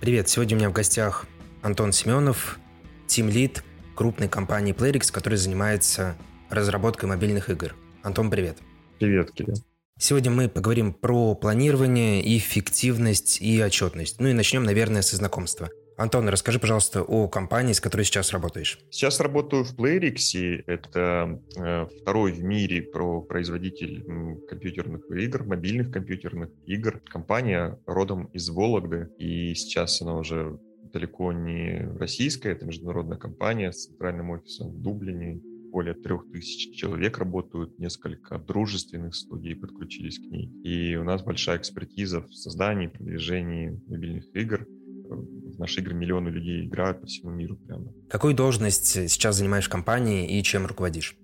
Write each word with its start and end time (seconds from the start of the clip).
Привет, 0.00 0.28
сегодня 0.28 0.56
у 0.56 0.58
меня 0.58 0.68
в 0.68 0.74
гостях 0.74 1.24
Антон 1.62 1.90
Семенов, 1.90 2.58
тим-лид 3.06 3.64
крупной 3.94 4.28
компании 4.28 4.74
Playrix, 4.74 5.10
которая 5.10 5.38
занимается 5.38 6.16
разработкой 6.50 7.08
мобильных 7.08 7.48
игр. 7.48 7.74
Антон, 8.02 8.30
привет. 8.30 8.58
Привет, 8.98 9.32
Кирилл. 9.32 9.56
Сегодня 9.98 10.30
мы 10.30 10.50
поговорим 10.50 10.92
про 10.92 11.34
планирование, 11.34 12.36
эффективность 12.36 13.40
и 13.40 13.62
отчетность. 13.62 14.20
Ну 14.20 14.28
и 14.28 14.34
начнем, 14.34 14.64
наверное, 14.64 15.00
со 15.00 15.16
знакомства. 15.16 15.70
Антон, 15.96 16.28
расскажи, 16.28 16.58
пожалуйста, 16.58 17.02
о 17.02 17.26
компании, 17.26 17.72
с 17.72 17.80
которой 17.80 18.02
сейчас 18.02 18.30
работаешь. 18.32 18.78
Сейчас 18.90 19.18
работаю 19.18 19.64
в 19.64 19.74
Playrix. 19.74 20.62
Это 20.66 21.40
э, 21.56 21.86
второй 22.02 22.32
в 22.32 22.42
мире 22.42 22.82
про 22.82 23.22
производитель 23.22 24.04
компьютерных 24.46 25.10
игр, 25.10 25.44
мобильных 25.44 25.90
компьютерных 25.90 26.50
игр. 26.66 27.00
Компания 27.06 27.78
родом 27.86 28.26
из 28.34 28.50
Вологды, 28.50 29.08
и 29.18 29.54
сейчас 29.54 30.02
она 30.02 30.18
уже 30.18 30.58
далеко 30.92 31.32
не 31.32 31.88
российская, 31.98 32.52
это 32.52 32.66
международная 32.66 33.18
компания 33.18 33.72
с 33.72 33.86
центральным 33.86 34.30
офисом 34.30 34.72
в 34.72 34.82
Дублине. 34.82 35.40
Более 35.72 35.94
трех 35.94 36.30
тысяч 36.30 36.74
человек 36.76 37.18
работают, 37.18 37.78
несколько 37.78 38.38
дружественных 38.38 39.14
студий 39.14 39.56
подключились 39.56 40.18
к 40.18 40.22
ней. 40.22 40.50
И 40.62 40.96
у 40.96 41.04
нас 41.04 41.22
большая 41.22 41.58
экспертиза 41.58 42.20
в 42.20 42.32
создании, 42.34 42.86
продвижении 42.86 43.80
мобильных 43.86 44.24
игр 44.34 44.66
в 45.08 45.58
наши 45.58 45.80
игры 45.80 45.94
миллионы 45.94 46.28
людей 46.28 46.66
играют 46.66 47.00
по 47.00 47.06
всему 47.06 47.30
миру 47.30 47.56
прямо. 47.56 47.92
Какую 48.08 48.34
должность 48.34 48.86
сейчас 48.86 49.36
занимаешь 49.36 49.66
в 49.66 49.70
компании 49.70 50.38
и 50.38 50.42
чем 50.42 50.66
руководишь? 50.66 51.16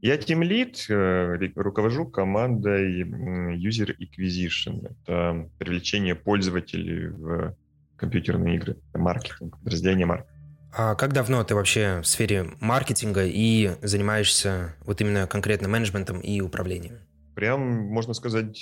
Я 0.00 0.16
Team 0.16 0.42
Lead, 0.42 0.92
э, 0.92 1.50
руковожу 1.56 2.06
командой 2.06 3.02
User 3.02 3.96
Acquisition. 3.98 4.94
Это 5.06 5.50
привлечение 5.58 6.14
пользователей 6.14 7.08
в 7.08 7.56
компьютерные 7.96 8.56
игры, 8.56 8.76
маркетинг, 8.94 9.58
подразделение 9.58 10.06
маркетинга. 10.06 10.38
А 10.72 10.94
как 10.94 11.12
давно 11.12 11.42
ты 11.42 11.54
вообще 11.54 12.00
в 12.02 12.06
сфере 12.06 12.46
маркетинга 12.60 13.24
и 13.26 13.72
занимаешься 13.82 14.76
вот 14.84 15.00
именно 15.00 15.26
конкретно 15.26 15.68
менеджментом 15.68 16.20
и 16.20 16.40
управлением? 16.40 16.98
Прям, 17.34 17.60
можно 17.60 18.14
сказать, 18.14 18.58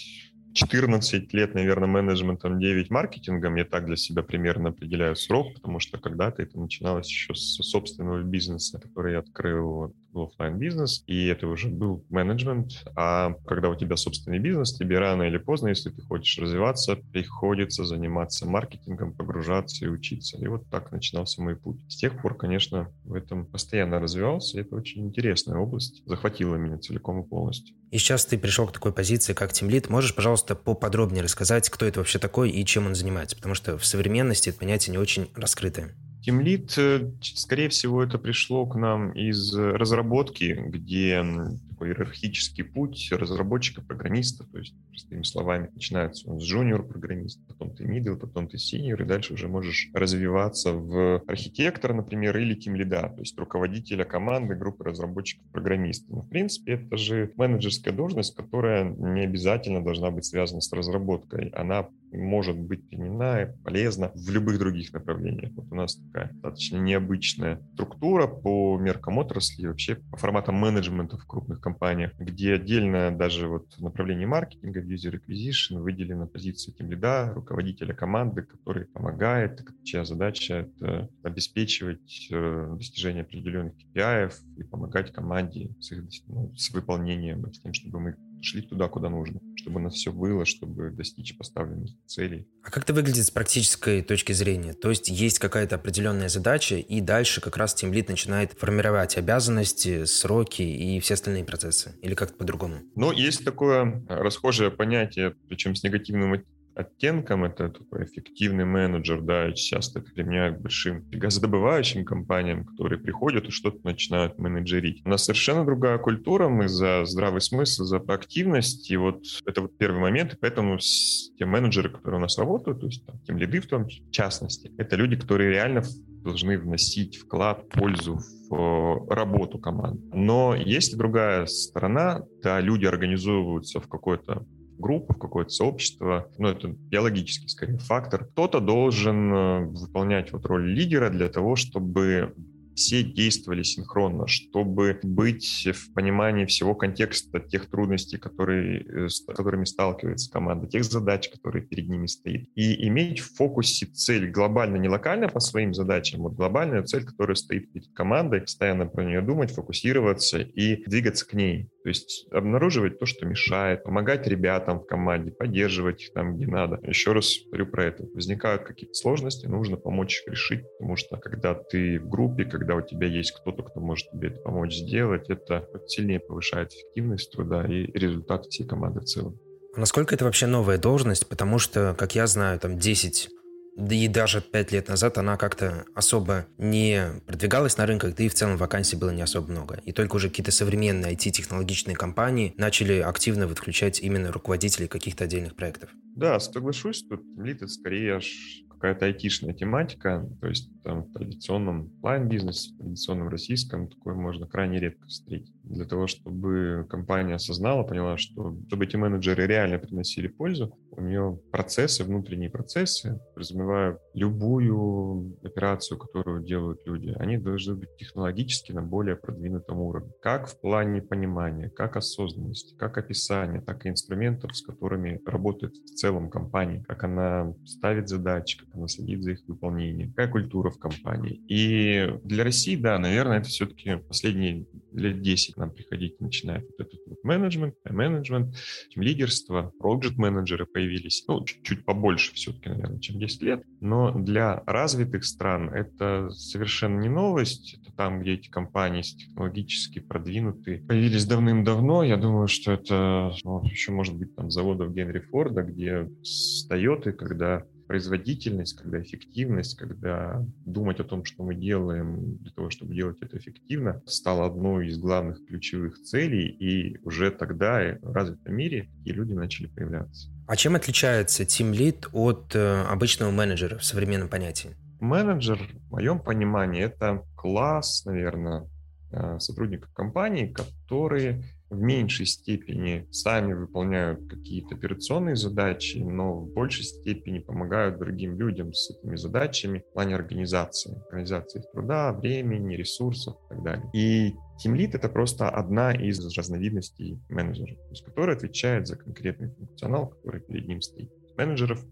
14 0.56 1.34
лет, 1.34 1.54
наверное, 1.54 1.86
менеджментом, 1.86 2.58
9 2.58 2.90
маркетингом. 2.90 3.56
Я 3.56 3.66
так 3.66 3.84
для 3.84 3.96
себя 3.96 4.22
примерно 4.22 4.70
определяю 4.70 5.14
срок, 5.14 5.52
потому 5.54 5.80
что 5.80 5.98
когда-то 5.98 6.42
это 6.42 6.58
начиналось 6.58 7.08
еще 7.08 7.34
с 7.34 7.56
собственного 7.62 8.22
бизнеса, 8.22 8.80
который 8.80 9.12
я 9.12 9.18
открыл 9.18 9.94
был 10.17 10.25
офлайн 10.25 10.59
бизнес, 10.59 11.05
и 11.06 11.27
это 11.27 11.47
уже 11.47 11.69
был 11.69 12.05
менеджмент. 12.09 12.84
А 12.97 13.34
когда 13.47 13.69
у 13.69 13.77
тебя 13.77 13.97
собственный 13.97 14.39
бизнес, 14.39 14.73
тебе 14.73 14.98
рано 14.98 15.25
или 15.25 15.36
поздно, 15.36 15.69
если 15.69 15.91
ты 15.91 16.00
хочешь 16.03 16.39
развиваться, 16.39 16.97
приходится 16.97 17.84
заниматься 17.84 18.47
маркетингом, 18.47 19.12
погружаться 19.12 19.84
и 19.84 19.89
учиться. 19.89 20.39
И 20.39 20.47
вот 20.47 20.69
так 20.70 20.91
начинался 20.91 21.42
мой 21.42 21.56
путь. 21.56 21.77
С 21.89 21.97
тех 21.97 22.20
пор, 22.20 22.34
конечно, 22.36 22.91
в 23.05 23.14
этом 23.14 23.47
постоянно 23.47 24.00
развивался. 24.00 24.58
Это 24.61 24.75
очень 24.75 25.06
интересная 25.06 25.58
область. 25.58 26.03
Захватила 26.06 26.56
меня 26.56 26.78
целиком 26.78 27.23
и 27.23 27.28
полностью. 27.28 27.77
И 27.91 27.98
сейчас 27.98 28.25
ты 28.25 28.39
пришел 28.39 28.67
к 28.67 28.73
такой 28.73 28.92
позиции, 28.92 29.34
как 29.34 29.53
тимлит. 29.53 29.91
Можешь, 29.91 30.14
пожалуйста, 30.14 30.56
поподробнее 30.56 31.23
рассказать, 31.23 31.69
кто 31.69 31.84
это 31.84 32.01
вообще 32.01 32.19
такой 32.19 32.51
и 32.51 32.64
чем 32.64 32.86
он 32.86 32.95
занимается? 32.95 33.36
Потому 33.36 33.55
что 33.55 33.77
в 33.77 33.84
современности 33.84 34.48
это 34.48 34.58
понятие 34.58 34.92
не 34.92 34.98
очень 34.98 35.28
раскрытое. 35.34 35.95
Тимлит, 36.27 36.77
э, 36.77 37.12
скорее 37.22 37.69
всего, 37.69 38.02
это 38.02 38.19
пришло 38.19 38.66
к 38.66 38.74
нам 38.74 39.12
из 39.12 39.55
разработки, 39.55 40.60
где 40.66 41.22
такой 41.70 41.91
иерархический 41.91 42.64
путь 42.64 43.12
разработчика, 43.12 43.80
программиста, 43.80 44.42
то 44.42 44.58
есть, 44.58 44.74
простыми 44.88 45.22
словами, 45.22 45.70
начинается 45.72 46.28
он 46.28 46.41
с 46.41 46.52
junior-программиста, 46.52 47.42
потом 47.46 47.77
ты 47.77 47.84
middle, 47.84 48.16
потом 48.16 48.48
ты 48.48 48.56
senior, 48.56 49.00
и 49.02 49.05
дальше 49.05 49.34
уже 49.34 49.46
можешь 49.46 49.88
развиваться 49.92 50.72
в 50.72 51.22
архитектора, 51.28 51.94
например, 51.94 52.36
или 52.38 52.55
тимлида, 52.55 53.12
то 53.14 53.20
есть 53.20 53.38
руководителя 53.38 54.05
команды, 54.05 54.56
группы 54.56 54.83
разработчиков-программистов. 54.83 56.11
Но, 56.11 56.22
в 56.22 56.28
принципе, 56.28 56.72
это 56.72 56.96
же 56.96 57.30
менеджерская 57.36 57.95
должность, 57.95 58.34
которая 58.34 58.83
не 58.83 59.20
обязательно 59.20 59.84
должна 59.84 60.11
быть 60.11 60.24
связана 60.24 60.61
с 60.61 60.72
разработкой. 60.72 61.51
Она 61.51 61.86
может 62.16 62.56
быть 62.58 62.88
применена 62.88 63.42
и 63.42 63.52
полезна 63.64 64.12
в 64.14 64.30
любых 64.30 64.58
других 64.58 64.92
направлениях. 64.92 65.52
Вот 65.54 65.66
у 65.70 65.74
нас 65.74 65.96
такая 65.96 66.32
достаточно 66.32 66.78
необычная 66.78 67.60
структура 67.74 68.27
по 68.27 68.78
меркам 68.78 69.18
отрасли, 69.18 69.66
вообще 69.66 69.96
по 69.96 70.16
форматам 70.16 70.56
менеджмента 70.56 71.18
в 71.18 71.27
крупных 71.27 71.60
компаниях, 71.60 72.12
где 72.18 72.54
отдельно 72.54 73.10
даже 73.16 73.48
вот 73.48 73.66
направление 73.78 74.27
маркетинга, 74.27 74.80
user 74.80 75.20
acquisition 75.20 75.80
выделена 75.80 76.27
позиция 76.27 76.74
тем 76.74 76.90
лида, 76.90 77.32
руководителя 77.34 77.94
команды, 77.94 78.42
который 78.42 78.86
помогает, 78.86 79.62
чья 79.84 80.04
задача 80.04 80.68
это 80.77 81.08
обеспечивать 81.22 82.28
э, 82.30 82.74
достижение 82.77 83.22
определенных 83.22 83.74
KPI 83.74 84.33
и 84.58 84.62
помогать 84.64 85.12
команде 85.12 85.70
с, 85.80 85.92
их, 85.92 86.04
ну, 86.27 86.52
с 86.56 86.70
выполнением, 86.70 87.52
с 87.52 87.60
тем, 87.60 87.72
чтобы 87.72 88.00
мы 88.00 88.16
шли 88.42 88.62
туда, 88.62 88.88
куда 88.88 89.08
нужно, 89.08 89.40
чтобы 89.66 89.80
у 89.80 89.82
нас 89.82 89.94
все 89.94 90.12
было, 90.12 90.44
чтобы 90.44 90.90
достичь 90.90 91.36
поставленных 91.36 91.90
целей. 92.06 92.46
А 92.62 92.70
как 92.70 92.84
это 92.84 92.94
выглядит 92.94 93.27
с 93.27 93.32
практической 93.32 94.00
точки 94.00 94.32
зрения? 94.32 94.74
То 94.74 94.90
есть 94.90 95.08
есть 95.08 95.40
какая-то 95.40 95.74
определенная 95.74 96.28
задача, 96.28 96.77
и 96.77 97.00
дальше 97.00 97.40
как 97.40 97.56
раз 97.56 97.74
тимлит 97.74 98.08
начинает 98.08 98.52
формировать 98.52 99.18
обязанности, 99.18 100.04
сроки 100.04 100.62
и 100.62 101.00
все 101.00 101.14
остальные 101.14 101.44
процессы? 101.44 101.96
Или 102.00 102.14
как-то 102.14 102.36
по-другому? 102.36 102.77
Ну, 102.94 103.10
есть 103.10 103.44
такое 103.44 104.04
расхожее 104.08 104.70
понятие, 104.70 105.34
причем 105.48 105.74
с 105.74 105.83
негативным 105.83 106.30
оттенком, 106.77 107.45
это 107.45 107.70
такой 107.70 108.05
эффективный 108.05 108.64
менеджер, 108.64 109.23
да, 109.23 109.51
часто 109.53 110.01
это 110.01 110.13
применяют 110.13 110.61
большим 110.61 111.05
газодобывающим 111.11 112.05
компаниям, 112.05 112.64
которые 112.64 113.01
приходят 113.01 113.48
и 113.48 113.51
что-то 113.51 113.79
начинают 113.85 114.39
менеджерить. 114.39 115.03
У 115.05 115.09
нас 115.09 115.25
совершенно 115.25 115.64
другая 115.64 115.98
культура, 115.98 116.48
мы 116.48 116.69
за 116.69 117.05
здравый 117.07 117.41
смысл, 117.41 117.85
за 117.85 117.97
активность, 117.97 118.91
и 118.91 118.97
вот 118.97 119.25
это 119.47 119.63
вот 119.63 119.77
первый 119.79 120.01
момент, 120.01 120.35
и 120.35 120.37
поэтому 120.37 120.79
те 120.79 121.47
менеджеры, 121.47 121.89
которые 121.89 122.19
у 122.19 122.23
нас 122.23 122.39
работают, 122.39 122.81
то 122.81 122.87
есть 122.87 123.07
там, 123.07 123.19
тем 123.20 123.39
лиды 123.39 123.61
в 123.61 123.67
том 123.67 123.87
в 123.87 124.11
частности, 124.11 124.70
это 124.79 124.97
люди, 124.97 125.17
которые 125.17 125.51
реально 125.51 125.83
должны 126.23 126.58
вносить 126.58 127.17
вклад, 127.17 127.69
пользу 127.69 128.19
в 128.50 128.55
э, 128.55 129.14
работу 129.14 129.58
команды. 129.58 130.03
Но 130.12 130.55
есть 130.55 130.93
и 130.93 130.97
другая 130.97 131.47
сторона, 131.47 132.25
да, 132.43 132.61
люди 132.61 132.85
организовываются 132.85 133.81
в 133.81 133.88
какой-то 133.88 134.44
группу, 134.79 135.14
в 135.14 135.19
какое-то 135.19 135.50
сообщество. 135.50 136.29
Ну, 136.38 136.49
это 136.49 136.69
биологический, 136.69 137.49
скорее, 137.49 137.79
фактор. 137.79 138.25
Кто-то 138.25 138.61
должен 138.61 139.32
э, 139.32 139.61
выполнять 139.67 140.32
вот 140.32 140.47
роль 140.47 140.69
лидера 140.70 141.11
для 141.11 141.29
того, 141.29 141.56
чтобы 141.56 142.35
все 142.76 143.03
действовали 143.03 143.62
синхронно, 143.62 144.26
чтобы 144.29 145.00
быть 145.03 145.67
в 145.73 145.93
понимании 145.94 146.44
всего 146.44 146.75
контекста 146.75 147.41
тех 147.41 147.67
трудностей, 147.67 148.19
которые, 148.19 148.82
э, 148.82 149.09
с 149.09 149.25
которыми 149.25 149.64
сталкивается 149.64 150.31
команда, 150.31 150.67
тех 150.69 150.85
задач, 150.85 151.29
которые 151.31 151.64
перед 151.64 151.88
ними 151.88 152.06
стоит. 152.06 152.49
И 152.55 152.87
иметь 152.88 153.20
в 153.20 153.35
фокусе 153.35 153.87
цель 153.87 154.31
глобально, 154.31 154.76
не 154.76 154.88
локально 154.88 155.29
по 155.29 155.41
своим 155.41 155.73
задачам, 155.75 156.23
вот 156.23 156.35
глобальная 156.35 156.82
цель, 156.82 157.05
которая 157.05 157.35
стоит 157.35 157.73
перед 157.73 157.93
командой, 157.94 158.43
постоянно 158.43 158.87
про 158.87 159.05
нее 159.05 159.23
думать, 159.23 159.50
фокусироваться 159.50 160.38
и 160.38 160.85
двигаться 160.85 161.26
к 161.26 161.32
ней. 161.32 161.70
То 161.82 161.91
есть 161.91 162.26
обнаруживать 162.32 162.99
то, 162.99 163.06
что 163.06 163.26
мешает, 163.26 163.85
помогать 163.85 164.26
ребятам 164.26 164.81
в 164.81 164.87
команде, 164.87 165.31
поддерживать 165.31 166.03
их 166.03 166.12
там, 166.12 166.37
где 166.37 166.47
надо. 166.49 166.81
Еще 166.82 167.12
раз 167.12 167.32
говорю 167.47 167.67
про 167.67 167.85
это. 167.85 168.05
Возникают 168.12 168.64
какие-то 168.64 168.94
сложности, 168.94 169.47
нужно 169.47 169.76
помочь 169.76 170.20
их 170.20 170.32
решить, 170.32 170.64
потому 170.79 170.97
что 170.97 171.17
когда 171.17 171.55
ты 171.55 172.00
в 172.00 172.08
группе, 172.08 172.44
когда 172.44 172.65
у 172.75 172.82
тебя 172.82 173.06
есть 173.06 173.32
кто-то, 173.32 173.62
кто 173.62 173.81
может 173.81 174.10
тебе 174.10 174.28
это 174.28 174.40
помочь 174.40 174.75
сделать, 174.75 175.31
это 175.31 175.69
сильнее 175.87 176.20
повышает 176.20 176.72
эффективность 176.72 177.31
труда 177.32 177.64
и 177.66 177.87
результат 177.93 178.46
всей 178.46 178.66
команды 178.66 179.00
в 179.00 179.04
целом. 179.04 179.38
А 179.75 179.81
насколько 179.81 180.14
это 180.14 180.25
вообще 180.25 180.46
новая 180.46 180.78
должность? 180.78 181.28
Потому 181.28 181.58
что, 181.58 181.94
как 181.99 182.14
я 182.14 182.26
знаю, 182.26 182.58
там 182.58 182.78
10 182.78 183.28
да 183.76 183.94
и 183.94 184.08
даже 184.08 184.40
пять 184.40 184.72
лет 184.72 184.88
назад 184.88 185.18
она 185.18 185.36
как-то 185.36 185.84
особо 185.94 186.46
не 186.56 187.20
продвигалась 187.26 187.76
на 187.76 187.86
рынках, 187.86 188.14
да 188.16 188.24
и 188.24 188.28
в 188.28 188.34
целом 188.34 188.56
вакансий 188.56 188.96
было 188.96 189.10
не 189.10 189.20
особо 189.20 189.50
много. 189.50 189.80
И 189.84 189.92
только 189.92 190.16
уже 190.16 190.30
какие-то 190.30 190.50
современные 190.50 191.12
IT-технологичные 191.12 191.94
компании 191.94 192.54
начали 192.56 193.00
активно 193.00 193.46
подключать 193.46 194.00
именно 194.00 194.32
руководителей 194.32 194.88
каких-то 194.88 195.24
отдельных 195.24 195.54
проектов. 195.54 195.90
Да, 196.14 196.40
соглашусь, 196.40 197.02
тут 197.06 197.22
лид 197.36 197.56
это 197.56 197.69
скорее 197.69 198.16
аж 198.16 198.62
какая-то 198.86 199.06
айтишная 199.06 199.52
тематика, 199.52 200.28
то 200.40 200.46
есть 200.46 200.70
там 200.84 201.02
в 201.02 201.12
традиционном 201.12 201.90
онлайн-бизнесе, 202.02 202.72
в 202.72 202.78
традиционном 202.78 203.28
российском 203.28 203.88
такое 203.88 204.14
можно 204.14 204.46
крайне 204.46 204.78
редко 204.78 205.08
встретить. 205.08 205.52
Для 205.64 205.84
того, 205.86 206.06
чтобы 206.06 206.86
компания 206.88 207.34
осознала, 207.34 207.82
поняла, 207.82 208.16
что 208.16 208.56
чтобы 208.68 208.84
эти 208.84 208.94
менеджеры 208.94 209.46
реально 209.48 209.78
приносили 209.78 210.28
пользу, 210.28 210.78
у 210.96 211.02
нее 211.02 211.38
процессы, 211.50 212.04
внутренние 212.04 212.50
процессы, 212.50 213.20
подразумевая 213.34 213.98
любую 214.14 215.37
операцию, 215.43 215.98
которую 215.98 216.43
делают 216.43 216.81
люди, 216.87 217.14
они 217.19 217.38
должны 217.38 217.75
быть 217.75 217.96
технологически 217.96 218.72
на 218.72 218.82
более 218.82 219.16
продвинутом 219.16 219.81
уровне. 219.81 220.12
Как 220.20 220.48
в 220.48 220.60
плане 220.60 221.02
понимания, 221.02 221.69
как 221.70 221.96
осознанности, 221.96 222.75
как 222.76 222.98
описания, 222.98 223.60
так 223.60 223.87
и 223.87 223.88
инструментов, 223.88 224.56
с 224.56 224.62
которыми 224.62 225.20
работает 225.26 225.75
в 225.75 225.94
целом 225.94 226.31
компания, 226.31 226.84
как 226.88 227.04
она 227.04 227.54
ставит 227.64 228.08
задачи, 228.08 228.58
как 228.58 228.75
она 228.75 228.88
следит 228.88 229.22
за 229.22 229.32
их 229.32 229.40
выполнением, 229.46 230.10
какая 230.10 230.28
культура 230.28 230.70
в 230.70 230.78
компании. 230.78 231.40
И 231.48 232.19
для 232.25 232.44
России, 232.44 232.76
да, 232.76 232.98
наверное, 232.98 233.38
это 233.38 233.48
все-таки 233.48 233.96
последние 233.96 234.66
лет 234.96 235.22
10 235.22 235.56
нам 235.56 235.70
приходить 235.70 236.20
начинает 236.20 236.64
вот 236.64 236.87
этот 236.87 237.00
вот 237.06 237.25
менеджмент, 237.25 237.75
менеджмент, 237.84 238.54
лидерство, 238.94 239.72
проект 239.78 240.16
менеджеры 240.16 240.66
появились, 240.66 241.25
ну, 241.28 241.44
чуть-чуть 241.44 241.84
побольше 241.84 242.34
все-таки, 242.34 242.69
наверное, 242.69 243.00
чем 243.00 243.19
10 243.19 243.43
лет, 243.43 243.64
но 243.81 244.12
для 244.12 244.62
развитых 244.66 245.25
стран 245.25 245.70
это 245.70 246.31
совершенно 246.31 247.00
не 247.00 247.08
новость, 247.08 247.78
это 247.81 247.94
там, 247.96 248.20
где 248.20 248.34
эти 248.34 248.48
компании 248.48 249.02
технологически 249.02 250.00
продвинуты, 250.00 250.84
появились 250.87 251.26
давным-давно, 251.26 252.02
я 252.02 252.16
думаю, 252.16 252.48
что 252.48 252.72
это 252.72 253.32
ну, 253.44 253.62
еще 253.64 253.93
может 253.93 254.16
быть 254.16 254.34
там 254.34 254.50
заводов 254.50 254.93
Генри 254.93 255.20
Форда, 255.20 255.62
где 255.62 256.08
с 256.22 256.69
Toyota, 256.70 257.12
когда 257.12 257.64
производительность, 257.86 258.76
когда 258.76 259.00
эффективность, 259.00 259.76
когда 259.76 260.44
думать 260.64 261.00
о 261.00 261.04
том, 261.04 261.24
что 261.24 261.42
мы 261.42 261.54
делаем 261.54 262.36
для 262.38 262.50
того, 262.52 262.70
чтобы 262.70 262.94
делать 262.94 263.18
это 263.20 263.38
эффективно, 263.38 264.02
стало 264.06 264.46
одной 264.46 264.88
из 264.88 264.98
главных 264.98 265.44
ключевых 265.46 266.00
целей, 266.02 266.48
и 266.48 266.98
уже 267.04 267.30
тогда 267.30 267.98
в 268.02 268.12
развитом 268.12 268.54
мире 268.54 268.88
такие 268.98 269.14
люди 269.16 269.32
начали 269.32 269.66
появляться. 269.66 270.28
А 270.46 270.56
чем 270.56 270.76
отличается 270.76 271.42
Team 271.42 271.72
Lead 271.72 272.08
от 272.12 272.54
э, 272.54 272.82
обычного 272.82 273.30
менеджера 273.30 273.78
в 273.78 273.84
современном 273.84 274.28
понятии? 274.28 274.76
Менеджер, 275.00 275.58
в 275.88 275.92
моем 275.92 276.20
понимании, 276.20 276.82
это 276.84 277.24
класс, 277.36 278.04
наверное, 278.04 278.68
э, 279.10 279.38
сотрудников 279.40 279.92
компании, 279.92 280.52
которые 280.52 281.44
в 281.70 281.80
меньшей 281.80 282.26
степени 282.26 283.06
сами 283.10 283.52
выполняют 283.52 284.28
какие-то 284.28 284.74
операционные 284.74 285.36
задачи, 285.36 285.98
но 285.98 286.34
в 286.34 286.52
большей 286.52 286.84
степени 286.84 287.38
помогают 287.38 287.98
другим 287.98 288.38
людям 288.38 288.72
с 288.72 288.90
этими 288.90 289.16
задачами 289.16 289.80
в 289.80 289.92
плане 289.92 290.14
организации. 290.14 291.02
Организации 291.10 291.62
труда, 291.72 292.12
времени, 292.12 292.76
ресурсов 292.76 293.36
и 293.46 293.48
так 293.48 293.62
далее. 293.62 293.90
И 293.94 294.34
Team 294.64 294.76
это 294.92 295.08
просто 295.08 295.50
одна 295.50 295.92
из 295.92 296.18
разновидностей 296.36 297.20
менеджера, 297.28 297.74
то 297.74 297.90
есть 297.90 298.04
который 298.04 298.34
отвечает 298.34 298.86
за 298.86 298.96
конкретный 298.96 299.50
функционал, 299.50 300.08
который 300.08 300.40
перед 300.40 300.66
ним 300.66 300.80
стоит. 300.80 301.10
Менеджеров 301.36 301.84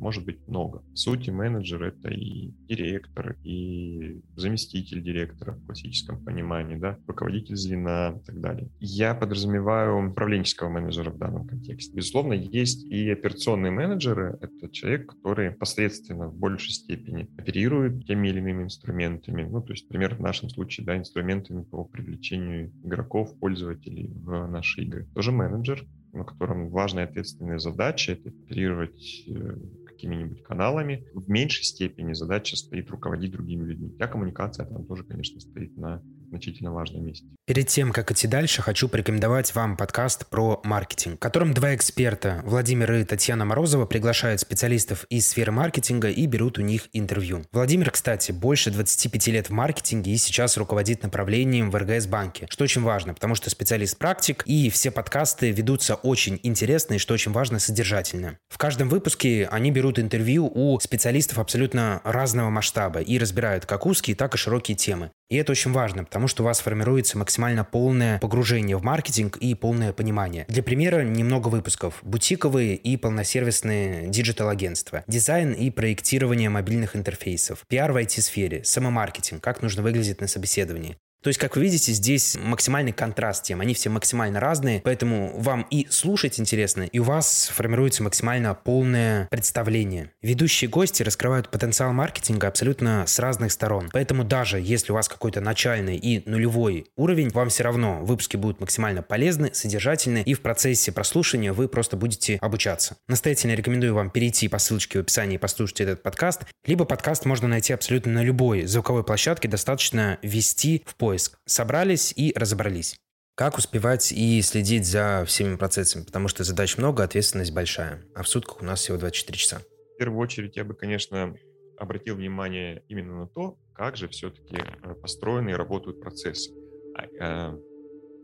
может 0.00 0.24
быть 0.24 0.46
много. 0.48 0.82
В 0.92 0.98
сути, 0.98 1.30
менеджер— 1.30 1.82
это 1.84 2.08
и 2.08 2.52
директор, 2.68 3.36
и 3.44 4.20
заместитель 4.34 5.02
директора 5.02 5.52
в 5.52 5.66
классическом 5.66 6.24
понимании, 6.24 6.76
да, 6.76 6.98
руководитель 7.06 7.56
звена 7.56 8.14
и 8.16 8.26
так 8.26 8.40
далее. 8.40 8.68
Я 8.80 9.14
подразумеваю 9.14 10.10
управленческого 10.10 10.70
менеджера 10.70 11.10
в 11.10 11.18
данном 11.18 11.46
контексте. 11.46 11.94
Безусловно, 11.94 12.32
есть 12.32 12.84
и 12.84 13.10
операционные 13.10 13.70
менеджеры. 13.70 14.38
Это 14.40 14.70
человек, 14.70 15.06
который 15.10 15.50
посредственно 15.52 16.28
в 16.28 16.36
большей 16.36 16.72
степени 16.72 17.28
оперирует 17.36 18.06
теми 18.06 18.28
или 18.28 18.38
иными 18.38 18.64
инструментами. 18.64 19.42
Ну, 19.42 19.60
то 19.60 19.72
есть, 19.72 19.88
например, 19.88 20.14
в 20.14 20.20
нашем 20.20 20.48
случае, 20.48 20.86
да, 20.86 20.96
инструментами 20.96 21.62
по 21.62 21.84
привлечению 21.84 22.72
игроков, 22.82 23.38
пользователей 23.38 24.10
в 24.14 24.46
наши 24.46 24.82
игры. 24.82 25.06
Тоже 25.14 25.30
менеджер, 25.30 25.84
на 26.12 26.24
котором 26.24 26.70
важная 26.70 27.04
ответственная 27.04 27.58
задача— 27.58 28.12
это 28.24 28.30
оперировать 28.30 29.24
э, 29.28 29.56
какими-нибудь 30.00 30.42
каналами. 30.42 31.06
В 31.12 31.28
меньшей 31.28 31.64
степени 31.64 32.14
задача 32.14 32.56
стоит 32.56 32.90
руководить 32.90 33.32
другими 33.32 33.64
людьми. 33.64 33.92
Вся 33.94 34.06
коммуникация 34.06 34.64
там 34.64 34.86
тоже, 34.86 35.04
конечно, 35.04 35.38
стоит 35.40 35.76
на 35.76 36.02
значительно 36.30 36.72
важном 36.72 37.04
месте. 37.04 37.26
Перед 37.46 37.68
тем, 37.68 37.92
как 37.92 38.10
идти 38.10 38.26
дальше, 38.26 38.62
хочу 38.62 38.88
порекомендовать 38.88 39.54
вам 39.54 39.76
подкаст 39.76 40.26
про 40.28 40.60
маркетинг, 40.64 41.16
в 41.16 41.18
котором 41.18 41.52
два 41.52 41.74
эксперта, 41.74 42.42
Владимир 42.44 42.92
и 42.94 43.04
Татьяна 43.04 43.44
Морозова, 43.44 43.86
приглашают 43.86 44.40
специалистов 44.40 45.04
из 45.10 45.28
сферы 45.28 45.52
маркетинга 45.52 46.08
и 46.08 46.26
берут 46.26 46.58
у 46.58 46.62
них 46.62 46.88
интервью. 46.92 47.44
Владимир, 47.52 47.90
кстати, 47.90 48.32
больше 48.32 48.70
25 48.70 49.26
лет 49.28 49.50
в 49.50 49.52
маркетинге 49.52 50.12
и 50.12 50.16
сейчас 50.16 50.56
руководит 50.56 51.02
направлением 51.02 51.70
в 51.70 51.76
РГС 51.76 52.06
банке, 52.06 52.46
что 52.48 52.64
очень 52.64 52.82
важно, 52.82 53.14
потому 53.14 53.34
что 53.34 53.50
специалист-практик, 53.50 54.42
и 54.46 54.70
все 54.70 54.90
подкасты 54.90 55.50
ведутся 55.50 55.96
очень 55.96 56.38
интересно 56.42 56.94
и, 56.94 56.98
что 56.98 57.14
очень 57.14 57.32
важно, 57.32 57.58
содержательно. 57.58 58.38
В 58.48 58.58
каждом 58.58 58.88
выпуске 58.88 59.48
они 59.50 59.70
берут 59.70 59.98
интервью 59.98 60.50
у 60.52 60.78
специалистов 60.80 61.38
абсолютно 61.38 62.00
разного 62.04 62.50
масштаба 62.50 63.00
и 63.00 63.18
разбирают 63.18 63.66
как 63.66 63.86
узкие, 63.86 64.16
так 64.16 64.34
и 64.34 64.38
широкие 64.38 64.76
темы. 64.76 65.10
И 65.30 65.36
это 65.36 65.52
очень 65.52 65.72
важно, 65.72 66.04
потому 66.04 66.26
что 66.26 66.42
у 66.42 66.46
вас 66.46 66.58
формируется 66.58 67.16
максимально 67.16 67.64
полное 67.64 68.18
погружение 68.18 68.76
в 68.76 68.82
маркетинг 68.82 69.36
и 69.36 69.54
полное 69.54 69.92
понимание. 69.92 70.44
Для 70.48 70.62
примера 70.62 71.02
немного 71.02 71.48
выпусков. 71.48 72.00
Бутиковые 72.02 72.74
и 72.74 72.96
полносервисные 72.96 74.08
digital-агентства. 74.08 75.04
Дизайн 75.06 75.52
и 75.52 75.70
проектирование 75.70 76.50
мобильных 76.50 76.96
интерфейсов. 76.96 77.64
Пиар 77.68 77.92
в 77.92 77.96
IT-сфере. 77.96 78.64
Самомаркетинг. 78.64 79.40
Как 79.40 79.62
нужно 79.62 79.82
выглядеть 79.82 80.20
на 80.20 80.26
собеседовании. 80.26 80.96
То 81.22 81.28
есть, 81.28 81.38
как 81.38 81.56
вы 81.56 81.62
видите, 81.62 81.92
здесь 81.92 82.38
максимальный 82.40 82.92
контраст 82.92 83.44
тем. 83.44 83.60
Они 83.60 83.74
все 83.74 83.90
максимально 83.90 84.40
разные, 84.40 84.80
поэтому 84.80 85.38
вам 85.38 85.66
и 85.70 85.86
слушать 85.90 86.40
интересно, 86.40 86.84
и 86.84 86.98
у 86.98 87.04
вас 87.04 87.50
формируется 87.54 88.02
максимально 88.02 88.54
полное 88.54 89.26
представление. 89.28 90.12
Ведущие 90.22 90.70
гости 90.70 91.02
раскрывают 91.02 91.50
потенциал 91.50 91.92
маркетинга 91.92 92.48
абсолютно 92.48 93.04
с 93.06 93.18
разных 93.18 93.52
сторон. 93.52 93.90
Поэтому 93.92 94.24
даже 94.24 94.58
если 94.58 94.92
у 94.92 94.94
вас 94.94 95.08
какой-то 95.08 95.42
начальный 95.42 95.96
и 95.96 96.26
нулевой 96.28 96.86
уровень, 96.96 97.28
вам 97.30 97.50
все 97.50 97.64
равно 97.64 98.00
выпуски 98.02 98.38
будут 98.38 98.60
максимально 98.60 99.02
полезны, 99.02 99.50
содержательны, 99.52 100.22
и 100.24 100.32
в 100.32 100.40
процессе 100.40 100.90
прослушивания 100.90 101.52
вы 101.52 101.68
просто 101.68 101.98
будете 101.98 102.38
обучаться. 102.40 102.96
Настоятельно 103.08 103.52
рекомендую 103.52 103.94
вам 103.94 104.10
перейти 104.10 104.48
по 104.48 104.58
ссылочке 104.58 104.98
в 104.98 105.02
описании 105.02 105.34
и 105.34 105.38
послушать 105.38 105.82
этот 105.82 106.02
подкаст, 106.02 106.44
либо 106.64 106.86
подкаст 106.86 107.26
можно 107.26 107.46
найти 107.46 107.74
абсолютно 107.74 108.12
на 108.12 108.22
любой 108.22 108.64
звуковой 108.64 109.04
площадке, 109.04 109.48
достаточно 109.48 110.18
ввести 110.22 110.82
в 110.86 110.94
поиск 110.94 111.09
поиск. 111.10 111.40
Собрались 111.44 112.12
и 112.14 112.32
разобрались. 112.36 112.96
Как 113.34 113.58
успевать 113.58 114.12
и 114.12 114.40
следить 114.42 114.86
за 114.86 115.24
всеми 115.26 115.56
процессами? 115.56 116.04
Потому 116.04 116.28
что 116.28 116.44
задач 116.44 116.78
много, 116.78 117.02
ответственность 117.02 117.52
большая. 117.52 118.04
А 118.14 118.22
в 118.22 118.28
сутках 118.28 118.62
у 118.62 118.64
нас 118.64 118.78
всего 118.80 118.96
24 118.96 119.36
часа. 119.36 119.58
В 119.94 119.98
первую 119.98 120.20
очередь 120.20 120.56
я 120.56 120.64
бы, 120.64 120.74
конечно, 120.74 121.34
обратил 121.76 122.14
внимание 122.14 122.84
именно 122.86 123.18
на 123.18 123.26
то, 123.26 123.58
как 123.74 123.96
же 123.96 124.06
все-таки 124.06 124.56
э, 124.56 124.94
построены 124.94 125.50
и 125.50 125.54
работают 125.54 126.00
процессы. 126.00 126.52
А, 126.94 127.06
а, 127.20 127.58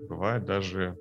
бывают 0.08 0.44
даже 0.44 0.96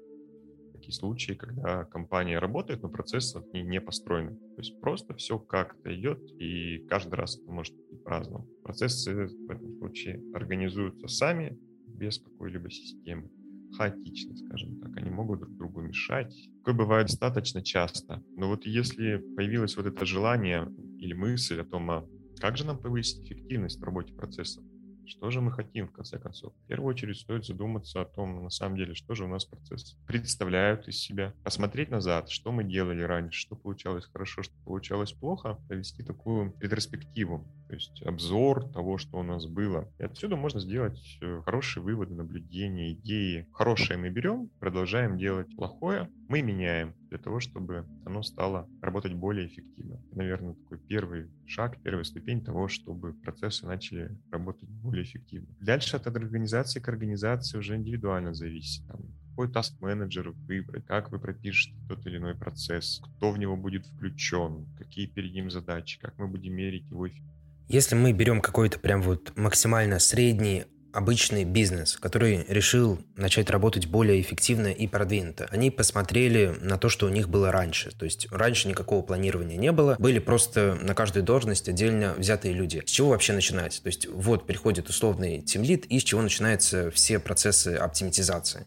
такие 0.74 0.94
случаи, 0.94 1.34
когда 1.34 1.86
компания 1.86 2.40
работает, 2.40 2.82
но 2.82 2.90
процессы 2.90 3.40
ней 3.54 3.64
не 3.64 3.80
построены. 3.80 4.32
То 4.32 4.58
есть 4.58 4.82
просто 4.82 5.14
все 5.14 5.38
как-то 5.38 5.94
идет, 5.94 6.20
и 6.40 6.80
каждый 6.89 7.13
раз 7.13 7.38
это 7.38 7.51
может 7.51 7.75
быть 7.75 8.04
по-разному. 8.04 8.48
Процессы 8.63 9.13
в 9.13 9.51
этом 9.51 9.77
случае 9.77 10.24
организуются 10.34 11.08
сами, 11.08 11.60
без 11.96 12.20
какой-либо 12.20 12.70
системы. 12.70 13.30
Хаотично, 13.78 14.36
скажем 14.38 14.80
так. 14.80 14.96
Они 14.98 15.10
могут 15.10 15.40
друг 15.40 15.56
другу 15.58 15.82
мешать. 15.82 16.34
Такое 16.60 16.75
бывает 16.75 17.08
достаточно 17.08 17.62
часто. 17.62 18.24
Но 18.36 18.48
вот 18.48 18.66
если 18.66 19.18
появилось 19.36 19.75
вот 19.75 19.86
это 19.86 20.06
желание 20.06 20.72
или 21.00 21.14
мысль 21.14 21.60
о 21.60 21.66
том, 21.66 21.92
а 21.92 22.08
как 22.40 22.58
же 22.58 22.66
нам 22.66 22.78
повысить 22.78 23.25
эффективность 23.25 23.80
в 23.80 23.84
работе 23.84 24.14
процессов, 24.14 24.64
что 25.08 25.30
же 25.30 25.40
мы 25.40 25.52
хотим, 25.52 25.88
в 25.88 25.92
конце 25.92 26.18
концов? 26.18 26.54
В 26.54 26.68
первую 26.68 26.90
очередь 26.90 27.18
стоит 27.18 27.46
задуматься 27.46 28.02
о 28.02 28.06
том, 28.06 28.44
на 28.44 28.50
самом 28.50 28.75
деле, 28.78 28.96
что 28.96 29.14
же 29.14 29.25
у 29.25 29.28
нас 29.28 29.46
процесс 29.46 29.98
представляют 30.08 30.88
из 30.88 30.98
себя. 30.98 31.34
Посмотреть 31.44 31.92
назад, 31.92 32.30
что 32.30 32.52
мы 32.52 32.64
делали 32.64 33.02
раньше, 33.02 33.40
что 33.40 33.56
получалось 33.56 34.06
хорошо, 34.06 34.42
что 34.42 34.56
получалось 34.64 35.12
плохо, 35.12 35.60
провести 35.68 36.04
такую 36.04 36.56
ретроспективу, 36.60 37.48
то 37.75 37.79
есть 37.79 38.01
обзор 38.03 38.70
того, 38.70 38.98
что 38.98 39.20
у 39.20 39.24
нас 39.24 39.48
было. 39.48 39.91
И 40.00 40.03
отсюда 40.03 40.38
можно 40.38 40.62
сделать 40.62 41.17
э, 41.22 41.41
хорошие 41.44 41.84
выводы, 41.84 42.13
наблюдения, 42.13 42.94
идеи. 42.94 43.50
Хорошее 43.51 44.00
мы 44.00 44.10
берем, 44.10 44.50
продолжаем 44.62 45.17
делать 45.17 45.53
плохое, 45.58 46.10
мы 46.29 46.41
меняем 46.41 46.96
для 47.10 47.17
того, 47.17 47.41
чтобы 47.41 47.86
оно 48.05 48.24
стало 48.24 48.70
работать 48.82 49.13
более 49.13 49.48
эффективно. 49.48 50.01
Наверное, 50.13 50.53
такой 50.53 50.79
первый 50.79 51.29
шаг, 51.46 51.77
первая 51.84 52.05
ступень 52.05 52.41
того, 52.41 52.70
чтобы 52.70 53.13
процессы 53.13 53.65
начали 53.65 54.17
работать 54.32 54.70
более 54.70 55.03
эффективно. 55.03 55.53
Дальше 55.60 55.98
от 55.98 56.08
организации 56.08 56.79
к 56.79 56.88
организации 56.88 57.58
уже 57.58 57.75
индивидуально 57.75 58.34
зависит. 58.34 58.88
Там, 58.88 59.01
какой 59.36 59.51
таск-менеджер 59.51 60.32
выбрать, 60.32 60.86
как 60.86 61.12
вы 61.12 61.20
пропишете 61.20 61.75
тот 61.89 62.05
или 62.08 62.17
иной 62.17 62.36
процесс, 62.36 63.01
кто 63.17 63.32
в 63.32 63.38
него 63.38 63.58
будет 63.58 63.86
включен, 63.86 64.65
какие 64.77 65.08
перед 65.08 65.34
ним 65.34 65.51
задачи, 65.51 66.00
как 66.00 66.17
мы 66.17 66.29
будем 66.29 66.53
мерить 66.53 66.89
его 66.89 67.05
эффективность. 67.05 67.35
Если 67.67 67.95
мы 67.95 68.12
берем 68.12 68.41
какой-то 68.41 68.79
прям 68.79 69.01
вот 69.01 69.34
максимально 69.36 70.00
средний 70.00 70.65
обычный 70.95 71.43
бизнес, 71.43 71.98
который 71.98 72.45
решил 72.48 73.00
начать 73.17 73.50
работать 73.50 73.88
более 73.88 74.22
эффективно 74.22 74.67
и 74.67 74.88
продвинуто. 74.88 75.45
Они 75.51 75.69
посмотрели 75.69 76.55
на 76.62 76.77
то, 76.77 76.88
что 76.88 77.05
у 77.05 77.10
них 77.10 77.27
было 77.27 77.51
раньше. 77.51 77.91
То 77.91 78.05
есть 78.05 78.27
раньше 78.31 78.69
никакого 78.69 79.01
планирования 79.01 79.57
не 79.57 79.74
было, 79.74 79.98
были 80.00 80.19
просто 80.19 80.77
на 80.81 80.95
каждую 80.95 81.24
должность 81.24 81.67
отдельно 81.67 82.13
взятые 82.17 82.53
люди. 82.53 82.81
С 82.86 82.89
чего 82.89 83.10
вообще 83.10 83.34
начинать? 83.34 83.81
То 83.84 83.88
есть 83.88 84.07
вот 84.07 84.48
приходит 84.48 84.88
условный 84.88 85.41
тимлит, 85.41 85.86
и 85.86 86.00
с 86.00 86.03
чего 86.03 86.22
начинаются 86.22 86.91
все 86.91 87.19
процессы 87.19 87.75
оптимизации. 87.75 88.65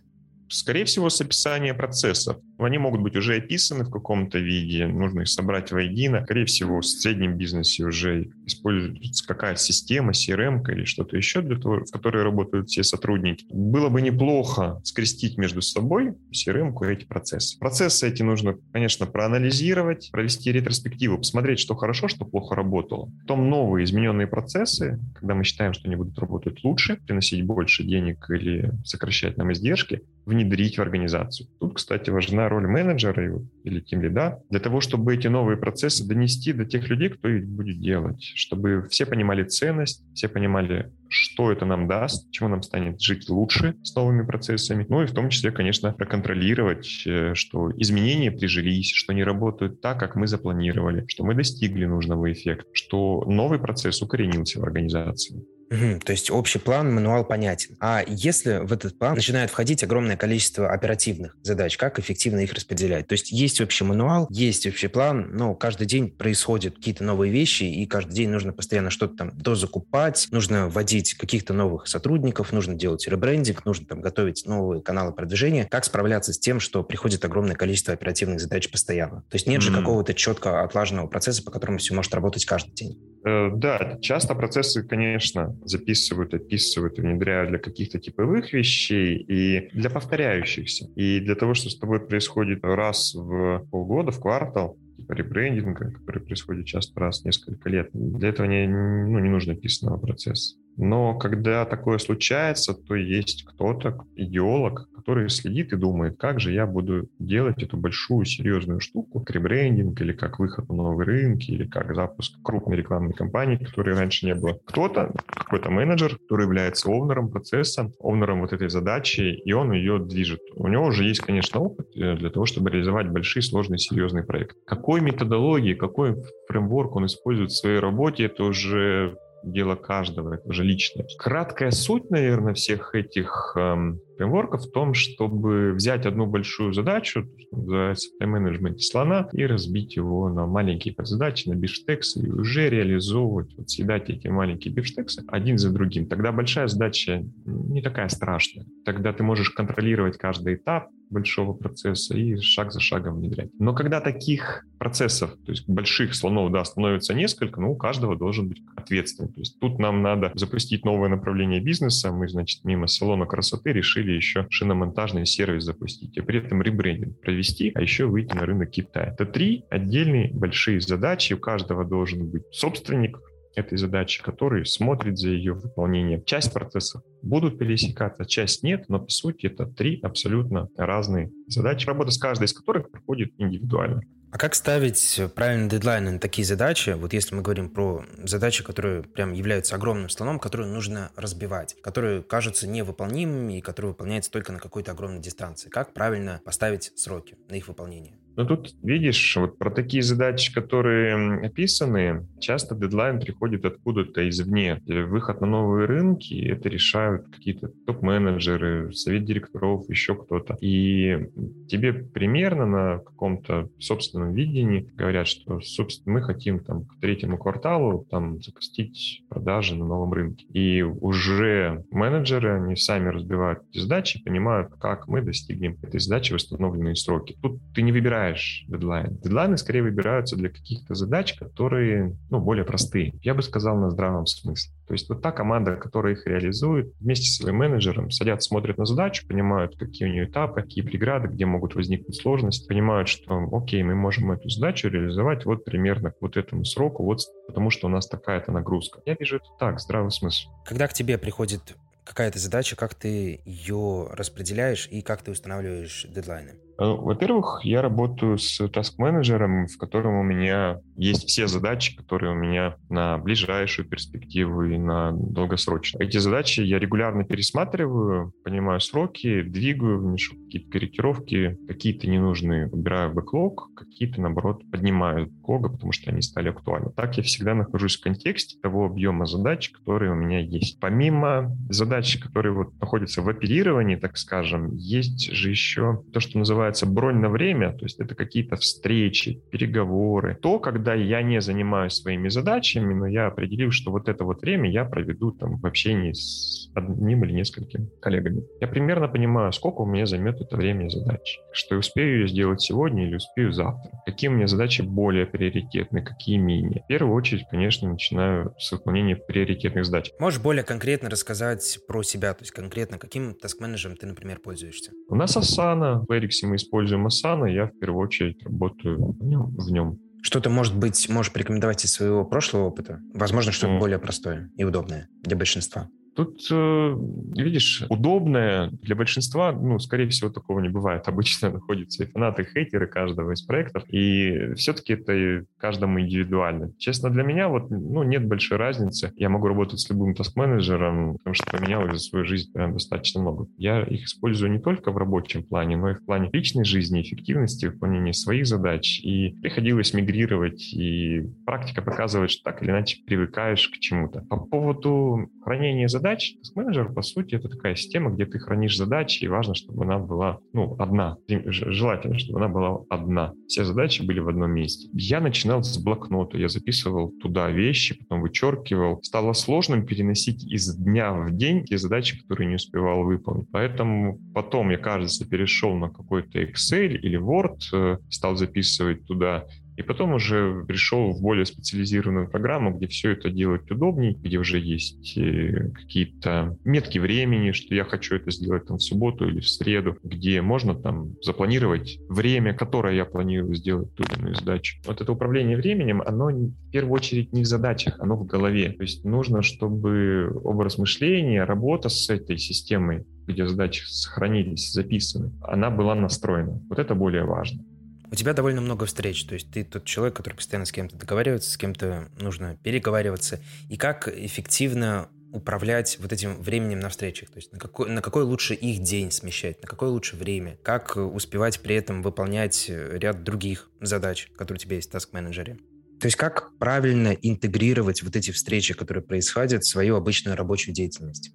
Скорее 0.48 0.84
всего, 0.84 1.10
с 1.10 1.20
описания 1.20 1.74
процессов. 1.74 2.38
Они 2.58 2.78
могут 2.78 3.00
быть 3.00 3.16
уже 3.16 3.36
описаны 3.36 3.84
в 3.84 3.90
каком-то 3.90 4.38
виде, 4.38 4.86
нужно 4.86 5.22
их 5.22 5.28
собрать 5.28 5.72
воедино. 5.72 6.24
Скорее 6.24 6.44
всего, 6.44 6.80
в 6.80 6.86
среднем 6.86 7.36
бизнесе 7.36 7.84
уже 7.84 8.30
используется 8.46 9.26
какая-то 9.26 9.60
система, 9.60 10.12
CRM 10.12 10.62
или 10.70 10.84
что-то 10.84 11.16
еще, 11.16 11.42
для 11.42 11.58
того, 11.58 11.84
в 11.84 11.90
которой 11.90 12.22
работают 12.22 12.68
все 12.68 12.82
сотрудники. 12.82 13.46
Было 13.50 13.88
бы 13.88 14.02
неплохо 14.02 14.80
скрестить 14.84 15.38
между 15.38 15.62
собой 15.62 16.14
CRM 16.32 16.74
и 16.82 16.92
эти 16.92 17.04
процессы. 17.04 17.58
Процессы 17.58 18.08
эти 18.08 18.22
нужно, 18.22 18.56
конечно, 18.72 19.06
проанализировать, 19.06 20.10
провести 20.12 20.52
ретроспективу, 20.52 21.18
посмотреть, 21.18 21.60
что 21.60 21.74
хорошо, 21.74 22.08
что 22.08 22.24
плохо 22.24 22.54
работало. 22.54 23.10
Потом 23.22 23.48
новые 23.48 23.84
измененные 23.84 24.26
процессы, 24.26 24.98
когда 25.14 25.34
мы 25.34 25.44
считаем, 25.44 25.72
что 25.72 25.88
они 25.88 25.96
будут 25.96 26.18
работать 26.18 26.62
лучше, 26.64 26.96
приносить 27.06 27.44
больше 27.44 27.84
денег 27.84 28.28
или 28.30 28.72
сокращать 28.84 29.36
нам 29.36 29.52
издержки, 29.52 30.02
внедрить 30.28 30.78
в 30.78 30.82
организацию. 30.82 31.48
Тут, 31.58 31.74
кстати, 31.74 32.10
важна 32.10 32.48
роль 32.48 32.66
менеджера 32.66 33.40
или 33.64 33.80
тем 33.80 34.02
лида 34.02 34.42
для 34.50 34.60
того, 34.60 34.80
чтобы 34.80 35.14
эти 35.14 35.26
новые 35.28 35.56
процессы 35.56 36.06
донести 36.06 36.52
до 36.52 36.66
тех 36.66 36.88
людей, 36.88 37.08
кто 37.08 37.28
их 37.28 37.48
будет 37.48 37.80
делать, 37.80 38.22
чтобы 38.34 38.86
все 38.90 39.06
понимали 39.06 39.44
ценность, 39.44 40.04
все 40.14 40.28
понимали, 40.28 40.92
что 41.08 41.50
это 41.50 41.64
нам 41.64 41.88
даст, 41.88 42.30
чему 42.30 42.50
нам 42.50 42.62
станет 42.62 43.00
жить 43.00 43.30
лучше 43.30 43.74
с 43.82 43.94
новыми 43.96 44.24
процессами. 44.26 44.84
Ну 44.88 45.02
и 45.02 45.06
в 45.06 45.12
том 45.12 45.30
числе, 45.30 45.50
конечно, 45.50 45.92
проконтролировать, 45.92 47.04
э, 47.06 47.32
что 47.34 47.72
изменения 47.78 48.30
прижились, 48.30 48.92
что 48.92 49.14
не 49.14 49.24
работают 49.24 49.80
так, 49.80 49.98
как 49.98 50.14
мы 50.14 50.26
запланировали, 50.26 51.04
что 51.08 51.24
мы 51.24 51.34
достигли 51.34 51.86
нужного 51.86 52.30
эффекта, 52.30 52.68
что 52.72 53.24
новый 53.26 53.58
процесс 53.58 54.02
укоренился 54.02 54.60
в 54.60 54.64
организации. 54.64 55.42
Угу, 55.70 56.00
то 56.00 56.12
есть 56.12 56.30
общий 56.30 56.58
план, 56.58 56.94
мануал 56.94 57.24
понятен. 57.24 57.76
А 57.80 58.02
если 58.06 58.58
в 58.58 58.72
этот 58.72 58.98
план 58.98 59.14
начинает 59.14 59.50
входить 59.50 59.82
огромное 59.84 60.16
количество 60.16 60.70
оперативных 60.72 61.36
задач, 61.42 61.76
как 61.76 61.98
эффективно 61.98 62.40
их 62.40 62.52
распределять? 62.52 63.06
То 63.06 63.12
есть 63.12 63.30
есть 63.30 63.60
общий 63.60 63.84
мануал, 63.84 64.26
есть 64.30 64.66
общий 64.66 64.88
план, 64.88 65.28
но 65.32 65.54
каждый 65.54 65.86
день 65.86 66.10
происходят 66.10 66.76
какие-то 66.76 67.04
новые 67.04 67.30
вещи, 67.30 67.64
и 67.64 67.86
каждый 67.86 68.14
день 68.14 68.30
нужно 68.30 68.52
постоянно 68.52 68.90
что-то 68.90 69.16
там 69.16 69.38
дозакупать, 69.38 70.28
нужно 70.30 70.68
вводить 70.68 71.14
каких-то 71.14 71.52
новых 71.52 71.86
сотрудников, 71.86 72.52
нужно 72.52 72.74
делать 72.74 73.06
ребрендинг, 73.06 73.64
нужно 73.64 73.86
там 73.86 74.00
готовить 74.00 74.44
новые 74.46 74.82
каналы 74.82 75.12
продвижения. 75.12 75.66
Как 75.70 75.84
справляться 75.84 76.32
с 76.32 76.38
тем, 76.38 76.60
что 76.60 76.82
приходит 76.82 77.24
огромное 77.24 77.56
количество 77.56 77.92
оперативных 77.92 78.40
задач 78.40 78.70
постоянно? 78.70 79.22
То 79.22 79.34
есть 79.34 79.46
нет 79.46 79.60
mm-hmm. 79.60 79.64
же 79.64 79.74
какого-то 79.74 80.14
четко 80.14 80.62
отлаженного 80.62 81.06
процесса, 81.08 81.42
по 81.42 81.50
которому 81.50 81.78
все 81.78 81.94
может 81.94 82.14
работать 82.14 82.44
каждый 82.46 82.72
день? 82.72 82.98
Э, 83.28 83.50
да, 83.54 83.98
часто 84.00 84.34
процессы, 84.34 84.82
конечно, 84.82 85.56
записывают, 85.64 86.34
описывают 86.34 86.98
внедряют 86.98 87.50
для 87.50 87.58
каких-то 87.58 87.98
типовых 87.98 88.52
вещей 88.52 89.16
и 89.16 89.68
для 89.72 89.90
повторяющихся. 89.90 90.90
И 90.96 91.20
для 91.20 91.34
того, 91.34 91.54
что 91.54 91.68
с 91.68 91.78
тобой 91.78 92.00
происходит 92.00 92.64
раз 92.64 93.14
в 93.14 93.66
полгода, 93.70 94.10
в 94.12 94.20
квартал, 94.20 94.78
типа 94.96 95.12
ребрендинга, 95.12 95.92
который 95.92 96.22
происходит 96.22 96.66
часто 96.66 96.98
раз 97.00 97.20
в 97.20 97.24
несколько 97.26 97.68
лет, 97.68 97.90
для 97.92 98.30
этого 98.30 98.46
не, 98.46 98.66
ну, 98.66 99.18
не 99.18 99.28
нужно 99.28 99.52
описанного 99.52 99.98
процесса. 99.98 100.56
Но 100.78 101.14
когда 101.18 101.64
такое 101.64 101.98
случается, 101.98 102.72
то 102.72 102.94
есть 102.94 103.44
кто-то, 103.44 103.98
идеолог, 104.14 104.88
который 104.94 105.28
следит 105.28 105.72
и 105.72 105.76
думает, 105.76 106.16
как 106.18 106.38
же 106.38 106.52
я 106.52 106.66
буду 106.66 107.08
делать 107.18 107.62
эту 107.62 107.76
большую 107.76 108.24
серьезную 108.24 108.78
штуку, 108.78 109.20
как 109.20 109.34
ребрендинг 109.34 110.00
или 110.00 110.12
как 110.12 110.38
выход 110.38 110.68
на 110.68 110.76
новые 110.76 111.06
рынки, 111.06 111.50
или 111.50 111.66
как 111.66 111.94
запуск 111.96 112.40
крупной 112.42 112.76
рекламной 112.76 113.12
кампании, 113.12 113.56
которой 113.56 113.96
раньше 113.96 114.26
не 114.26 114.36
было. 114.36 114.60
Кто-то, 114.66 115.12
какой-то 115.26 115.70
менеджер, 115.70 116.16
который 116.16 116.44
является 116.44 116.90
овнером 116.90 117.30
процесса, 117.30 117.90
овнером 117.98 118.42
вот 118.42 118.52
этой 118.52 118.70
задачи, 118.70 119.20
и 119.20 119.52
он 119.52 119.72
ее 119.72 119.98
движет. 119.98 120.40
У 120.54 120.68
него 120.68 120.86
уже 120.86 121.04
есть, 121.04 121.20
конечно, 121.20 121.60
опыт 121.60 121.88
э, 121.96 122.14
для 122.14 122.30
того, 122.30 122.46
чтобы 122.46 122.70
реализовать 122.70 123.08
большие, 123.08 123.42
сложные, 123.42 123.78
серьезные 123.78 124.22
проекты. 124.22 124.60
Какой 124.64 125.00
методологии, 125.00 125.74
какой 125.74 126.22
фреймворк 126.48 126.94
он 126.94 127.06
использует 127.06 127.50
в 127.50 127.56
своей 127.56 127.80
работе, 127.80 128.26
это 128.26 128.44
уже 128.44 129.16
дело 129.42 129.74
каждого, 129.74 130.34
это 130.34 130.48
уже 130.48 130.64
личное. 130.64 131.06
Краткая 131.18 131.70
суть, 131.70 132.10
наверное, 132.10 132.54
всех 132.54 132.94
этих 132.94 133.54
эм, 133.56 134.00
фреймворков 134.18 134.62
в 134.62 134.70
том, 134.72 134.94
чтобы 134.94 135.72
взять 135.72 136.04
одну 136.04 136.26
большую 136.26 136.72
задачу, 136.74 137.26
называется 137.52 138.10
тайм-менеджмент 138.18 138.82
слона, 138.82 139.28
и 139.32 139.46
разбить 139.46 139.96
его 139.96 140.28
на 140.28 140.46
маленькие 140.46 140.92
подзадачи, 140.92 141.48
на 141.48 141.54
бифштексы, 141.54 142.26
и 142.26 142.30
уже 142.30 142.68
реализовывать, 142.68 143.54
вот 143.56 143.70
съедать 143.70 144.10
эти 144.10 144.28
маленькие 144.28 144.74
бифштексы 144.74 145.24
один 145.28 145.56
за 145.56 145.72
другим. 145.72 146.06
Тогда 146.06 146.32
большая 146.32 146.66
задача 146.66 147.24
не 147.44 147.80
такая 147.80 148.08
страшная. 148.08 148.66
Тогда 148.84 149.12
ты 149.12 149.22
можешь 149.22 149.50
контролировать 149.50 150.18
каждый 150.18 150.56
этап, 150.56 150.88
большого 151.10 151.52
процесса 151.52 152.16
и 152.16 152.36
шаг 152.40 152.72
за 152.72 152.80
шагом 152.80 153.16
внедрять. 153.16 153.50
Но 153.58 153.74
когда 153.74 154.00
таких 154.00 154.66
процессов, 154.78 155.30
то 155.44 155.52
есть 155.52 155.68
больших 155.68 156.14
слонов, 156.14 156.52
да, 156.52 156.64
становится 156.64 157.14
несколько, 157.14 157.60
ну, 157.60 157.72
у 157.72 157.76
каждого 157.76 158.16
должен 158.16 158.48
быть 158.48 158.62
ответственный. 158.76 159.32
То 159.32 159.40
есть 159.40 159.58
тут 159.58 159.78
нам 159.78 160.02
надо 160.02 160.32
запустить 160.34 160.84
новое 160.84 161.08
направление 161.08 161.60
бизнеса. 161.60 162.12
Мы, 162.12 162.28
значит, 162.28 162.64
мимо 162.64 162.86
салона 162.86 163.26
красоты 163.26 163.72
решили 163.72 164.07
еще 164.16 164.46
шиномонтажный 164.50 165.26
сервис 165.26 165.64
запустить, 165.64 166.16
и 166.16 166.20
при 166.20 166.38
этом 166.38 166.62
ребрендинг 166.62 167.20
провести, 167.20 167.72
а 167.74 167.82
еще 167.82 168.06
выйти 168.06 168.34
на 168.34 168.46
рынок 168.46 168.70
Китая. 168.70 169.12
Это 169.12 169.26
три 169.26 169.64
отдельные 169.70 170.32
большие 170.32 170.80
задачи. 170.80 171.34
У 171.34 171.38
каждого 171.38 171.84
должен 171.84 172.28
быть 172.28 172.42
собственник, 172.50 173.18
этой 173.58 173.78
задачи, 173.78 174.22
который 174.22 174.64
смотрит 174.64 175.18
за 175.18 175.30
ее 175.30 175.54
выполнением. 175.54 176.24
Часть 176.24 176.52
процессов 176.52 177.02
будут 177.22 177.58
пересекаться, 177.58 178.24
часть 178.24 178.62
нет, 178.62 178.88
но 178.88 179.00
по 179.00 179.10
сути 179.10 179.46
это 179.46 179.66
три 179.66 180.00
абсолютно 180.02 180.68
разные 180.76 181.30
задачи, 181.46 181.86
работа 181.86 182.10
с 182.10 182.18
каждой 182.18 182.44
из 182.44 182.52
которых 182.52 182.90
проходит 182.90 183.32
индивидуально. 183.38 184.02
А 184.30 184.36
как 184.36 184.54
ставить 184.54 185.20
правильные 185.34 185.70
дедлайны 185.70 186.10
на 186.10 186.18
такие 186.18 186.44
задачи? 186.44 186.90
Вот 186.90 187.14
если 187.14 187.34
мы 187.34 187.40
говорим 187.40 187.70
про 187.70 188.04
задачи, 188.24 188.62
которые 188.62 189.02
прям 189.02 189.32
являются 189.32 189.74
огромным 189.74 190.10
слоном, 190.10 190.38
которые 190.38 190.70
нужно 190.70 191.10
разбивать, 191.16 191.76
которые 191.80 192.22
кажутся 192.22 192.68
невыполнимыми 192.68 193.58
и 193.58 193.60
которые 193.62 193.92
выполняются 193.92 194.30
только 194.30 194.52
на 194.52 194.58
какой-то 194.58 194.92
огромной 194.92 195.20
дистанции. 195.20 195.70
Как 195.70 195.94
правильно 195.94 196.42
поставить 196.44 196.92
сроки 196.94 197.38
на 197.48 197.54
их 197.54 197.68
выполнение? 197.68 198.18
Ну 198.38 198.46
тут, 198.46 198.72
видишь, 198.84 199.36
вот 199.36 199.58
про 199.58 199.68
такие 199.68 200.00
задачи, 200.00 200.54
которые 200.54 201.40
описаны, 201.44 202.24
часто 202.38 202.76
дедлайн 202.76 203.18
приходит 203.18 203.64
откуда-то 203.64 204.28
извне. 204.28 204.80
Выход 204.86 205.40
на 205.40 205.48
новые 205.48 205.86
рынки, 205.86 206.48
это 206.48 206.68
решают 206.68 207.26
какие-то 207.34 207.72
топ-менеджеры, 207.84 208.92
совет 208.92 209.24
директоров, 209.24 209.90
еще 209.90 210.14
кто-то. 210.14 210.56
И 210.60 211.30
тебе 211.68 211.92
примерно 211.92 212.66
на 212.66 212.98
каком-то 212.98 213.70
собственном 213.80 214.34
видении 214.34 214.88
говорят, 214.94 215.26
что, 215.26 215.60
собственно, 215.60 216.14
мы 216.14 216.22
хотим 216.22 216.60
там 216.60 216.84
к 216.84 217.00
третьему 217.00 217.38
кварталу 217.38 218.06
там 218.08 218.40
запустить 218.40 219.24
продажи 219.28 219.74
на 219.74 219.84
новом 219.84 220.12
рынке. 220.12 220.46
И 220.52 220.82
уже 220.82 221.82
менеджеры, 221.90 222.60
они 222.60 222.76
сами 222.76 223.08
разбивают 223.08 223.64
эти 223.68 223.80
задачи, 223.80 224.22
понимают, 224.22 224.70
как 224.80 225.08
мы 225.08 225.22
достигнем 225.22 225.76
этой 225.82 225.98
задачи 225.98 226.30
в 226.30 226.36
установленные 226.36 226.94
сроки. 226.94 227.36
Тут 227.42 227.58
ты 227.74 227.82
не 227.82 227.90
выбираешь 227.90 228.27
выбираешь 228.28 228.64
дедлайн. 228.68 229.18
Дедлайны 229.22 229.56
скорее 229.56 229.82
выбираются 229.82 230.36
для 230.36 230.48
каких-то 230.48 230.94
задач, 230.94 231.34
которые, 231.34 232.16
ну, 232.30 232.40
более 232.40 232.64
простые. 232.64 233.14
Я 233.22 233.34
бы 233.34 233.42
сказал, 233.42 233.76
на 233.76 233.90
здравом 233.90 234.26
смысле. 234.26 234.72
То 234.86 234.94
есть 234.94 235.08
вот 235.08 235.22
та 235.22 235.32
команда, 235.32 235.76
которая 235.76 236.14
их 236.14 236.26
реализует, 236.26 236.92
вместе 237.00 237.26
с 237.26 237.36
своим 237.36 237.56
менеджером 237.56 238.10
садят, 238.10 238.42
смотрят 238.42 238.78
на 238.78 238.84
задачу, 238.84 239.26
понимают, 239.26 239.76
какие 239.76 240.08
у 240.08 240.12
нее 240.12 240.24
этапы, 240.24 240.62
какие 240.62 240.84
преграды, 240.84 241.28
где 241.28 241.46
могут 241.46 241.74
возникнуть 241.74 242.16
сложности, 242.20 242.66
понимают, 242.66 243.08
что, 243.08 243.48
окей, 243.52 243.82
мы 243.82 243.94
можем 243.94 244.32
эту 244.32 244.48
задачу 244.48 244.88
реализовать 244.88 245.44
вот 245.44 245.64
примерно 245.64 246.10
к 246.10 246.16
вот 246.20 246.36
этому 246.36 246.64
сроку, 246.64 247.04
вот 247.04 247.20
потому 247.46 247.70
что 247.70 247.86
у 247.86 247.90
нас 247.90 248.06
такая-то 248.06 248.52
нагрузка. 248.52 249.00
Я 249.04 249.14
вижу 249.18 249.36
это 249.36 249.46
так, 249.58 249.80
здравый 249.80 250.10
смысл. 250.10 250.48
Когда 250.64 250.86
к 250.86 250.92
тебе 250.92 251.18
приходит 251.18 251.76
какая-то 252.04 252.38
задача, 252.38 252.76
как 252.76 252.94
ты 252.94 253.40
ее 253.44 254.08
распределяешь 254.10 254.88
и 254.90 255.02
как 255.02 255.22
ты 255.22 255.30
устанавливаешь 255.30 256.06
дедлайны? 256.08 256.54
Э, 256.78 256.84
во-первых, 256.84 257.60
я 257.64 257.82
работаю 257.82 258.38
с 258.38 258.66
таск-менеджером, 258.68 259.66
в 259.66 259.76
котором 259.78 260.14
у 260.14 260.22
меня 260.22 260.80
есть 260.96 261.28
все 261.28 261.48
задачи, 261.48 261.96
которые 261.96 262.32
у 262.32 262.36
меня 262.36 262.76
на 262.88 263.18
ближайшую 263.18 263.88
перспективу 263.88 264.64
и 264.64 264.78
на 264.78 265.12
долгосрочную. 265.12 266.06
Эти 266.06 266.18
задачи 266.18 266.60
я 266.60 266.78
регулярно 266.78 267.24
пересматриваю, 267.24 268.32
понимаю 268.44 268.80
сроки, 268.80 269.42
двигаю, 269.42 270.00
вношу 270.00 270.36
какие-то 270.36 270.70
корректировки, 270.70 271.58
какие-то 271.66 272.08
ненужные 272.08 272.68
убираю 272.68 273.10
в 273.10 273.14
бэклог, 273.14 273.70
какие-то, 273.74 274.20
наоборот, 274.20 274.62
поднимаю 274.70 275.26
бэклога, 275.26 275.70
потому 275.70 275.92
что 275.92 276.10
они 276.10 276.22
стали 276.22 276.50
актуальны. 276.50 276.90
Так 276.94 277.16
я 277.16 277.24
всегда 277.24 277.54
нахожусь 277.54 277.98
в 277.98 278.02
контексте 278.02 278.58
того 278.60 278.86
объема 278.86 279.26
задач, 279.26 279.70
которые 279.70 280.12
у 280.12 280.14
меня 280.14 280.38
есть. 280.38 280.78
Помимо 280.78 281.56
задач, 281.68 282.18
которые 282.18 282.52
вот 282.52 282.80
находятся 282.80 283.22
в 283.22 283.28
оперировании, 283.28 283.96
так 283.96 284.16
скажем, 284.16 284.74
есть 284.76 285.32
же 285.32 285.50
еще 285.50 286.02
то, 286.12 286.20
что 286.20 286.38
называется 286.38 286.67
называется 286.68 286.86
бронь 286.86 287.16
на 287.16 287.28
время, 287.28 287.72
то 287.72 287.84
есть 287.84 287.98
это 288.00 288.14
какие-то 288.14 288.56
встречи, 288.56 289.40
переговоры. 289.50 290.38
То, 290.40 290.58
когда 290.58 290.94
я 290.94 291.22
не 291.22 291.40
занимаюсь 291.40 291.94
своими 291.94 292.28
задачами, 292.28 292.94
но 292.94 293.06
я 293.06 293.26
определил, 293.26 293.70
что 293.70 293.90
вот 293.90 294.08
это 294.08 294.24
вот 294.24 294.42
время 294.42 294.70
я 294.70 294.84
проведу 294.84 295.32
там 295.32 295.56
в 295.56 295.66
общении 295.66 296.12
с 296.12 296.70
одним 296.74 297.24
или 297.24 297.32
несколькими 297.32 297.88
коллегами. 298.00 298.42
Я 298.60 298.68
примерно 298.68 299.08
понимаю, 299.08 299.52
сколько 299.52 299.82
у 299.82 299.86
меня 299.86 300.06
займет 300.06 300.40
это 300.40 300.56
время 300.56 300.86
и 300.86 300.90
задач. 300.90 301.38
Что 301.52 301.76
я 301.76 301.78
успею 301.78 302.20
ее 302.20 302.28
сделать 302.28 302.60
сегодня 302.60 303.06
или 303.06 303.16
успею 303.16 303.52
завтра. 303.52 303.90
Какие 304.04 304.28
у 304.28 304.34
меня 304.34 304.46
задачи 304.46 304.82
более 304.82 305.26
приоритетны, 305.26 306.02
какие 306.02 306.36
менее. 306.36 306.82
В 306.84 306.86
первую 306.86 307.14
очередь, 307.14 307.44
конечно, 307.50 307.90
начинаю 307.90 308.54
с 308.58 308.72
выполнения 308.72 309.16
приоритетных 309.16 309.86
задач. 309.86 310.10
Можешь 310.18 310.40
более 310.40 310.64
конкретно 310.64 311.08
рассказать 311.08 311.78
про 311.88 312.02
себя, 312.02 312.34
то 312.34 312.42
есть 312.42 312.52
конкретно 312.52 312.98
каким 312.98 313.34
таск-менеджером 313.34 313.96
ты, 313.96 314.06
например, 314.06 314.38
пользуешься? 314.40 314.92
У 315.08 315.14
нас 315.14 315.36
Asana. 315.36 316.04
В 316.06 316.12
Эриксе 316.12 316.46
мы 316.46 316.57
используем 316.58 317.06
Asana. 317.06 317.50
Я 317.50 317.66
в 317.66 317.78
первую 317.78 318.04
очередь 318.04 318.42
работаю 318.44 319.16
в 319.18 319.70
нем. 319.72 319.98
Что-то, 320.20 320.50
может 320.50 320.76
быть, 320.76 321.08
можешь 321.08 321.32
порекомендовать 321.32 321.84
из 321.84 321.92
своего 321.92 322.24
прошлого 322.24 322.64
опыта? 322.64 323.00
Возможно, 323.14 323.52
что-то 323.52 323.74
mm. 323.74 323.78
более 323.78 323.98
простое 323.98 324.50
и 324.56 324.64
удобное 324.64 325.08
для 325.22 325.36
большинства. 325.36 325.88
Тут, 326.18 326.40
э, 326.50 326.96
видишь, 327.36 327.84
удобное 327.88 328.70
для 328.82 328.96
большинства, 328.96 329.52
ну, 329.52 329.78
скорее 329.78 330.08
всего, 330.08 330.30
такого 330.30 330.58
не 330.58 330.68
бывает. 330.68 331.06
Обычно 331.06 331.50
находятся 331.52 332.02
и 332.02 332.06
фанаты, 332.08 332.42
и 332.42 332.44
хейтеры 332.44 332.88
каждого 332.88 333.30
из 333.30 333.42
проектов, 333.42 333.84
и 333.88 334.52
все-таки 334.56 334.94
это 334.94 335.44
каждому 335.58 336.00
индивидуально. 336.00 336.72
Честно, 336.76 337.10
для 337.10 337.22
меня 337.22 337.46
вот, 337.48 337.70
ну, 337.70 338.02
нет 338.02 338.26
большой 338.26 338.58
разницы. 338.58 339.12
Я 339.14 339.28
могу 339.28 339.46
работать 339.46 339.78
с 339.78 339.88
любым 339.90 340.16
таск-менеджером, 340.16 341.18
потому 341.18 341.34
что 341.34 341.56
поменял 341.56 341.86
за 341.86 342.00
свою 342.00 342.24
жизнь 342.24 342.52
прям 342.52 342.72
достаточно 342.72 343.20
много. 343.20 343.46
Я 343.56 343.82
их 343.82 344.06
использую 344.06 344.50
не 344.50 344.58
только 344.58 344.90
в 344.90 344.96
рабочем 344.96 345.44
плане, 345.44 345.76
но 345.76 345.90
и 345.90 345.94
в 345.94 346.04
плане 346.04 346.30
личной 346.32 346.64
жизни, 346.64 347.00
эффективности, 347.00 347.66
выполнения 347.66 348.12
своих 348.12 348.44
задач. 348.48 348.98
И 349.04 349.36
приходилось 349.40 349.94
мигрировать, 349.94 350.74
и 350.74 351.28
практика 351.46 351.80
показывает, 351.80 352.32
что 352.32 352.42
так 352.42 352.60
или 352.60 352.70
иначе 352.70 353.04
привыкаешь 353.06 353.68
к 353.68 353.78
чему-то. 353.78 354.22
По 354.22 354.36
поводу 354.36 355.30
хранения 355.44 355.86
задач, 355.86 356.07
задач. 356.08 356.36
Task 356.56 356.94
по 356.94 357.02
сути, 357.02 357.34
это 357.34 357.48
такая 357.48 357.74
система, 357.74 358.10
где 358.10 358.26
ты 358.26 358.38
хранишь 358.38 358.76
задачи, 358.76 359.24
и 359.24 359.28
важно, 359.28 359.54
чтобы 359.54 359.84
она 359.84 359.98
была, 359.98 360.38
ну, 360.52 360.76
одна. 360.78 361.16
Желательно, 361.28 362.18
чтобы 362.18 362.38
она 362.38 362.48
была 362.48 362.80
одна. 362.88 363.32
Все 363.46 363.64
задачи 363.64 364.02
были 364.02 364.20
в 364.20 364.28
одном 364.28 364.50
месте. 364.52 364.88
Я 364.92 365.20
начинал 365.20 365.62
с 365.62 365.78
блокнота, 365.78 366.38
я 366.38 366.48
записывал 366.48 367.10
туда 367.20 367.50
вещи, 367.50 367.98
потом 367.98 368.22
вычеркивал. 368.22 369.00
Стало 369.02 369.32
сложным 369.32 369.86
переносить 369.86 370.44
из 370.44 370.74
дня 370.76 371.12
в 371.12 371.36
день 371.36 371.64
те 371.64 371.78
задачи, 371.78 372.20
которые 372.20 372.48
не 372.48 372.56
успевал 372.56 373.04
выполнить. 373.04 373.48
Поэтому 373.52 374.18
потом 374.34 374.70
я, 374.70 374.78
кажется, 374.78 375.28
перешел 375.28 375.74
на 375.74 375.90
какой-то 375.90 376.40
Excel 376.42 376.88
или 376.88 377.18
Word, 377.18 377.58
э, 377.72 377.98
стал 378.08 378.36
записывать 378.36 379.06
туда 379.06 379.44
и 379.78 379.82
потом 379.82 380.14
уже 380.14 380.64
пришел 380.66 381.12
в 381.12 381.22
более 381.22 381.46
специализированную 381.46 382.28
программу, 382.28 382.76
где 382.76 382.88
все 382.88 383.12
это 383.12 383.30
делать 383.30 383.70
удобнее, 383.70 384.12
где 384.12 384.38
уже 384.38 384.58
есть 384.58 385.16
э, 385.16 385.70
какие-то 385.72 386.58
метки 386.64 386.98
времени, 386.98 387.52
что 387.52 387.76
я 387.76 387.84
хочу 387.84 388.16
это 388.16 388.32
сделать 388.32 388.66
там 388.66 388.78
в 388.78 388.82
субботу 388.82 389.28
или 389.28 389.38
в 389.38 389.48
среду, 389.48 389.96
где 390.02 390.42
можно 390.42 390.74
там 390.74 391.14
запланировать 391.22 392.00
время, 392.08 392.54
которое 392.54 392.96
я 392.96 393.04
планирую 393.04 393.54
сделать 393.54 393.94
ту 393.94 394.02
или 394.02 394.18
иную 394.18 394.34
задачу. 394.34 394.80
Вот 394.84 395.00
это 395.00 395.12
управление 395.12 395.56
временем, 395.56 396.02
оно 396.04 396.26
в 396.26 396.70
первую 396.72 396.94
очередь 396.94 397.32
не 397.32 397.44
в 397.44 397.46
задачах, 397.46 398.00
оно 398.00 398.16
в 398.16 398.26
голове. 398.26 398.70
То 398.70 398.82
есть 398.82 399.04
нужно, 399.04 399.42
чтобы 399.42 400.40
образ 400.42 400.78
мышления, 400.78 401.44
работа 401.44 401.88
с 401.88 402.10
этой 402.10 402.36
системой, 402.36 403.06
где 403.28 403.46
задачи 403.46 403.84
сохранились, 403.86 404.72
записаны, 404.72 405.30
она 405.42 405.70
была 405.70 405.94
настроена. 405.94 406.60
Вот 406.68 406.80
это 406.80 406.96
более 406.96 407.24
важно. 407.24 407.62
У 408.10 408.14
тебя 408.14 408.32
довольно 408.32 408.60
много 408.60 408.86
встреч, 408.86 409.24
то 409.26 409.34
есть 409.34 409.50
ты 409.50 409.64
тот 409.64 409.84
человек, 409.84 410.16
который 410.16 410.34
постоянно 410.34 410.64
с 410.64 410.72
кем-то 410.72 410.96
договаривается, 410.96 411.50
с 411.50 411.56
кем-то 411.56 412.08
нужно 412.18 412.56
переговариваться. 412.62 413.40
И 413.68 413.76
как 413.76 414.08
эффективно 414.08 415.08
управлять 415.30 415.98
вот 416.00 416.10
этим 416.10 416.40
временем 416.40 416.80
на 416.80 416.88
встречах? 416.88 417.28
То 417.30 417.36
есть 417.36 417.52
на 417.52 417.58
какой, 417.58 417.90
на 417.90 418.00
какой 418.00 418.22
лучше 418.22 418.54
их 418.54 418.82
день 418.82 419.10
смещать, 419.10 419.60
на 419.60 419.68
какое 419.68 419.90
лучше 419.90 420.16
время? 420.16 420.56
Как 420.62 420.96
успевать 420.96 421.60
при 421.60 421.74
этом 421.74 422.02
выполнять 422.02 422.70
ряд 422.70 423.22
других 423.24 423.70
задач, 423.80 424.30
которые 424.36 424.56
у 424.56 424.62
тебя 424.62 424.76
есть 424.76 424.88
в 424.88 424.92
таск-менеджере? 424.92 425.58
То 426.00 426.06
есть 426.06 426.16
как 426.16 426.56
правильно 426.58 427.08
интегрировать 427.08 428.02
вот 428.02 428.16
эти 428.16 428.30
встречи, 428.30 428.72
которые 428.72 429.04
происходят, 429.04 429.64
в 429.64 429.68
свою 429.68 429.96
обычную 429.96 430.36
рабочую 430.36 430.74
деятельность? 430.74 431.32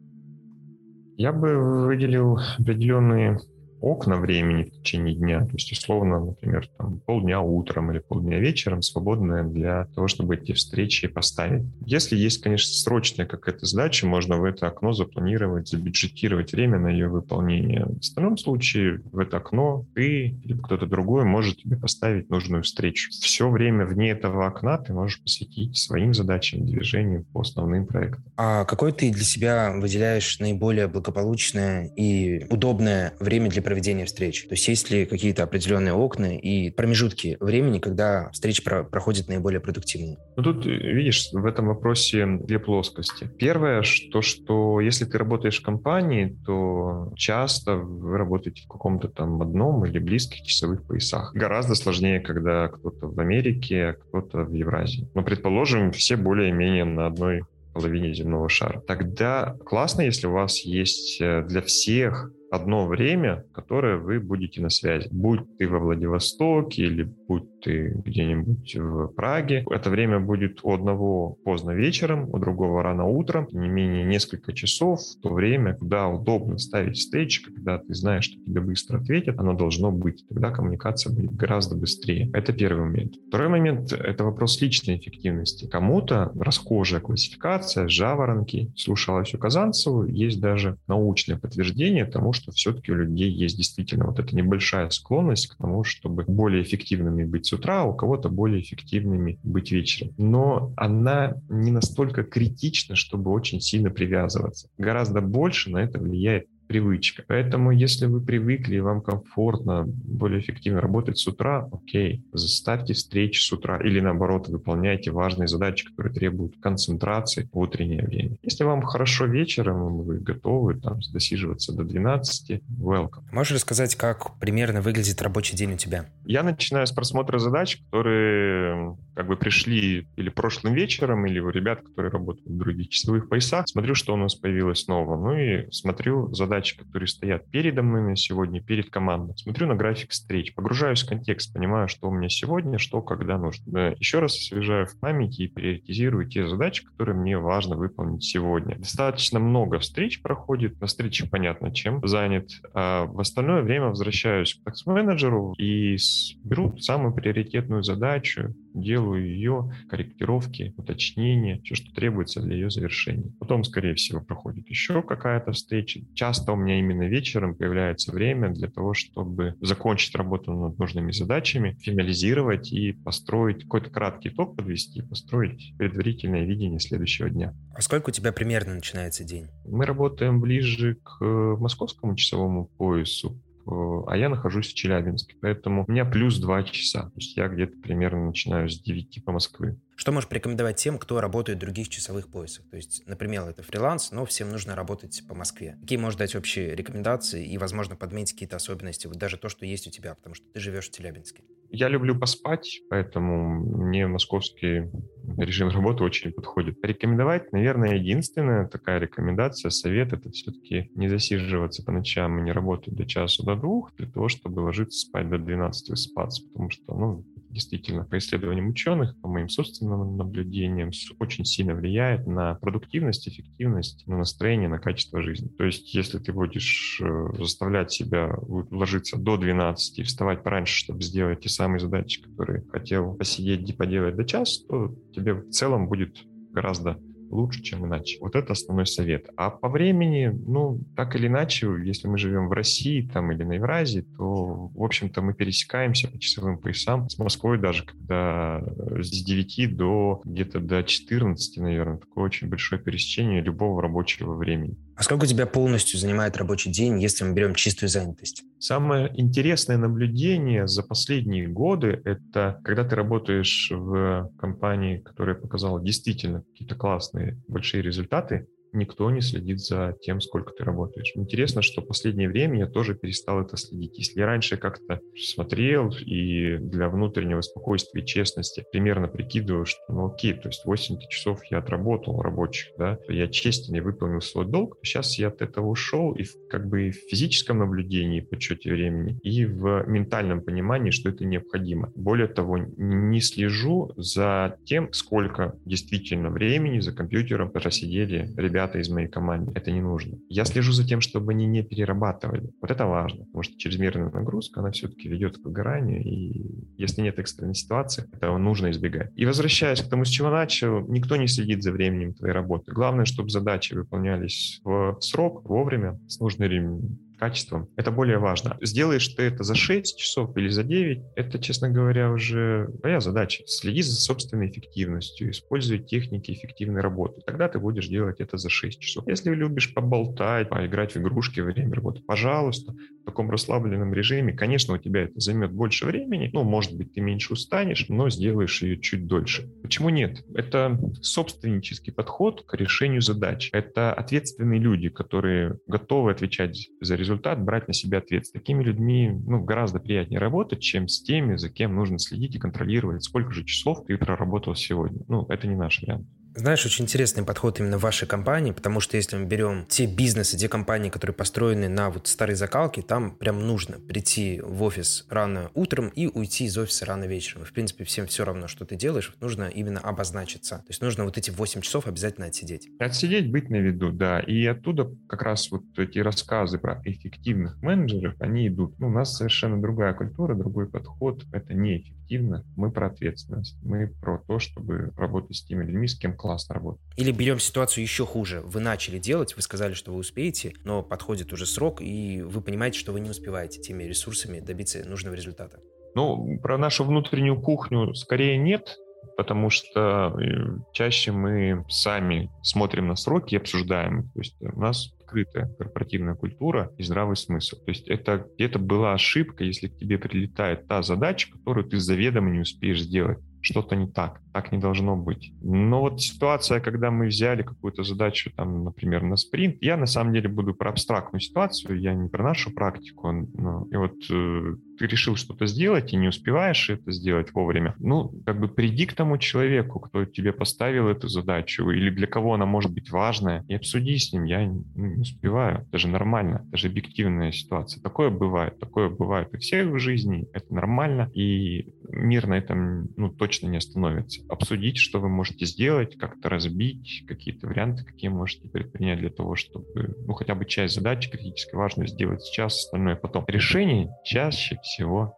Я 1.17 1.31
бы 1.31 1.85
выделил 1.85 2.39
определенные 2.57 3.39
окна 3.83 4.15
времени 4.15 4.63
в 4.63 4.71
течение 4.71 5.13
дня. 5.13 5.41
То 5.41 5.53
есть, 5.53 5.71
условно, 5.73 6.19
например, 6.19 6.69
там, 6.77 6.99
полдня 6.99 7.41
утром 7.41 7.91
или 7.91 7.99
полдня 7.99 8.39
вечером 8.39 8.81
свободное 8.81 9.43
для 9.43 9.85
того, 9.93 10.07
чтобы 10.07 10.35
эти 10.35 10.53
встречи 10.53 11.07
поставить. 11.07 11.65
Если 11.85 12.15
есть, 12.15 12.41
конечно, 12.41 12.73
срочная 12.73 13.25
какая-то 13.25 13.65
задача, 13.65 14.07
можно 14.07 14.37
в 14.37 14.45
это 14.45 14.67
окно 14.67 14.93
запланировать, 14.93 15.67
забюджетировать 15.67 16.53
время 16.53 16.79
на 16.79 16.87
ее 16.87 17.09
выполнение. 17.09 17.85
В 17.85 17.99
остальном 17.99 18.37
случае 18.37 19.01
в 19.11 19.19
это 19.19 19.37
окно 19.37 19.85
ты 19.93 20.29
или 20.29 20.57
кто-то 20.57 20.85
другой 20.85 21.25
может 21.25 21.57
тебе 21.57 21.75
поставить 21.75 22.29
нужную 22.29 22.63
встречу. 22.63 23.11
Все 23.11 23.49
время 23.49 23.85
вне 23.85 24.11
этого 24.11 24.47
окна 24.47 24.77
ты 24.77 24.93
можешь 24.93 25.21
посвятить 25.21 25.77
своим 25.77 26.13
задачам, 26.13 26.65
движениям 26.65 27.25
по 27.25 27.41
основным 27.41 27.85
проектам. 27.85 28.23
А 28.37 28.63
какое 28.63 28.93
ты 28.93 29.11
для 29.11 29.23
себя 29.23 29.73
выделяешь 29.75 30.39
наиболее 30.39 30.87
благополучное 30.87 31.87
и 31.97 32.45
удобное 32.49 33.13
время 33.19 33.49
для 33.49 33.61
проведения 33.73 34.05
встреч? 34.05 34.43
То 34.43 34.53
есть 34.53 34.67
есть 34.67 34.91
ли 34.91 35.05
какие-то 35.05 35.41
определенные 35.41 35.93
окна 35.93 36.37
и 36.37 36.69
промежутки 36.69 37.37
времени, 37.39 37.79
когда 37.79 38.29
встречи 38.31 38.63
про 38.63 38.83
проходят 38.83 39.27
наиболее 39.27 39.59
продуктивно? 39.59 40.17
Ну 40.37 40.43
тут, 40.43 40.65
видишь, 40.65 41.29
в 41.31 41.43
этом 41.45 41.67
вопросе 41.67 42.25
две 42.25 42.59
плоскости. 42.59 43.27
Первое, 43.39 43.81
что, 43.81 44.21
что 44.21 44.79
если 44.79 45.05
ты 45.05 45.17
работаешь 45.17 45.59
в 45.59 45.63
компании, 45.63 46.37
то 46.45 47.11
часто 47.15 47.75
вы 47.75 48.15
работаете 48.17 48.61
в 48.63 48.67
каком-то 48.67 49.07
там 49.07 49.41
одном 49.41 49.85
или 49.85 49.97
близких 49.97 50.43
часовых 50.43 50.83
поясах. 50.83 51.33
Гораздо 51.33 51.73
сложнее, 51.73 52.19
когда 52.19 52.67
кто-то 52.67 53.07
в 53.07 53.19
Америке, 53.19 53.85
а 53.85 53.93
кто-то 53.93 54.43
в 54.43 54.53
Евразии. 54.53 55.07
Но, 55.15 55.23
предположим, 55.23 55.91
все 55.91 56.15
более-менее 56.15 56.85
на 56.85 57.07
одной 57.07 57.43
половине 57.73 58.13
земного 58.13 58.49
шара. 58.49 58.81
Тогда 58.81 59.55
классно, 59.65 60.01
если 60.01 60.27
у 60.27 60.31
вас 60.31 60.59
есть 60.59 61.19
э, 61.19 61.43
для 61.47 61.61
всех 61.61 62.31
одно 62.53 62.85
время, 62.85 63.45
которое 63.51 63.97
вы 63.97 64.19
будете 64.19 64.61
на 64.61 64.69
связи. 64.69 65.07
Будь 65.11 65.57
ты 65.57 65.67
во 65.67 65.79
Владивостоке 65.79 66.83
или 66.83 67.11
будь 67.33 67.61
ты 67.61 67.93
где-нибудь 68.05 68.75
в 68.75 69.07
Праге, 69.07 69.65
это 69.71 69.89
время 69.89 70.19
будет 70.19 70.59
у 70.63 70.71
одного 70.71 71.37
поздно 71.43 71.71
вечером, 71.71 72.29
у 72.31 72.37
другого 72.37 72.83
рано 72.83 73.05
утром, 73.05 73.47
не 73.51 73.67
менее 73.67 74.03
несколько 74.03 74.53
часов, 74.53 74.99
то 75.21 75.33
время, 75.33 75.73
куда 75.75 76.07
удобно 76.07 76.59
ставить 76.59 76.97
встречи, 76.97 77.43
когда 77.43 77.79
ты 77.79 77.93
знаешь, 77.95 78.25
что 78.25 78.43
тебе 78.43 78.61
быстро 78.61 78.99
ответят, 78.99 79.39
оно 79.39 79.53
должно 79.53 79.91
быть. 79.91 80.27
Тогда 80.29 80.51
коммуникация 80.51 81.11
будет 81.13 81.31
гораздо 81.35 81.75
быстрее. 81.75 82.29
Это 82.33 82.53
первый 82.53 82.85
момент. 82.85 83.15
Второй 83.29 83.49
момент— 83.49 83.91
это 83.93 84.23
вопрос 84.23 84.61
личной 84.61 84.97
эффективности. 84.97 85.67
Кому-то 85.67 86.31
расхожая 86.35 87.01
классификация, 87.01 87.87
жаворонки, 87.87 88.71
слушала 88.75 89.21
Асю 89.21 89.39
Казанцеву, 89.39 90.05
есть 90.05 90.39
даже 90.39 90.77
научное 90.87 91.37
подтверждение 91.37 92.05
тому, 92.05 92.33
что 92.33 92.51
все-таки 92.51 92.91
у 92.91 92.95
людей 92.95 93.31
есть 93.31 93.57
действительно 93.57 94.05
вот 94.05 94.19
эта 94.19 94.35
небольшая 94.35 94.89
склонность 94.89 95.47
к 95.47 95.55
тому, 95.55 95.83
чтобы 95.83 96.25
более 96.27 96.61
эффективными 96.61 97.22
быть 97.25 97.45
с 97.45 97.53
утра, 97.53 97.81
а 97.81 97.85
у 97.85 97.93
кого-то 97.93 98.29
более 98.29 98.61
эффективными 98.61 99.39
быть 99.43 99.71
вечером. 99.71 100.13
Но 100.17 100.73
она 100.75 101.35
не 101.49 101.71
настолько 101.71 102.23
критична, 102.23 102.95
чтобы 102.95 103.31
очень 103.31 103.61
сильно 103.61 103.89
привязываться. 103.89 104.69
Гораздо 104.77 105.21
больше 105.21 105.69
на 105.69 105.79
это 105.79 105.99
влияет 105.99 106.47
привычка. 106.67 107.23
Поэтому, 107.27 107.71
если 107.71 108.05
вы 108.05 108.21
привыкли 108.21 108.77
и 108.77 108.79
вам 108.79 109.01
комфортно, 109.01 109.83
более 109.85 110.39
эффективно 110.39 110.81
работать 110.81 111.17
с 111.17 111.27
утра, 111.27 111.69
окей, 111.71 112.23
заставьте 112.31 112.93
встречи 112.93 113.39
с 113.39 113.51
утра 113.51 113.79
или 113.79 113.99
наоборот, 113.99 114.47
выполняйте 114.47 115.11
важные 115.11 115.47
задачи, 115.47 115.85
которые 115.85 116.13
требуют 116.13 116.55
концентрации 116.61 117.49
в 117.51 117.57
утреннее 117.57 118.03
время. 118.05 118.37
Если 118.41 118.63
вам 118.63 118.81
хорошо 118.81 119.25
вечером, 119.25 120.03
вы 120.03 120.19
готовы 120.19 120.79
там 120.79 120.99
досиживаться 121.11 121.73
до 121.73 121.83
12, 121.83 122.61
welcome. 122.79 123.23
Можешь 123.31 123.53
рассказать, 123.53 123.95
как 123.95 124.37
примерно 124.39 124.81
выглядит 124.81 125.21
рабочий 125.21 125.55
день 125.55 125.73
у 125.73 125.77
тебя? 125.77 126.05
Я 126.25 126.43
начинаю 126.43 126.87
с 126.87 126.91
просмотра 126.91 127.39
задач, 127.39 127.77
которые 127.85 128.97
как 129.15 129.27
бы 129.27 129.35
пришли 129.35 130.07
или 130.15 130.29
прошлым 130.29 130.73
вечером, 130.73 131.25
или 131.25 131.39
у 131.39 131.49
ребят, 131.49 131.81
которые 131.81 132.11
работают 132.11 132.47
в 132.47 132.57
других 132.57 132.89
часовых 132.89 133.29
поясах, 133.29 133.67
смотрю, 133.67 133.95
что 133.95 134.13
у 134.13 134.17
нас 134.17 134.35
появилось 134.35 134.87
нового. 134.87 135.17
Ну 135.17 135.37
и 135.37 135.71
смотрю 135.71 136.33
задачи, 136.33 136.52
которые 136.77 137.07
стоят 137.07 137.49
передо 137.49 137.81
мной 137.81 138.15
сегодня, 138.17 138.61
перед 138.61 138.89
командой. 138.89 139.37
Смотрю 139.37 139.67
на 139.67 139.75
график 139.75 140.11
встреч, 140.11 140.53
погружаюсь 140.53 141.03
в 141.03 141.09
контекст, 141.09 141.53
понимаю, 141.53 141.87
что 141.87 142.07
у 142.07 142.11
меня 142.11 142.29
сегодня, 142.29 142.77
что 142.77 143.01
когда 143.01 143.37
нужно. 143.37 143.95
Еще 143.99 144.19
раз 144.19 144.35
освежаю 144.35 144.87
в 144.87 144.99
памяти 144.99 145.43
и 145.43 145.47
приоритизирую 145.47 146.27
те 146.27 146.47
задачи, 146.47 146.85
которые 146.85 147.15
мне 147.15 147.37
важно 147.37 147.75
выполнить 147.75 148.23
сегодня. 148.23 148.77
Достаточно 148.77 149.39
много 149.39 149.79
встреч 149.79 150.21
проходит, 150.21 150.79
на 150.79 150.87
встрече 150.87 151.27
понятно, 151.29 151.73
чем 151.73 152.05
занят. 152.07 152.49
А 152.73 153.05
в 153.05 153.19
остальное 153.19 153.61
время 153.61 153.87
возвращаюсь 153.87 154.55
к 154.55 154.63
такс-менеджеру 154.63 155.53
и 155.57 155.97
беру 156.43 156.77
самую 156.77 157.13
приоритетную 157.13 157.83
задачу, 157.83 158.53
делаю 158.73 159.27
ее, 159.27 159.71
корректировки, 159.89 160.73
уточнения, 160.77 161.61
все, 161.63 161.75
что 161.75 161.93
требуется 161.93 162.41
для 162.41 162.55
ее 162.55 162.69
завершения. 162.69 163.31
Потом, 163.39 163.63
скорее 163.63 163.95
всего, 163.95 164.21
проходит 164.21 164.67
еще 164.69 165.01
какая-то 165.01 165.51
встреча. 165.51 166.01
Часто 166.13 166.53
у 166.53 166.55
меня 166.55 166.79
именно 166.79 167.03
вечером 167.03 167.55
появляется 167.55 168.11
время 168.11 168.49
для 168.49 168.69
того, 168.69 168.93
чтобы 168.93 169.55
закончить 169.61 170.15
работу 170.15 170.53
над 170.53 170.77
нужными 170.77 171.11
задачами, 171.11 171.77
финализировать 171.81 172.71
и 172.71 172.93
построить 172.93 173.63
какой-то 173.63 173.89
краткий 173.89 174.29
итог 174.29 174.55
подвести, 174.55 175.01
построить 175.01 175.73
предварительное 175.77 176.45
видение 176.45 176.79
следующего 176.79 177.29
дня. 177.29 177.53
А 177.75 177.81
сколько 177.81 178.09
у 178.09 178.11
тебя 178.11 178.31
примерно 178.31 178.75
начинается 178.75 179.23
день? 179.23 179.47
Мы 179.65 179.85
работаем 179.85 180.39
ближе 180.39 180.95
к 180.95 181.21
э, 181.21 181.55
московскому 181.59 182.15
часовому 182.15 182.65
поясу, 182.65 183.41
а 183.65 184.15
я 184.15 184.29
нахожусь 184.29 184.69
в 184.69 184.73
Челябинске, 184.73 185.35
поэтому 185.41 185.85
у 185.87 185.91
меня 185.91 186.05
плюс 186.05 186.37
2 186.39 186.63
часа. 186.63 187.03
То 187.03 187.15
есть 187.15 187.37
я 187.37 187.47
где-то 187.47 187.77
примерно 187.77 188.27
начинаю 188.27 188.69
с 188.69 188.79
9 188.79 189.23
по 189.23 189.31
Москвы. 189.31 189.77
Что 189.95 190.11
можешь 190.11 190.29
порекомендовать 190.29 190.77
тем, 190.77 190.97
кто 190.97 191.21
работает 191.21 191.57
в 191.57 191.61
других 191.61 191.89
часовых 191.89 192.29
поясах? 192.29 192.65
То 192.69 192.77
есть, 192.77 193.03
например, 193.05 193.43
это 193.43 193.63
фриланс, 193.63 194.11
но 194.11 194.25
всем 194.25 194.49
нужно 194.51 194.75
работать 194.75 195.23
по 195.27 195.35
Москве. 195.35 195.77
Какие 195.81 195.99
можешь 195.99 196.17
дать 196.17 196.35
общие 196.35 196.75
рекомендации 196.75 197.45
и, 197.45 197.57
возможно, 197.57 197.95
подметить 197.95 198.33
какие-то 198.33 198.55
особенности, 198.55 199.07
вот 199.07 199.17
даже 199.17 199.37
то, 199.37 199.49
что 199.49 199.65
есть 199.65 199.87
у 199.87 199.91
тебя, 199.91 200.15
потому 200.15 200.35
что 200.35 200.45
ты 200.51 200.59
живешь 200.59 200.89
в 200.89 200.95
Челябинске? 200.95 201.43
Я 201.69 201.89
люблю 201.89 202.17
поспать, 202.17 202.81
поэтому 202.89 203.59
мне 203.87 204.05
московский 204.07 204.91
режим 205.37 205.69
работы 205.69 206.03
очень 206.03 206.31
подходит. 206.31 206.83
Рекомендовать, 206.83 207.51
наверное, 207.51 207.95
единственная 207.95 208.67
такая 208.67 208.99
рекомендация, 208.99 209.69
совет, 209.69 210.13
это 210.13 210.29
все-таки 210.31 210.91
не 210.95 211.09
засиживаться 211.09 211.83
по 211.83 211.91
ночам 211.91 212.39
и 212.39 212.41
не 212.41 212.51
работать 212.51 212.93
до 212.93 213.05
часу, 213.05 213.43
до 213.43 213.55
двух, 213.55 213.93
для 213.95 214.07
того, 214.07 214.29
чтобы 214.29 214.61
ложиться 214.61 214.99
спать 214.99 215.29
до 215.29 215.37
12 215.37 215.89
и 215.89 215.95
спаться, 215.95 216.43
потому 216.47 216.69
что, 216.69 216.93
ну, 216.93 217.25
действительно, 217.53 218.03
по 218.03 218.17
исследованиям 218.17 218.69
ученых, 218.69 219.19
по 219.21 219.27
моим 219.27 219.49
собственным 219.49 220.17
наблюдениям, 220.17 220.91
очень 221.19 221.45
сильно 221.45 221.75
влияет 221.75 222.27
на 222.27 222.55
продуктивность, 222.55 223.27
эффективность, 223.27 224.05
на 224.07 224.17
настроение, 224.17 224.67
на 224.67 224.79
качество 224.79 225.21
жизни. 225.21 225.47
То 225.49 225.63
есть, 225.63 225.93
если 225.93 226.19
ты 226.19 226.33
будешь 226.33 226.99
э, 227.01 227.27
заставлять 227.37 227.91
себя 227.91 228.35
ложиться 228.71 229.17
до 229.17 229.37
12 229.37 229.99
и 229.99 230.03
вставать 230.03 230.43
пораньше, 230.43 230.75
чтобы 230.75 231.01
сделать 231.01 231.41
те 231.41 231.49
самые 231.49 231.79
задачи, 231.79 232.21
которые 232.21 232.63
хотел 232.69 233.13
посидеть 233.15 233.69
и 233.69 233.73
поделать 233.73 234.15
до 234.15 234.25
часа, 234.25 234.65
то 234.67 234.95
тебе 235.13 235.33
в 235.35 235.49
целом 235.49 235.87
будет 235.87 236.17
гораздо 236.51 236.99
лучше, 237.33 237.61
чем 237.61 237.85
иначе. 237.85 238.17
Вот 238.21 238.35
это 238.35 238.53
основной 238.53 238.85
совет. 238.85 239.27
А 239.35 239.49
по 239.49 239.69
времени, 239.69 240.27
ну, 240.27 240.79
так 240.95 241.15
или 241.15 241.27
иначе, 241.27 241.67
если 241.83 242.07
мы 242.07 242.17
живем 242.17 242.47
в 242.47 242.51
России 242.51 243.07
там 243.13 243.31
или 243.31 243.43
на 243.43 243.53
Евразии, 243.53 244.05
то, 244.17 244.69
в 244.73 244.83
общем-то, 244.83 245.21
мы 245.21 245.33
пересекаемся 245.33 246.07
по 246.07 246.19
часовым 246.19 246.57
поясам 246.57 247.09
с 247.09 247.17
Москвой 247.17 247.59
даже, 247.59 247.83
когда 247.83 248.63
с 248.99 249.09
9 249.09 249.75
до 249.75 250.21
где-то 250.23 250.59
до 250.59 250.83
14, 250.83 251.57
наверное, 251.57 251.97
такое 251.97 252.25
очень 252.25 252.49
большое 252.49 252.81
пересечение 252.81 253.41
любого 253.41 253.81
рабочего 253.81 254.33
времени. 254.33 254.77
А 254.95 255.03
сколько 255.03 255.23
у 255.23 255.27
тебя 255.27 255.45
полностью 255.47 255.99
занимает 255.99 256.37
рабочий 256.37 256.71
день, 256.71 257.01
если 257.01 257.23
мы 257.23 257.33
берем 257.33 257.55
чистую 257.55 257.89
занятость? 257.89 258.43
Самое 258.59 259.11
интересное 259.19 259.77
наблюдение 259.77 260.67
за 260.67 260.83
последние 260.83 261.47
годы— 261.47 262.01
это 262.05 262.59
когда 262.63 262.83
ты 262.83 262.95
работаешь 262.95 263.71
в 263.71 264.31
компании, 264.37 264.99
которая 264.99 265.35
показала 265.35 265.83
действительно 265.83 266.43
какие-то 266.43 266.75
классные 266.75 267.41
большие 267.47 267.81
результаты, 267.81 268.47
никто 268.73 269.09
не 269.11 269.21
следит 269.21 269.59
за 269.59 269.95
тем, 270.01 270.19
сколько 270.21 270.51
ты 270.53 270.63
работаешь. 270.63 271.11
Интересно, 271.15 271.61
что 271.61 271.81
в 271.81 271.87
последнее 271.87 272.27
время 272.27 272.59
я 272.59 272.67
тоже 272.67 272.95
перестал 272.95 273.41
это 273.41 273.57
следить. 273.57 273.97
Если 273.97 274.19
я 274.19 274.25
раньше 274.25 274.57
как-то 274.57 274.99
смотрел 275.15 275.93
и 276.05 276.57
для 276.57 276.89
внутреннего 276.89 277.41
спокойствия 277.41 278.01
и 278.01 278.05
честности 278.05 278.65
примерно 278.71 279.07
прикидываю, 279.07 279.65
что 279.65 279.81
ну 279.89 280.07
окей, 280.07 280.33
то 280.33 280.49
есть 280.49 280.65
8 280.65 280.97
часов 281.09 281.41
я 281.51 281.59
отработал 281.59 282.21
рабочих, 282.21 282.71
да, 282.77 282.97
я 283.07 283.27
честен 283.27 283.75
и 283.75 283.81
выполнил 283.81 284.21
свой 284.21 284.45
долг, 284.45 284.77
сейчас 284.81 285.17
я 285.17 285.27
от 285.27 285.41
этого 285.41 285.67
ушел 285.67 286.13
и 286.13 286.25
как 286.49 286.67
бы 286.67 286.91
в 286.91 287.09
физическом 287.09 287.59
наблюдении, 287.59 288.21
подсчете 288.21 288.71
времени, 288.71 289.19
и 289.23 289.45
в 289.45 289.85
ментальном 289.87 290.41
понимании, 290.41 290.91
что 290.91 291.09
это 291.09 291.25
необходимо. 291.25 291.91
Более 291.95 292.27
того, 292.27 292.57
не 292.57 293.21
слежу 293.21 293.91
за 293.95 294.57
тем, 294.65 294.91
сколько 294.93 295.55
действительно 295.65 296.29
времени 296.29 296.79
за 296.79 296.93
компьютером 296.93 297.51
просидели 297.51 298.29
ребята 298.37 298.62
ребята 298.63 298.79
из 298.79 298.89
моей 298.89 299.07
команды. 299.07 299.51
Это 299.55 299.71
не 299.71 299.81
нужно. 299.81 300.17
Я 300.29 300.45
слежу 300.45 300.71
за 300.71 300.87
тем, 300.87 301.01
чтобы 301.01 301.31
они 301.31 301.45
не 301.45 301.63
перерабатывали. 301.63 302.51
Вот 302.61 302.71
это 302.71 302.85
важно, 302.85 303.25
потому 303.25 303.43
что 303.43 303.57
чрезмерная 303.57 304.09
нагрузка, 304.09 304.61
она 304.61 304.71
все-таки 304.71 305.09
ведет 305.09 305.37
к 305.37 305.45
выгоранию, 305.45 306.03
и 306.03 306.67
если 306.77 307.01
нет 307.01 307.19
экстренной 307.19 307.55
ситуации, 307.55 308.05
этого 308.13 308.37
нужно 308.37 308.71
избегать. 308.71 309.11
И 309.15 309.25
возвращаясь 309.25 309.81
к 309.81 309.89
тому, 309.89 310.05
с 310.05 310.09
чего 310.09 310.29
начал, 310.29 310.87
никто 310.87 311.15
не 311.15 311.27
следит 311.27 311.63
за 311.63 311.71
временем 311.71 312.13
твоей 312.13 312.33
работы. 312.33 312.71
Главное, 312.71 313.05
чтобы 313.05 313.29
задачи 313.29 313.73
выполнялись 313.73 314.61
в 314.63 314.97
срок, 315.01 315.47
вовремя, 315.47 315.99
с 316.07 316.19
нужным 316.19 316.47
временем 316.47 316.99
качеством. 317.23 317.69
Это 317.77 317.89
более 317.89 318.17
важно. 318.17 318.57
Сделаешь 318.61 319.07
ты 319.07 319.23
это 319.23 319.43
за 319.43 319.55
6 319.55 319.97
часов 319.97 320.35
или 320.35 320.49
за 320.49 320.63
9, 320.63 321.03
это, 321.15 321.39
честно 321.39 321.69
говоря, 321.69 322.11
уже 322.11 322.67
твоя 322.81 322.99
задача. 322.99 323.43
Следи 323.45 323.81
за 323.81 323.95
собственной 323.95 324.49
эффективностью, 324.49 325.31
используй 325.31 325.79
техники 325.79 326.31
эффективной 326.31 326.81
работы. 326.81 327.21
Тогда 327.25 327.47
ты 327.47 327.59
будешь 327.59 327.87
делать 327.87 328.19
это 328.19 328.35
за 328.37 328.49
6 328.49 328.77
часов. 328.77 329.07
Если 329.07 329.33
любишь 329.33 329.73
поболтать, 329.73 330.49
поиграть 330.49 330.95
в 330.95 330.97
игрушки 330.97 331.39
во 331.39 331.45
время 331.45 331.73
работы, 331.73 332.01
пожалуйста, 332.05 332.73
в 332.73 333.05
таком 333.05 333.31
расслабленном 333.31 333.93
режиме, 333.93 334.33
конечно, 334.33 334.73
у 334.73 334.77
тебя 334.77 335.03
это 335.03 335.17
займет 335.21 335.53
больше 335.53 335.85
времени, 335.85 336.29
ну, 336.33 336.43
может 336.43 336.75
быть, 336.75 336.93
ты 336.93 336.99
меньше 336.99 337.31
устанешь, 337.33 337.85
но 337.87 338.09
сделаешь 338.09 338.61
ее 338.61 338.81
чуть 338.81 339.07
дольше. 339.07 339.49
Почему 339.61 339.87
нет? 339.87 340.25
Это 340.35 340.77
собственнический 341.01 341.93
подход 341.93 342.43
к 342.45 342.53
решению 342.55 343.01
задач. 343.01 343.49
Это 343.53 343.93
ответственные 343.93 344.59
люди, 344.59 344.89
которые 344.89 345.57
готовы 345.67 346.11
отвечать 346.11 346.69
за 346.81 346.95
результат 346.95 347.12
результат, 347.13 347.43
брать 347.43 347.67
на 347.67 347.73
себя 347.73 347.99
ответственность. 347.99 348.29
С 348.29 348.31
такими 348.31 348.63
людьми 348.63 349.09
ну, 349.09 349.43
гораздо 349.43 349.79
приятнее 349.79 350.19
работать, 350.19 350.61
чем 350.61 350.87
с 350.87 351.01
теми, 351.01 351.35
за 351.35 351.49
кем 351.49 351.75
нужно 351.75 351.99
следить 351.99 352.35
и 352.35 352.39
контролировать, 352.39 353.03
сколько 353.03 353.31
же 353.31 353.43
часов 353.43 353.85
ты 353.85 353.97
проработал 353.97 354.55
сегодня. 354.55 355.01
Ну, 355.07 355.25
это 355.29 355.47
не 355.47 355.55
наш 355.55 355.81
вариант. 355.81 356.07
Знаешь, 356.35 356.65
очень 356.65 356.85
интересный 356.85 357.23
подход 357.23 357.59
именно 357.59 357.77
вашей 357.77 358.07
компании, 358.07 358.51
потому 358.51 358.79
что 358.79 358.97
если 358.97 359.15
мы 359.15 359.25
берем 359.25 359.65
те 359.69 359.85
бизнесы, 359.85 360.35
те 360.35 360.49
компании, 360.49 360.89
которые 360.89 361.13
построены 361.13 361.69
на 361.69 361.91
вот 361.91 362.07
старой 362.07 362.33
закалке, 362.33 362.81
там 362.81 363.11
прям 363.11 363.45
нужно 363.45 363.79
прийти 363.79 364.41
в 364.41 364.63
офис 364.63 365.05
рано 365.09 365.51
утром 365.53 365.89
и 365.89 366.07
уйти 366.07 366.45
из 366.45 366.57
офиса 366.57 366.87
рано 366.87 367.03
вечером. 367.03 367.45
В 367.45 367.53
принципе, 367.53 367.83
всем 367.83 368.07
все 368.07 368.25
равно, 368.25 368.47
что 368.47 368.65
ты 368.65 368.75
делаешь, 368.75 369.13
нужно 369.21 369.43
именно 369.43 369.79
обозначиться. 369.79 370.57
То 370.57 370.69
есть 370.69 370.81
нужно 370.81 371.03
вот 371.03 371.19
эти 371.19 371.29
8 371.29 371.61
часов 371.61 371.85
обязательно 371.85 372.25
отсидеть. 372.25 372.67
Отсидеть, 372.79 373.31
быть 373.31 373.51
на 373.51 373.57
виду, 373.57 373.91
да. 373.91 374.19
И 374.19 374.43
оттуда 374.47 374.91
как 375.07 375.21
раз 375.21 375.51
вот 375.51 375.63
эти 375.77 375.99
рассказы 375.99 376.57
про 376.57 376.81
эффективных 376.83 377.61
менеджеров, 377.61 378.15
они 378.19 378.47
идут. 378.47 378.79
Ну, 378.79 378.87
у 378.87 378.91
нас 378.91 379.15
совершенно 379.15 379.61
другая 379.61 379.93
культура, 379.93 380.33
другой 380.33 380.67
подход. 380.67 381.25
Это 381.31 381.53
не 381.53 381.77
эффективно. 381.77 382.43
Мы 382.55 382.71
про 382.71 382.87
ответственность. 382.87 383.55
Мы 383.61 383.87
про 384.01 384.17
то, 384.17 384.39
чтобы 384.39 384.93
работать 384.97 385.37
с 385.37 385.43
теми 385.43 385.63
людьми, 385.63 385.87
с 385.87 385.95
кем 385.95 386.17
классно 386.23 386.55
работать. 386.55 386.81
Или 386.95 387.11
берем 387.11 387.37
ситуацию 387.37 387.83
еще 387.83 388.05
хуже. 388.05 388.41
Вы 388.45 388.61
начали 388.61 388.97
делать, 388.97 389.35
вы 389.35 389.41
сказали, 389.41 389.73
что 389.73 389.91
вы 389.91 389.99
успеете, 389.99 390.53
но 390.63 390.81
подходит 390.81 391.33
уже 391.33 391.45
срок, 391.45 391.81
и 391.81 392.21
вы 392.21 392.39
понимаете, 392.39 392.79
что 392.79 392.93
вы 392.93 393.01
не 393.01 393.09
успеваете 393.09 393.59
теми 393.59 393.83
ресурсами 393.83 394.39
добиться 394.39 394.87
нужного 394.87 395.15
результата. 395.15 395.59
Ну, 395.95 396.39
про 396.41 396.57
нашу 396.57 396.85
внутреннюю 396.85 397.41
кухню 397.41 397.93
скорее 397.93 398.37
нет, 398.37 398.77
потому 399.17 399.49
что 399.49 400.17
э, 400.17 400.59
чаще 400.71 401.11
мы 401.11 401.65
сами 401.67 402.31
смотрим 402.41 402.87
на 402.87 402.95
сроки 402.95 403.35
и 403.35 403.37
обсуждаем. 403.37 404.09
То 404.13 404.19
есть 404.21 404.41
у 404.41 404.59
нас 404.59 404.93
открытая 405.01 405.53
корпоративная 405.59 406.15
культура 406.15 406.71
и 406.77 406.83
здравый 406.83 407.17
смысл. 407.17 407.57
То 407.57 407.69
есть 407.69 407.89
это 407.89 408.25
где-то 408.35 408.59
была 408.59 408.93
ошибка, 408.93 409.43
если 409.43 409.67
к 409.67 409.77
тебе 409.77 409.97
прилетает 409.97 410.69
та 410.69 410.81
задача, 410.83 411.33
которую 411.33 411.67
ты 411.67 411.79
заведомо 411.79 412.31
не 412.31 412.39
успеешь 412.39 412.81
сделать 412.81 413.19
что-то 413.43 413.75
не 413.75 413.87
так, 413.87 414.21
так 414.31 414.51
не 414.51 414.57
должно 414.57 414.95
быть. 414.95 415.33
Но 415.41 415.81
вот 415.81 416.01
ситуация, 416.01 416.61
когда 416.61 416.91
мы 416.91 417.07
взяли 417.07 417.43
какую-то 417.43 417.83
задачу, 417.83 418.31
там, 418.35 418.63
например, 418.63 419.03
на 419.03 419.17
спринт, 419.17 419.57
я 419.61 419.75
на 419.75 419.85
самом 419.85 420.13
деле 420.13 420.29
буду 420.29 420.53
про 420.53 420.69
абстрактную 420.69 421.19
ситуацию, 421.19 421.79
я 421.79 421.93
не 421.93 422.07
про 422.07 422.23
нашу 422.23 422.51
практику, 422.51 423.11
но, 423.11 423.67
и 423.69 423.75
вот 423.75 423.95
э, 424.09 424.55
решил 424.87 425.15
что-то 425.15 425.45
сделать 425.45 425.93
и 425.93 425.97
не 425.97 426.07
успеваешь 426.07 426.69
это 426.69 426.91
сделать 426.91 427.33
вовремя, 427.33 427.75
ну, 427.79 428.13
как 428.25 428.39
бы 428.39 428.47
приди 428.47 428.85
к 428.85 428.93
тому 428.93 429.17
человеку, 429.17 429.79
кто 429.79 430.05
тебе 430.05 430.33
поставил 430.33 430.87
эту 430.87 431.07
задачу, 431.07 431.69
или 431.69 431.89
для 431.89 432.07
кого 432.07 432.33
она 432.33 432.45
может 432.45 432.73
быть 432.73 432.91
важная, 432.91 433.43
и 433.47 433.55
обсуди 433.55 433.97
с 433.97 434.13
ним, 434.13 434.25
я 434.25 434.45
не, 434.45 435.01
успеваю. 435.01 435.65
Это 435.69 435.77
же 435.77 435.87
нормально, 435.87 436.45
это 436.47 436.57
же 436.57 436.67
объективная 436.67 437.31
ситуация. 437.31 437.81
Такое 437.81 438.09
бывает, 438.09 438.59
такое 438.59 438.89
бывает 438.89 439.33
и 439.33 439.37
всех 439.37 439.67
в 439.67 439.79
жизни, 439.79 440.27
это 440.33 440.53
нормально, 440.53 441.09
и 441.13 441.73
мир 441.89 442.27
на 442.27 442.35
этом 442.35 442.89
ну, 442.97 443.09
точно 443.09 443.47
не 443.47 443.57
остановится. 443.57 444.21
Обсудить, 444.29 444.77
что 444.77 444.99
вы 444.99 445.09
можете 445.09 445.45
сделать, 445.45 445.97
как-то 445.97 446.29
разбить, 446.29 447.03
какие-то 447.07 447.47
варианты, 447.47 447.83
какие 447.83 448.09
можете 448.09 448.47
предпринять 448.47 448.99
для 448.99 449.09
того, 449.09 449.35
чтобы 449.35 449.95
ну, 450.05 450.13
хотя 450.13 450.35
бы 450.35 450.45
часть 450.45 450.75
задачи 450.75 451.09
критически 451.09 451.55
важно 451.55 451.87
сделать 451.87 452.21
сейчас, 452.21 452.57
остальное 452.57 452.95
потом. 452.95 453.25
Решение 453.27 453.89
чаще 454.03 454.57
всего 454.63 454.72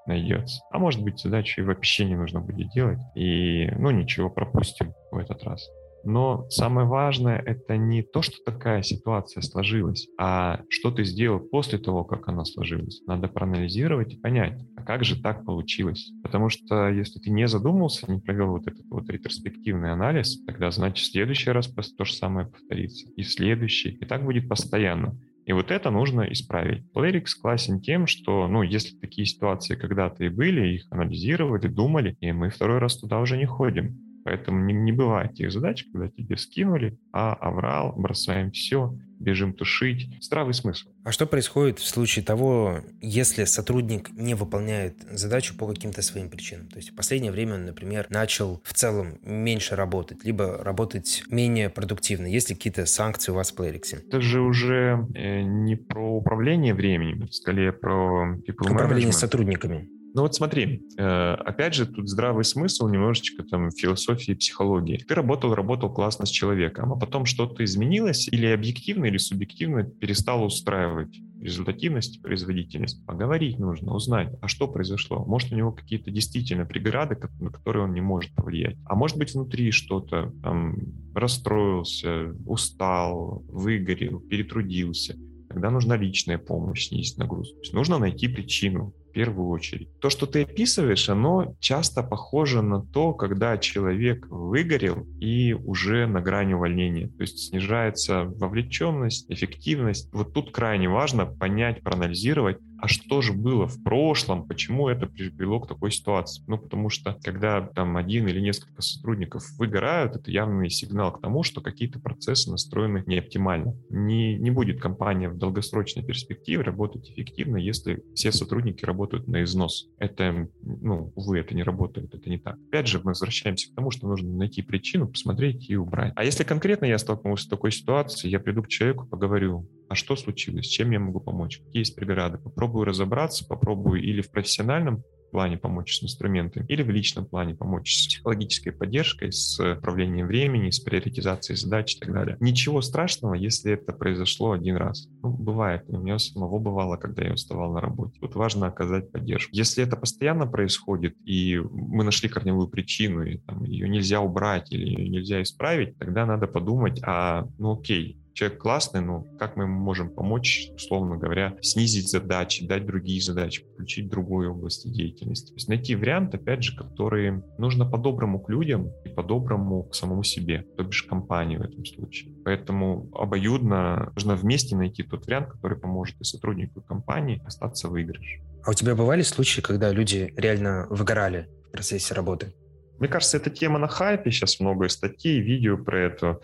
найдется. 0.05 0.61
А 0.71 0.79
может 0.79 1.03
быть, 1.03 1.19
задачу 1.19 1.61
и 1.61 1.63
вообще 1.63 2.05
не 2.05 2.15
нужно 2.15 2.41
будет 2.41 2.69
делать, 2.69 2.99
и 3.15 3.67
ну 3.77 3.91
ничего, 3.91 4.29
пропустим 4.29 4.93
в 5.11 5.17
этот 5.17 5.43
раз. 5.43 5.69
Но 6.05 6.47
самое 6.49 6.87
важное— 6.87 7.39
это 7.45 7.77
не 7.77 8.03
то, 8.03 8.21
что 8.21 8.37
такая 8.45 8.83
ситуация 8.83 9.41
сложилась, 9.41 10.07
а 10.19 10.61
что 10.69 10.91
ты 10.91 11.03
сделал 11.03 11.39
после 11.39 11.79
того, 11.79 12.03
как 12.03 12.27
она 12.29 12.45
сложилась. 12.45 13.01
Надо 13.07 13.27
проанализировать 13.27 14.13
и 14.13 14.17
понять, 14.17 14.61
а 14.77 14.83
как 14.83 15.03
же 15.03 15.19
так 15.19 15.43
получилось. 15.45 16.11
Потому 16.21 16.49
что 16.49 16.89
если 16.89 17.19
ты 17.19 17.31
не 17.31 17.47
задумался, 17.47 18.09
не 18.11 18.19
провел 18.19 18.51
вот 18.51 18.67
этот 18.67 18.85
вот 18.85 19.09
ретроспективный 19.09 19.91
анализ, 19.91 20.43
тогда 20.45 20.69
значит 20.69 21.07
в 21.07 21.11
следующий 21.11 21.49
раз 21.49 21.67
то 21.67 22.05
же 22.05 22.13
самое 22.13 22.47
повторится, 22.47 23.09
и 23.15 23.23
в 23.23 23.31
следующий, 23.31 23.89
и 23.89 24.05
так 24.05 24.23
будет 24.23 24.47
постоянно. 24.47 25.17
И 25.45 25.53
вот 25.53 25.69
это 25.69 25.91
нужно 25.91 26.21
исправить. 26.31 26.83
Playrix 26.93 27.27
классен 27.39 27.79
тем, 27.79 28.07
что, 28.07 28.47
ну, 28.47 28.63
если 28.63 28.97
такие 28.97 29.27
ситуации 29.27 29.75
когда-то 29.75 30.23
и 30.23 30.29
были, 30.29 30.75
их 30.75 30.87
анализировали, 30.89 31.67
думали, 31.67 32.17
и 32.19 32.31
мы 32.31 32.49
второй 32.49 32.79
раз 32.79 32.97
туда 32.97 33.19
уже 33.19 33.37
не 33.37 33.45
ходим. 33.45 33.99
Поэтому 34.23 34.65
не, 34.65 34.73
не 34.73 34.91
бывает 34.91 35.35
тех 35.35 35.51
задач, 35.51 35.85
когда 35.91 36.09
тебе 36.09 36.35
скинули, 36.35 36.97
а 37.13 37.33
аврал, 37.33 37.93
бросаем 37.95 38.49
все, 38.51 38.97
бежим 39.25 39.53
тушить. 39.53 40.07
Здравый 40.21 40.53
смысл. 40.53 40.87
А 41.03 41.11
что 41.11 41.25
происходит 41.25 41.79
в 41.79 41.85
случае 41.85 42.23
того, 42.23 42.81
если 43.01 43.43
сотрудник 43.45 44.11
не 44.11 44.35
выполняет 44.35 44.95
задачу 45.11 45.55
по 45.57 45.67
каким-то 45.67 46.01
своим 46.01 46.29
причинам? 46.29 46.67
То 46.67 46.77
есть 46.77 46.91
в 46.91 46.95
последнее 46.95 47.31
время 47.31 47.55
он, 47.55 47.65
например, 47.65 48.05
начал 48.09 48.61
в 48.63 48.73
целом 48.73 49.17
меньше 49.23 49.75
работать, 49.75 50.23
либо 50.23 50.63
работать 50.63 51.23
менее 51.29 51.69
продуктивно. 51.69 52.27
Есть 52.27 52.49
ли 52.49 52.55
какие-то 52.55 52.85
санкции 52.85 53.31
у 53.31 53.35
вас 53.35 53.51
в 53.51 53.59
Playrix? 53.59 53.97
Это 54.07 54.21
же 54.21 54.41
уже 54.41 55.05
э, 55.15 55.41
не 55.41 55.75
про 55.75 56.15
управление 56.15 56.73
временем, 56.73 57.27
скорее 57.31 57.71
про 57.73 58.35
people 58.47 58.71
Управление 58.71 59.09
management. 59.09 59.11
сотрудниками. 59.13 59.89
Ну 60.15 60.21
вот 60.21 60.33
смотри, 60.33 60.81
э, 60.97 61.33
опять 61.33 61.73
же, 61.73 61.85
тут 61.85 62.07
здравый 62.07 62.45
смысл 62.45 62.87
немножечко 62.87 63.43
там 63.43 63.69
философии 63.69 64.31
психологии. 64.31 65.03
Ты 65.05 65.13
работал, 65.13 65.53
работал 65.53 65.93
классно 65.93 66.25
с 66.25 66.29
человеком, 66.29 66.93
а 66.93 66.95
потом 66.95 67.25
что-то 67.25 67.65
изменилось 67.65 68.29
или 68.29 68.45
объективно, 68.45 69.05
или 69.05 69.17
субъективно 69.17 69.83
перестало 69.83 70.45
устраивать 70.45 71.19
результативность, 71.41 72.21
производительность. 72.21 73.05
Поговорить 73.05 73.59
нужно, 73.59 73.93
узнать, 73.93 74.29
а 74.41 74.47
что 74.47 74.69
произошло. 74.69 75.25
Может, 75.25 75.51
у 75.51 75.57
него 75.57 75.73
какие-то 75.73 76.11
действительно 76.11 76.65
преграды, 76.65 77.19
на 77.41 77.49
которые 77.49 77.83
он 77.83 77.93
не 77.93 77.99
может 77.99 78.33
повлиять. 78.35 78.77
А 78.85 78.95
может 78.95 79.17
быть, 79.17 79.33
внутри 79.33 79.71
что-то 79.71 80.31
там 80.41 80.77
расстроился, 81.13 82.33
устал, 82.45 83.43
выгорел, 83.49 84.21
перетрудился. 84.21 85.17
Тогда 85.49 85.69
нужна 85.69 85.97
личная 85.97 86.37
помощь, 86.37 86.87
снизить 86.87 87.17
нагрузку. 87.17 87.57
Нужно 87.73 87.97
найти 87.97 88.29
причину, 88.29 88.93
первую 89.15 89.47
очередь. 89.47 89.97
То, 90.01 90.09
что 90.09 90.25
ты 90.25 90.43
описываешь, 90.43 91.09
оно 91.09 91.55
часто 91.61 92.03
похоже 92.03 92.61
на 92.61 92.81
то, 92.81 93.13
когда 93.13 93.57
человек 93.57 94.27
выгорел 94.29 95.07
и 95.21 95.53
уже 95.53 96.05
на 96.05 96.21
грани 96.21 96.53
увольнения. 96.53 97.07
То 97.07 97.21
есть 97.21 97.39
снижается 97.47 98.25
вовлеченность, 98.25 99.25
эффективность. 99.31 100.09
Вот 100.11 100.33
тут 100.33 100.51
крайне 100.51 100.89
важно 100.89 101.25
понять, 101.25 101.81
проанализировать, 101.81 102.57
а 102.79 102.87
что 102.87 103.21
же 103.21 103.33
было 103.33 103.67
в 103.67 103.81
прошлом, 103.83 104.47
почему 104.47 104.89
это 104.89 105.07
привело 105.07 105.59
к 105.59 105.67
такой 105.67 105.91
ситуации. 105.91 106.43
Ну, 106.47 106.57
потому 106.57 106.89
что 106.89 107.17
когда 107.23 107.61
там 107.61 107.97
один 107.97 108.27
или 108.27 108.39
несколько 108.39 108.81
сотрудников 108.81 109.43
выгорают, 109.57 110.15
это 110.15 110.31
явный 110.31 110.69
сигнал 110.69 111.11
к 111.11 111.21
тому, 111.21 111.43
что 111.43 111.61
какие-то 111.61 111.99
процессы 111.99 112.49
настроены 112.51 113.03
не 113.05 113.19
оптимально. 113.19 113.75
Не, 113.89 114.37
не 114.37 114.51
будет 114.51 114.81
компания 114.81 115.29
в 115.29 115.37
долгосрочной 115.37 116.03
перспективе 116.03 116.63
работать 116.63 117.09
эффективно, 117.09 117.57
если 117.57 118.03
все 118.13 118.31
сотрудники 118.31 118.85
работают 118.85 119.27
на 119.27 119.43
износ. 119.43 119.87
Это, 119.97 120.49
ну, 120.61 121.11
увы, 121.15 121.39
это 121.39 121.55
не 121.55 121.63
работает, 121.63 122.13
это 122.13 122.29
не 122.29 122.37
так. 122.37 122.57
Опять 122.67 122.87
же, 122.87 122.99
мы 122.99 123.11
возвращаемся 123.11 123.71
к 123.71 123.75
тому, 123.75 123.91
что 123.91 124.07
нужно 124.07 124.29
найти 124.35 124.61
причину, 124.61 125.07
посмотреть 125.07 125.69
и 125.69 125.75
убрать. 125.75 126.13
А 126.15 126.23
если 126.23 126.43
конкретно 126.43 126.85
я 126.85 126.97
столкнулся 126.97 127.45
с 127.45 127.47
такой 127.47 127.71
ситуацией, 127.71 128.31
я 128.31 128.39
приду 128.39 128.63
к 128.63 128.67
человеку, 128.67 129.05
поговорю, 129.07 129.67
а 129.87 129.95
что 129.95 130.15
случилось, 130.15 130.67
чем 130.67 130.91
я 130.91 130.99
могу 130.99 131.19
помочь, 131.19 131.59
какие 131.59 131.79
есть 131.79 131.95
преграды. 131.95 132.37
Попробую 132.37 132.85
разобраться, 132.85 133.45
попробую 133.45 134.01
или 134.01 134.21
в 134.21 134.31
профессиональном 134.31 135.03
плане 135.35 135.57
помочь 135.57 135.97
с 135.97 136.03
инструментами, 136.03 136.65
или 136.69 136.81
в 136.81 136.89
личном 136.89 137.25
плане 137.25 137.55
помочь 137.55 137.93
с 137.93 138.07
психологической 138.07 138.71
поддержкой, 138.71 139.33
с 139.33 139.59
управлением 139.59 140.27
времени, 140.27 140.69
с 140.69 140.79
приоритизацией 140.79 141.57
задач 141.57 141.95
и 141.95 141.99
так 141.99 142.13
далее. 142.13 142.37
Ничего 142.39 142.81
страшного, 142.81 143.33
если 143.33 143.73
это 143.73 143.91
произошло 143.91 144.53
один 144.53 144.77
раз. 144.77 145.09
Ну, 145.21 145.31
бывает. 145.31 145.83
У 145.89 145.97
меня 145.97 146.19
самого 146.19 146.57
бывало, 146.59 146.95
когда 146.95 147.25
я 147.25 147.33
уставал 147.33 147.73
на 147.73 147.81
работе. 147.81 148.17
Тут 148.21 148.35
важно 148.35 148.67
оказать 148.67 149.11
поддержку. 149.11 149.49
Если 149.53 149.83
это 149.83 149.97
постоянно 149.97 150.47
происходит, 150.47 151.17
и 151.25 151.59
мы 151.69 152.05
нашли 152.05 152.29
корневую 152.29 152.69
причину, 152.69 153.23
и 153.23 153.39
там, 153.39 153.65
ее 153.65 153.89
нельзя 153.89 154.21
убрать 154.21 154.71
или 154.71 154.87
ее 154.87 155.09
нельзя 155.09 155.41
исправить, 155.41 155.97
тогда 155.97 156.25
надо 156.25 156.47
подумать, 156.47 157.01
а, 157.03 157.45
ну 157.57 157.73
окей, 157.73 158.17
человек 158.35 158.59
классный, 158.59 159.01
но 159.01 159.21
как 159.39 159.55
мы 159.55 159.65
можем 159.65 160.09
помочь, 160.09 160.69
условно 160.75 161.17
говоря, 161.17 161.57
снизить 161.61 162.09
задачи, 162.09 162.67
дать 162.67 162.85
другие 162.85 163.21
задачи, 163.21 163.63
включить 163.63 164.09
другую 164.09 164.51
область 164.51 164.91
деятельности. 164.91 165.47
То 165.47 165.55
есть 165.55 165.69
найти 165.69 165.95
вариант, 165.95 166.35
опять 166.35 166.61
же, 166.61 166.75
который 166.75 167.41
нужно 167.57 167.89
по-доброму 167.89 168.39
к 168.39 168.49
людям 168.49 168.91
и 169.05 169.09
по-доброму 169.09 169.83
к 169.83 169.95
самому 169.95 170.23
себе, 170.23 170.65
то 170.75 170.83
бишь 170.83 171.03
компании 171.03 171.57
в 171.57 171.61
этом 171.61 171.85
случае. 171.85 172.33
Поэтому 172.43 173.09
обоюдно 173.13 174.11
нужно 174.15 174.35
вместе 174.35 174.75
найти 174.75 175.03
тот 175.03 175.25
вариант, 175.25 175.47
который 175.47 175.77
поможет 175.77 176.19
и 176.19 176.25
сотруднику 176.25 176.81
и 176.81 176.83
компании 176.83 177.41
остаться 177.45 177.87
в 177.87 177.91
выигрыше. 177.91 178.41
А 178.65 178.71
у 178.71 178.73
тебя 178.73 178.95
бывали 178.95 179.21
случаи, 179.21 179.61
когда 179.61 179.91
люди 179.91 180.33
реально 180.35 180.87
выгорали 180.89 181.47
в 181.69 181.71
процессе 181.71 182.13
работы? 182.13 182.53
Мне 182.99 183.09
кажется, 183.09 183.37
эта 183.37 183.49
тема 183.49 183.79
на 183.79 183.87
хайпе, 183.87 184.31
сейчас 184.31 184.59
много 184.59 184.87
статей, 184.89 185.39
видео 185.39 185.77
про 185.77 185.99
это. 185.99 186.39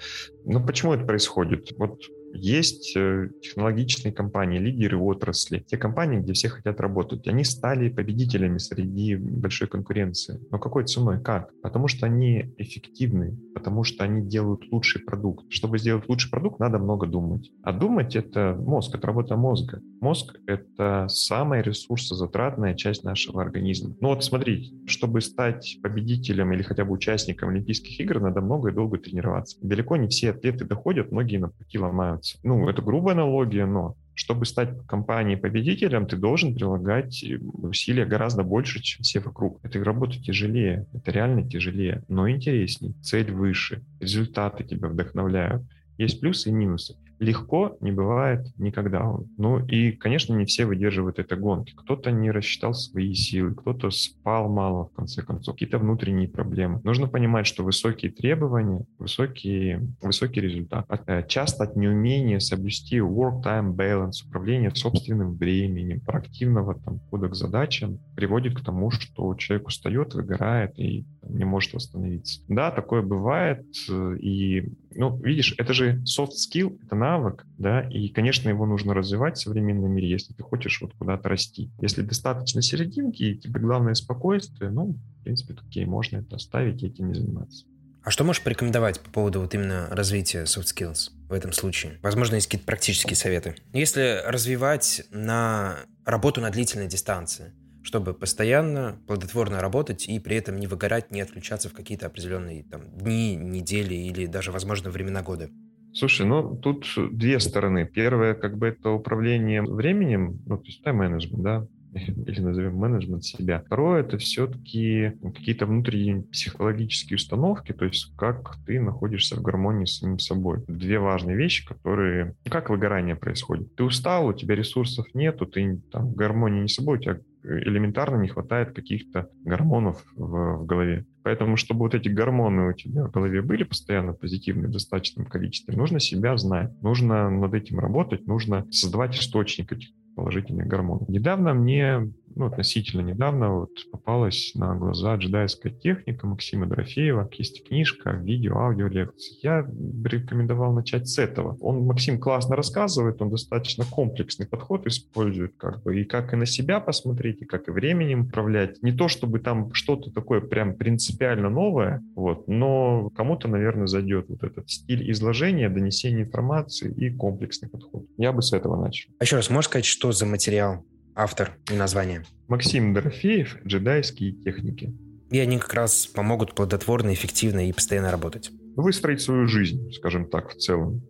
Но 0.46 0.66
почему 0.66 0.94
это 0.94 1.06
происходит? 1.06 1.72
Вот 1.78 2.02
есть 2.34 2.96
э, 2.96 3.30
технологичные 3.42 4.12
компании, 4.12 4.60
лидеры 4.60 4.98
отрасли, 4.98 5.64
те 5.68 5.78
компании, 5.78 6.20
где 6.20 6.34
все 6.34 6.50
хотят 6.50 6.80
работать. 6.80 7.28
Они 7.28 7.44
стали 7.44 7.90
победителями 7.90 8.58
среди 8.58 9.16
большой 9.16 9.68
конкуренции. 9.68 10.40
Но 10.52 10.60
какой 10.60 10.86
ценой? 10.86 11.22
Как? 11.22 11.52
Потому 11.62 11.88
что 11.88 12.06
они 12.06 12.54
эффективны, 12.58 13.38
потому 13.54 13.84
что 13.84 14.04
они 14.04 14.28
делают 14.28 14.72
лучший 14.72 15.02
продукт. 15.02 15.46
Чтобы 15.50 15.80
сделать 15.80 16.08
лучший 16.08 16.30
продукт, 16.30 16.60
надо 16.60 16.80
много 16.80 17.08
думать. 17.08 17.52
А 17.64 17.74
думать— 17.74 18.16
это 18.18 18.56
мозг, 18.60 18.96
это 18.96 19.08
работа 19.08 19.36
мозга. 19.36 19.82
Мозг— 20.00 20.36
это 20.48 21.08
самая 21.10 21.62
ресурсозатратная 21.62 22.76
часть 22.76 23.04
нашего 23.04 23.42
организма. 23.42 23.96
Ну 24.00 24.10
вот 24.10 24.24
смотрите, 24.24 24.74
чтобы 24.86 25.22
стать 25.22 25.78
победителем 25.82 26.54
или 26.54 26.64
хотя 26.64 26.86
бы 26.86 26.94
участником 26.94 27.50
Олимпийских 27.50 28.00
игр, 28.00 28.20
надо 28.20 28.42
много 28.42 28.70
и 28.70 28.74
долго 28.74 28.98
тренироваться. 28.98 29.58
Далеко 29.62 29.98
не 29.98 30.08
все 30.08 30.32
атлеты 30.32 30.66
доходят, 30.66 31.12
многие 31.12 31.38
на 31.38 31.50
пути 31.50 31.78
ломают 31.78 32.21
заниматься. 32.22 32.40
Ну, 32.44 32.70
это 32.70 32.82
грубая 32.82 33.16
аналогия, 33.16 33.66
но 33.66 33.96
чтобы 34.14 34.46
стать 34.46 34.86
компанией 34.88 35.38
победителем, 35.38 36.06
ты 36.06 36.18
должен 36.18 36.54
прилагать 36.54 37.24
усилия 37.54 38.06
гораздо 38.06 38.44
больше, 38.44 38.82
чем 38.82 39.04
все 39.04 39.20
вокруг. 39.20 39.60
Эта 39.64 39.84
работа 39.84 40.22
тяжелее, 40.22 40.86
это 40.94 41.12
реально 41.12 41.48
тяжелее, 41.48 42.04
но 42.08 42.30
интереснее, 42.30 42.94
цель 43.02 43.32
выше, 43.32 43.84
результаты 44.00 44.64
тебя 44.64 44.90
вдохновляют. 44.90 45.64
Есть 45.98 46.20
плюсы 46.20 46.50
и 46.50 46.54
минусы 46.54 46.96
легко 47.22 47.78
не 47.82 47.92
бывает 47.92 48.48
никогда. 48.58 49.16
Ну 49.38 49.64
и, 49.66 49.92
конечно, 49.92 50.34
не 50.34 50.46
все 50.46 50.66
выдерживают 50.66 51.20
этой 51.20 51.38
гонки. 51.38 51.74
Кто-то 51.76 52.12
не 52.12 52.32
рассчитал 52.32 52.74
свои 52.74 53.14
силы, 53.14 53.54
кто-то 53.54 53.92
спал 53.92 54.50
мало, 54.50 54.86
в 54.86 54.94
конце 54.94 55.22
концов, 55.22 55.54
какие-то 55.54 55.78
внутренние 55.78 56.28
проблемы. 56.28 56.82
Нужно 56.84 57.08
понимать, 57.08 57.46
что 57.46 57.64
высокие 57.64 58.12
требования, 58.12 58.86
высокий, 58.98 59.78
высокий 60.02 60.42
результат. 60.42 60.88
Э, 61.06 61.24
часто 61.28 61.66
от 61.66 61.76
неумения 61.76 62.40
соблюсти 62.40 62.98
work-time 62.98 63.76
balance, 63.76 64.28
управление 64.28 64.74
собственным 64.74 65.36
временем, 65.36 66.02
проактивного 66.02 66.74
там, 66.74 67.00
подхода 67.12 67.30
к 67.30 67.36
задачам 67.36 68.00
приводит 68.16 68.58
к 68.58 68.64
тому, 68.64 68.90
что 68.90 69.36
человек 69.36 69.68
устает, 69.68 70.16
выгорает 70.16 70.78
и 70.80 71.06
не 71.22 71.46
может 71.46 71.74
восстановиться. 71.74 72.42
Да, 72.48 72.72
такое 72.72 73.04
бывает, 73.04 73.64
э, 73.90 74.18
и, 74.18 74.74
ну, 74.96 75.18
видишь, 75.18 75.56
это 75.58 75.74
же 75.74 76.02
soft 76.04 76.32
skill, 76.32 76.78
это 76.84 76.96
навык, 76.96 77.46
да, 77.58 77.82
и, 77.82 78.10
конечно, 78.10 78.50
его 78.50 78.66
нужно 78.66 78.94
развивать 78.94 79.38
в 79.38 79.42
современном 79.42 79.92
мире, 79.92 80.10
если 80.10 80.34
ты 80.34 80.44
хочешь 80.44 80.82
вот 80.82 80.94
куда-то 80.94 81.30
расти. 81.30 81.72
Если 81.82 82.02
достаточно 82.02 82.62
серединки, 82.62 83.24
и 83.24 83.38
тебе 83.38 83.60
главное 83.60 83.94
спокойствие, 83.94 84.70
ну, 84.70 84.96
в 85.20 85.24
принципе, 85.24 85.56
окей, 85.66 85.86
можно 85.86 86.18
это 86.18 86.36
оставить 86.36 86.84
и 86.84 86.88
этим 86.88 87.10
не 87.10 87.16
заниматься. 87.16 87.66
А 88.04 88.10
что 88.10 88.24
можешь 88.24 88.42
порекомендовать 88.42 89.00
по 89.00 89.12
поводу 89.12 89.42
вот 89.42 89.54
именно 89.54 89.88
развития 89.92 90.44
soft 90.44 90.66
skills 90.76 91.12
в 91.30 91.34
этом 91.34 91.54
случае? 91.54 92.00
Возможно, 92.02 92.36
есть 92.36 92.48
какие-то 92.48 92.66
практические 92.66 93.16
советы. 93.16 93.56
Если 93.74 94.24
развивать 94.26 95.04
на 95.12 95.78
работу 96.04 96.42
на 96.42 96.50
длительной 96.50 96.88
дистанции, 96.88 97.54
чтобы 97.92 98.14
постоянно 98.14 99.02
плодотворно 99.06 99.60
работать 99.60 100.08
и 100.08 100.18
при 100.18 100.38
этом 100.38 100.56
не 100.56 100.66
выгорать, 100.66 101.12
не 101.12 101.20
отключаться 101.20 101.68
в 101.68 101.74
какие-то 101.74 102.06
определенные 102.06 102.64
там, 102.64 102.84
дни, 102.98 103.36
недели 103.36 103.94
или 103.94 104.28
даже, 104.28 104.54
возможно, 104.54 104.90
времена 104.90 105.22
года? 105.22 105.50
Слушай, 105.94 106.26
ну 106.26 106.56
тут 106.56 106.86
две 107.12 107.38
стороны. 107.42 107.86
Первое, 107.86 108.34
как 108.34 108.58
бы 108.58 108.68
это 108.68 108.92
управление 108.92 109.62
временем, 109.62 110.40
ну, 110.46 110.58
то 110.58 110.64
есть 110.68 110.82
тайм-менеджмент, 110.84 111.44
да, 111.44 111.68
или 111.94 112.40
назовем 112.40 112.78
менеджмент 112.78 113.26
себя. 113.26 113.62
Второе— 113.66 114.04
это 114.04 114.18
все-таки 114.18 115.12
какие-то 115.22 115.66
внутренние 115.66 116.22
психологические 116.22 117.18
установки, 117.18 117.74
то 117.74 117.84
есть 117.84 118.16
как 118.16 118.56
ты 118.66 118.80
находишься 118.80 119.36
в 119.36 119.42
гармонии 119.42 119.84
с 119.84 119.98
самим 119.98 120.20
собой. 120.20 120.64
Две 120.66 120.98
важные 120.98 121.36
вещи, 121.36 121.68
которые... 121.68 122.36
Как 122.46 122.70
выгорание 122.70 123.18
происходит? 123.18 123.76
Ты 123.76 123.84
устал, 123.84 124.28
у 124.28 124.34
тебя 124.34 124.56
ресурсов 124.56 125.08
нету, 125.14 125.46
ты 125.46 125.82
там 125.92 126.08
в 126.08 126.16
гармонии 126.16 126.62
не 126.62 126.70
с 126.70 126.76
собой, 126.76 126.98
у 126.98 127.02
тебя 127.02 127.20
элементарно 127.44 128.22
не 128.22 128.28
хватает 128.28 128.74
каких-то 128.74 129.30
гормонов 129.44 130.04
в, 130.16 130.58
в 130.58 130.66
голове. 130.66 131.06
Поэтому, 131.24 131.58
чтобы 131.58 131.82
вот 131.82 131.96
эти 131.96 132.10
гормоны 132.10 132.70
у 132.70 132.74
тебя 132.74 133.06
в 133.06 133.12
голове 133.12 133.42
были 133.42 133.64
постоянно 133.64 134.14
позитивные 134.14 134.68
в 134.68 134.72
достаточном 134.72 135.26
количестве, 135.26 135.76
нужно 135.76 136.00
себя 136.00 136.36
знать, 136.38 136.72
нужно 136.82 137.30
над 137.30 137.54
этим 137.54 137.80
работать, 137.80 138.26
нужно 138.28 138.66
создавать 138.72 139.16
источник 139.16 139.72
этих 139.72 139.90
положительных 140.16 140.68
гормонов. 140.68 141.08
Недавно 141.10 141.54
мне 141.54 142.12
ну, 142.36 142.46
относительно 142.46 143.02
недавно 143.02 143.60
вот 143.60 143.72
попалась 143.92 144.52
на 144.56 144.76
глаза 144.76 145.16
джедайская 145.16 145.72
техника 145.72 146.28
Максима 146.28 146.66
Дорофеева. 146.66 147.30
Есть 147.34 147.68
книжка, 147.68 148.12
видео, 148.12 148.58
аудио 148.58 148.88
лекции. 148.88 149.38
Я 149.42 149.66
рекомендовал 150.06 150.74
начать 150.74 151.08
с 151.08 151.18
этого. 151.18 151.58
Он, 151.62 151.86
Максим, 151.86 152.20
классно 152.20 152.56
рассказывает, 152.56 153.22
он 153.22 153.30
достаточно 153.30 153.86
комплексный 153.86 154.48
подход 154.48 154.88
использует, 154.88 155.54
как 155.58 155.84
бы, 155.84 156.00
и 156.00 156.04
как 156.04 156.34
и 156.34 156.36
на 156.36 156.46
себя 156.46 156.80
посмотреть, 156.80 157.42
и 157.42 157.46
как 157.46 157.68
и 157.68 157.72
временем 157.72 158.22
управлять. 158.22 158.82
Не 158.84 158.92
то, 158.92 159.08
чтобы 159.08 159.40
там 159.40 159.74
что-то 159.74 160.12
такое 160.12 160.42
прям 160.42 160.76
принципиально 160.76 161.50
новое, 161.50 162.04
вот, 162.16 162.48
но 162.48 163.10
кому-то, 163.16 163.48
наверное, 163.48 163.88
зайдет 163.88 164.30
вот 164.30 164.44
этот 164.44 164.70
стиль 164.70 165.10
изложения, 165.12 165.70
донесения 165.70 166.24
информации 166.24 166.94
и 166.94 167.10
комплексный 167.10 167.70
подход. 167.70 168.06
Я 168.18 168.32
бы 168.32 168.42
с 168.42 168.54
этого 168.54 168.82
начал. 168.82 169.10
А 169.20 169.24
еще 169.24 169.36
раз, 169.36 169.50
можешь 169.50 169.70
сказать, 169.70 169.86
что 169.86 170.12
за 170.12 170.26
материал? 170.26 170.86
Автор 171.22 171.58
и 171.72 171.76
название? 171.76 172.26
Максим 172.48 172.94
Дорофеев 172.94 173.58
«Джедайские 173.66 174.34
техники». 174.34 174.94
И 175.30 175.40
они 175.40 175.60
как 175.60 175.74
раз 175.74 176.08
помогут 176.08 176.56
плодотворно, 176.56 177.14
эффективно 177.14 177.70
и 177.70 177.72
постоянно 177.72 178.12
работать. 178.12 178.52
Выстроить 178.76 179.22
свою 179.22 179.48
жизнь, 179.48 179.92
скажем 179.94 180.30
так, 180.30 180.50
в 180.50 180.58
целом. 180.58 181.02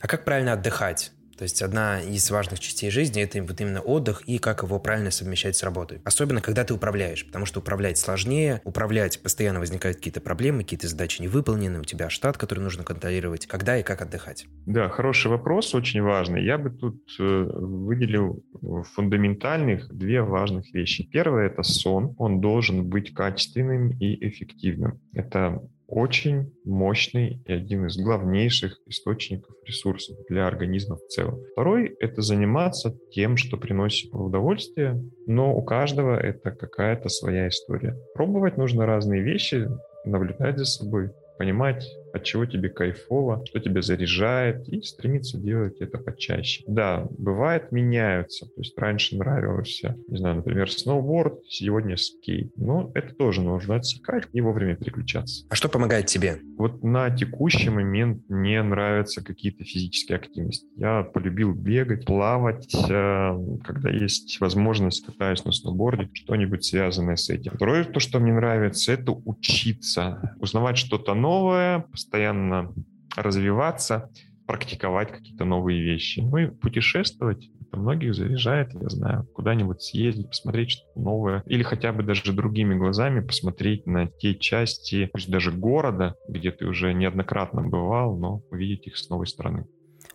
А 0.00 0.08
как 0.08 0.24
правильно 0.24 0.54
отдыхать? 0.54 1.12
То 1.40 1.44
есть 1.44 1.62
одна 1.62 2.02
из 2.02 2.30
важных 2.30 2.60
частей 2.60 2.90
жизни– 2.90 3.22
это 3.22 3.42
вот 3.42 3.58
именно 3.62 3.80
отдых 3.80 4.20
и 4.26 4.36
как 4.36 4.62
его 4.62 4.78
правильно 4.78 5.10
совмещать 5.10 5.56
с 5.56 5.62
работой. 5.62 6.02
Особенно, 6.04 6.42
когда 6.42 6.64
ты 6.64 6.74
управляешь, 6.74 7.24
потому 7.24 7.46
что 7.46 7.60
управлять 7.60 7.96
сложнее, 7.96 8.60
управлять 8.64 9.22
постоянно 9.22 9.58
возникают 9.58 9.96
какие-то 9.96 10.20
проблемы, 10.20 10.64
какие-то 10.64 10.86
задачи 10.86 11.22
не 11.22 11.28
выполнены, 11.28 11.80
у 11.80 11.84
тебя 11.84 12.10
штат, 12.10 12.36
который 12.36 12.60
нужно 12.60 12.84
контролировать. 12.84 13.46
Когда 13.46 13.78
и 13.78 13.82
как 13.82 14.02
отдыхать? 14.02 14.44
Да, 14.66 14.90
хороший 14.90 15.28
вопрос, 15.28 15.74
очень 15.74 16.02
важный. 16.02 16.44
Я 16.44 16.58
бы 16.58 16.68
тут 16.68 17.02
э, 17.18 17.22
выделил 17.22 18.44
фундаментальных 18.92 19.88
две 19.88 20.20
важных 20.20 20.70
вещи. 20.74 21.08
Первое– 21.10 21.46
это 21.50 21.62
сон. 21.62 22.14
Он 22.18 22.42
должен 22.42 22.86
быть 22.86 23.14
качественным 23.14 23.92
и 23.98 24.28
эффективным. 24.28 25.00
Это 25.14 25.62
очень 25.90 26.52
мощный 26.64 27.42
и 27.46 27.52
один 27.52 27.86
из 27.86 27.96
главнейших 27.96 28.78
источников 28.86 29.54
ресурсов 29.64 30.16
для 30.28 30.46
организма 30.46 30.96
в 30.96 31.06
целом. 31.08 31.40
Второй— 31.52 31.94
это 32.00 32.22
заниматься 32.22 32.96
тем, 33.10 33.36
что 33.36 33.56
приносит 33.56 34.14
удовольствие, 34.14 35.02
но 35.26 35.54
у 35.54 35.62
каждого 35.62 36.16
это 36.16 36.52
какая-то 36.52 37.08
своя 37.08 37.48
история. 37.48 37.96
Пробовать 38.14 38.56
нужно 38.56 38.86
разные 38.86 39.22
вещи, 39.22 39.68
наблюдать 40.04 40.58
за 40.58 40.64
собой, 40.64 41.10
понимать, 41.38 41.84
от 42.12 42.24
чего 42.24 42.46
тебе 42.46 42.68
кайфово, 42.68 43.44
что 43.46 43.60
тебя 43.60 43.82
заряжает, 43.82 44.68
и 44.68 44.82
стремиться 44.82 45.38
делать 45.38 45.80
это 45.80 45.98
почаще. 45.98 46.64
Да, 46.66 47.06
бывает, 47.18 47.72
меняются. 47.72 48.46
То 48.46 48.60
есть 48.60 48.76
раньше 48.78 49.16
нравился, 49.16 49.96
не 50.08 50.18
знаю, 50.18 50.36
например, 50.36 50.70
сноуборд, 50.70 51.40
сегодня 51.48 51.96
скейт. 51.96 52.52
Но 52.56 52.90
это 52.94 53.14
тоже 53.14 53.42
нужно 53.42 53.76
отсекать 53.76 54.24
и 54.32 54.40
вовремя 54.40 54.76
переключаться. 54.76 55.44
А 55.48 55.54
что 55.54 55.68
помогает 55.68 56.06
тебе? 56.06 56.38
Вот 56.58 56.82
на 56.82 57.10
текущий 57.10 57.70
момент 57.70 58.22
мне 58.28 58.62
нравятся 58.62 59.24
какие-то 59.24 59.64
физические 59.64 60.16
активности. 60.16 60.66
Я 60.76 61.02
полюбил 61.02 61.52
бегать, 61.52 62.06
плавать, 62.06 62.74
э, 62.74 63.38
когда 63.64 63.90
есть 63.90 64.40
возможность, 64.40 65.04
катаюсь 65.04 65.44
на 65.44 65.52
сноуборде, 65.52 66.08
что-нибудь 66.12 66.64
связанное 66.64 67.16
с 67.16 67.30
этим. 67.30 67.52
Второе, 67.54 67.84
то, 67.84 68.00
что 68.00 68.18
мне 68.18 68.32
нравится, 68.32 68.92
это 68.92 69.12
учиться, 69.12 70.36
узнавать 70.38 70.78
что-то 70.78 71.14
новое, 71.14 71.84
постоянно 72.00 72.72
развиваться, 73.16 74.10
практиковать 74.46 75.12
какие-то 75.12 75.44
новые 75.44 75.82
вещи. 75.82 76.20
Ну 76.20 76.36
и 76.38 76.46
путешествовать. 76.46 77.50
Это 77.60 77.78
многих 77.78 78.14
заряжает, 78.14 78.72
я 78.74 78.88
знаю, 78.88 79.28
куда-нибудь 79.32 79.80
съездить, 79.80 80.28
посмотреть 80.28 80.70
что-то 80.72 81.00
новое. 81.00 81.42
Или 81.46 81.62
хотя 81.62 81.92
бы 81.92 82.02
даже 82.02 82.32
другими 82.32 82.74
глазами 82.74 83.20
посмотреть 83.20 83.86
на 83.86 84.08
те 84.08 84.34
части, 84.34 85.08
пусть 85.12 85.30
даже 85.30 85.52
города, 85.52 86.16
где 86.28 86.50
ты 86.50 86.66
уже 86.66 86.92
неоднократно 86.94 87.62
бывал, 87.62 88.18
но 88.18 88.42
увидеть 88.50 88.88
их 88.88 88.96
с 88.96 89.08
новой 89.08 89.28
стороны. 89.28 89.66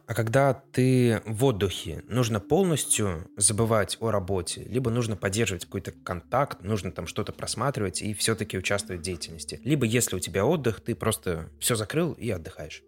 А 0.07 0.13
когда 0.13 0.53
ты 0.53 1.21
в 1.25 1.45
отдыхе, 1.45 2.03
нужно 2.07 2.39
полностью 2.39 3.27
забывать 3.37 3.97
о 3.99 4.11
работе, 4.11 4.63
либо 4.63 4.91
нужно 4.91 5.15
поддерживать 5.15 5.65
какой-то 5.65 5.91
контакт, 5.91 6.61
нужно 6.61 6.91
там 6.91 7.07
что-то 7.07 7.33
просматривать 7.33 8.01
и 8.03 8.13
все-таки 8.13 8.57
участвовать 8.57 9.01
в 9.01 9.03
деятельности. 9.03 9.59
Либо 9.63 9.85
если 9.85 10.15
у 10.15 10.19
тебя 10.19 10.45
отдых, 10.45 10.81
ты 10.81 10.93
просто 10.93 11.49
все 11.59 11.75
закрыл 11.75 12.13
и 12.13 12.29
отдыхаешь. 12.29 12.83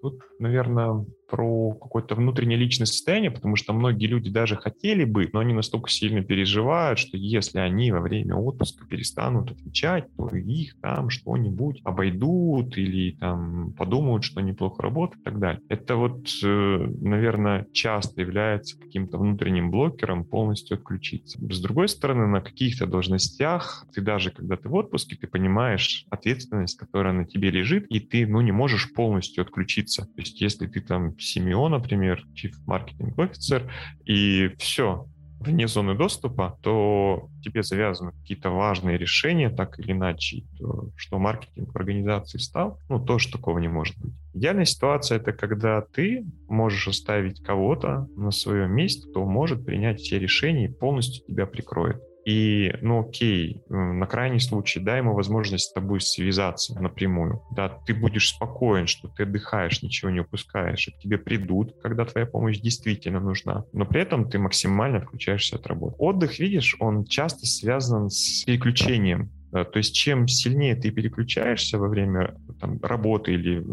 Тут, 0.00 0.20
наверное, 0.38 1.06
про 1.28 1.72
какое-то 1.72 2.14
внутреннее 2.14 2.58
личное 2.58 2.86
состояние, 2.86 3.30
потому 3.30 3.56
что 3.56 3.72
многие 3.72 4.06
люди 4.06 4.30
даже 4.30 4.56
хотели 4.56 5.04
бы, 5.04 5.28
но 5.32 5.40
они 5.40 5.52
настолько 5.52 5.90
сильно 5.90 6.22
переживают, 6.22 6.98
что 6.98 7.16
если 7.16 7.58
они 7.58 7.92
во 7.92 8.00
время 8.00 8.36
отпуска 8.36 8.86
перестанут 8.86 9.50
отвечать, 9.50 10.06
то 10.16 10.28
их 10.28 10.80
там 10.80 11.10
что-нибудь 11.10 11.80
обойдут 11.84 12.76
или 12.76 13.12
там 13.12 13.72
подумают, 13.72 14.24
что 14.24 14.40
неплохо 14.40 14.82
работают 14.82 15.20
и 15.20 15.24
так 15.24 15.38
далее. 15.38 15.60
Это 15.68 15.96
вот, 15.96 16.28
э, 16.42 16.88
наверное, 17.00 17.66
часто 17.72 18.20
является 18.20 18.78
каким-то 18.78 19.18
внутренним 19.18 19.70
блокером 19.70 20.24
полностью 20.24 20.76
отключиться. 20.76 21.38
С 21.50 21.60
другой 21.60 21.88
стороны, 21.88 22.26
на 22.26 22.40
каких-то 22.40 22.86
должностях 22.86 23.86
ты 23.92 24.00
даже 24.00 24.30
когда 24.30 24.56
ты 24.56 24.68
в 24.68 24.74
отпуске, 24.74 25.16
ты 25.16 25.26
понимаешь 25.26 26.04
ответственность, 26.10 26.78
которая 26.78 27.12
на 27.12 27.24
тебе 27.24 27.50
лежит, 27.50 27.86
и 27.88 28.00
ты, 28.00 28.26
ну, 28.26 28.40
не 28.40 28.52
можешь 28.52 28.92
полностью 28.92 29.42
отключиться. 29.42 30.02
То 30.02 30.20
есть 30.20 30.40
если 30.40 30.66
ты 30.66 30.80
там 30.80 31.13
CMO, 31.18 31.68
например, 31.68 32.24
Chief 32.34 32.52
Marketing 32.66 33.14
Officer, 33.16 33.68
и 34.04 34.54
все, 34.58 35.06
вне 35.40 35.68
зоны 35.68 35.94
доступа, 35.94 36.58
то 36.62 37.28
тебе 37.42 37.62
завязаны 37.62 38.12
какие-то 38.12 38.50
важные 38.50 38.98
решения, 38.98 39.50
так 39.50 39.78
или 39.78 39.92
иначе, 39.92 40.44
то, 40.58 40.90
что 40.96 41.18
маркетинг 41.18 41.72
в 41.72 41.76
организации 41.76 42.38
стал, 42.38 42.78
ну, 42.88 43.04
тоже 43.04 43.30
такого 43.30 43.58
не 43.58 43.68
может 43.68 43.96
быть. 43.98 44.12
Идеальная 44.32 44.64
ситуация— 44.64 45.18
это 45.18 45.32
когда 45.32 45.82
ты 45.82 46.24
можешь 46.48 46.88
оставить 46.88 47.42
кого-то 47.42 48.08
на 48.16 48.30
своем 48.30 48.72
месте, 48.72 49.08
кто 49.08 49.24
может 49.24 49.64
принять 49.64 50.00
все 50.00 50.18
решения 50.18 50.66
и 50.66 50.72
полностью 50.72 51.24
тебя 51.26 51.46
прикроет. 51.46 52.02
И, 52.24 52.72
ну 52.80 53.00
окей, 53.00 53.62
на 53.68 54.06
крайний 54.06 54.40
случай 54.40 54.80
дай 54.80 54.98
ему 54.98 55.14
возможность 55.14 55.70
с 55.70 55.72
тобой 55.72 56.00
связаться 56.00 56.80
напрямую. 56.80 57.42
Да, 57.54 57.68
ты 57.68 57.94
будешь 57.94 58.30
спокоен, 58.30 58.86
что 58.86 59.08
ты 59.08 59.24
отдыхаешь, 59.24 59.82
ничего 59.82 60.10
не 60.10 60.20
упускаешь, 60.20 60.88
и 60.88 60.92
к 60.92 60.98
тебе 60.98 61.18
придут, 61.18 61.74
когда 61.82 62.04
твоя 62.04 62.26
помощь 62.26 62.58
действительно 62.58 63.20
нужна. 63.20 63.64
Но 63.72 63.84
при 63.84 64.00
этом 64.00 64.28
ты 64.28 64.38
максимально 64.38 65.00
включаешься 65.00 65.56
от 65.56 65.66
работы. 65.66 65.96
Отдых, 65.98 66.38
видишь, 66.38 66.76
он 66.80 67.04
часто 67.04 67.46
связан 67.46 68.10
с 68.10 68.44
переключением 68.44 69.30
То 69.62 69.76
есть 69.76 69.94
чем 69.94 70.26
сильнее 70.26 70.74
ты 70.74 70.90
переключаешься 70.90 71.78
во 71.78 71.88
время 71.88 72.34
там, 72.60 72.80
работы 72.82 73.34
или 73.34 73.64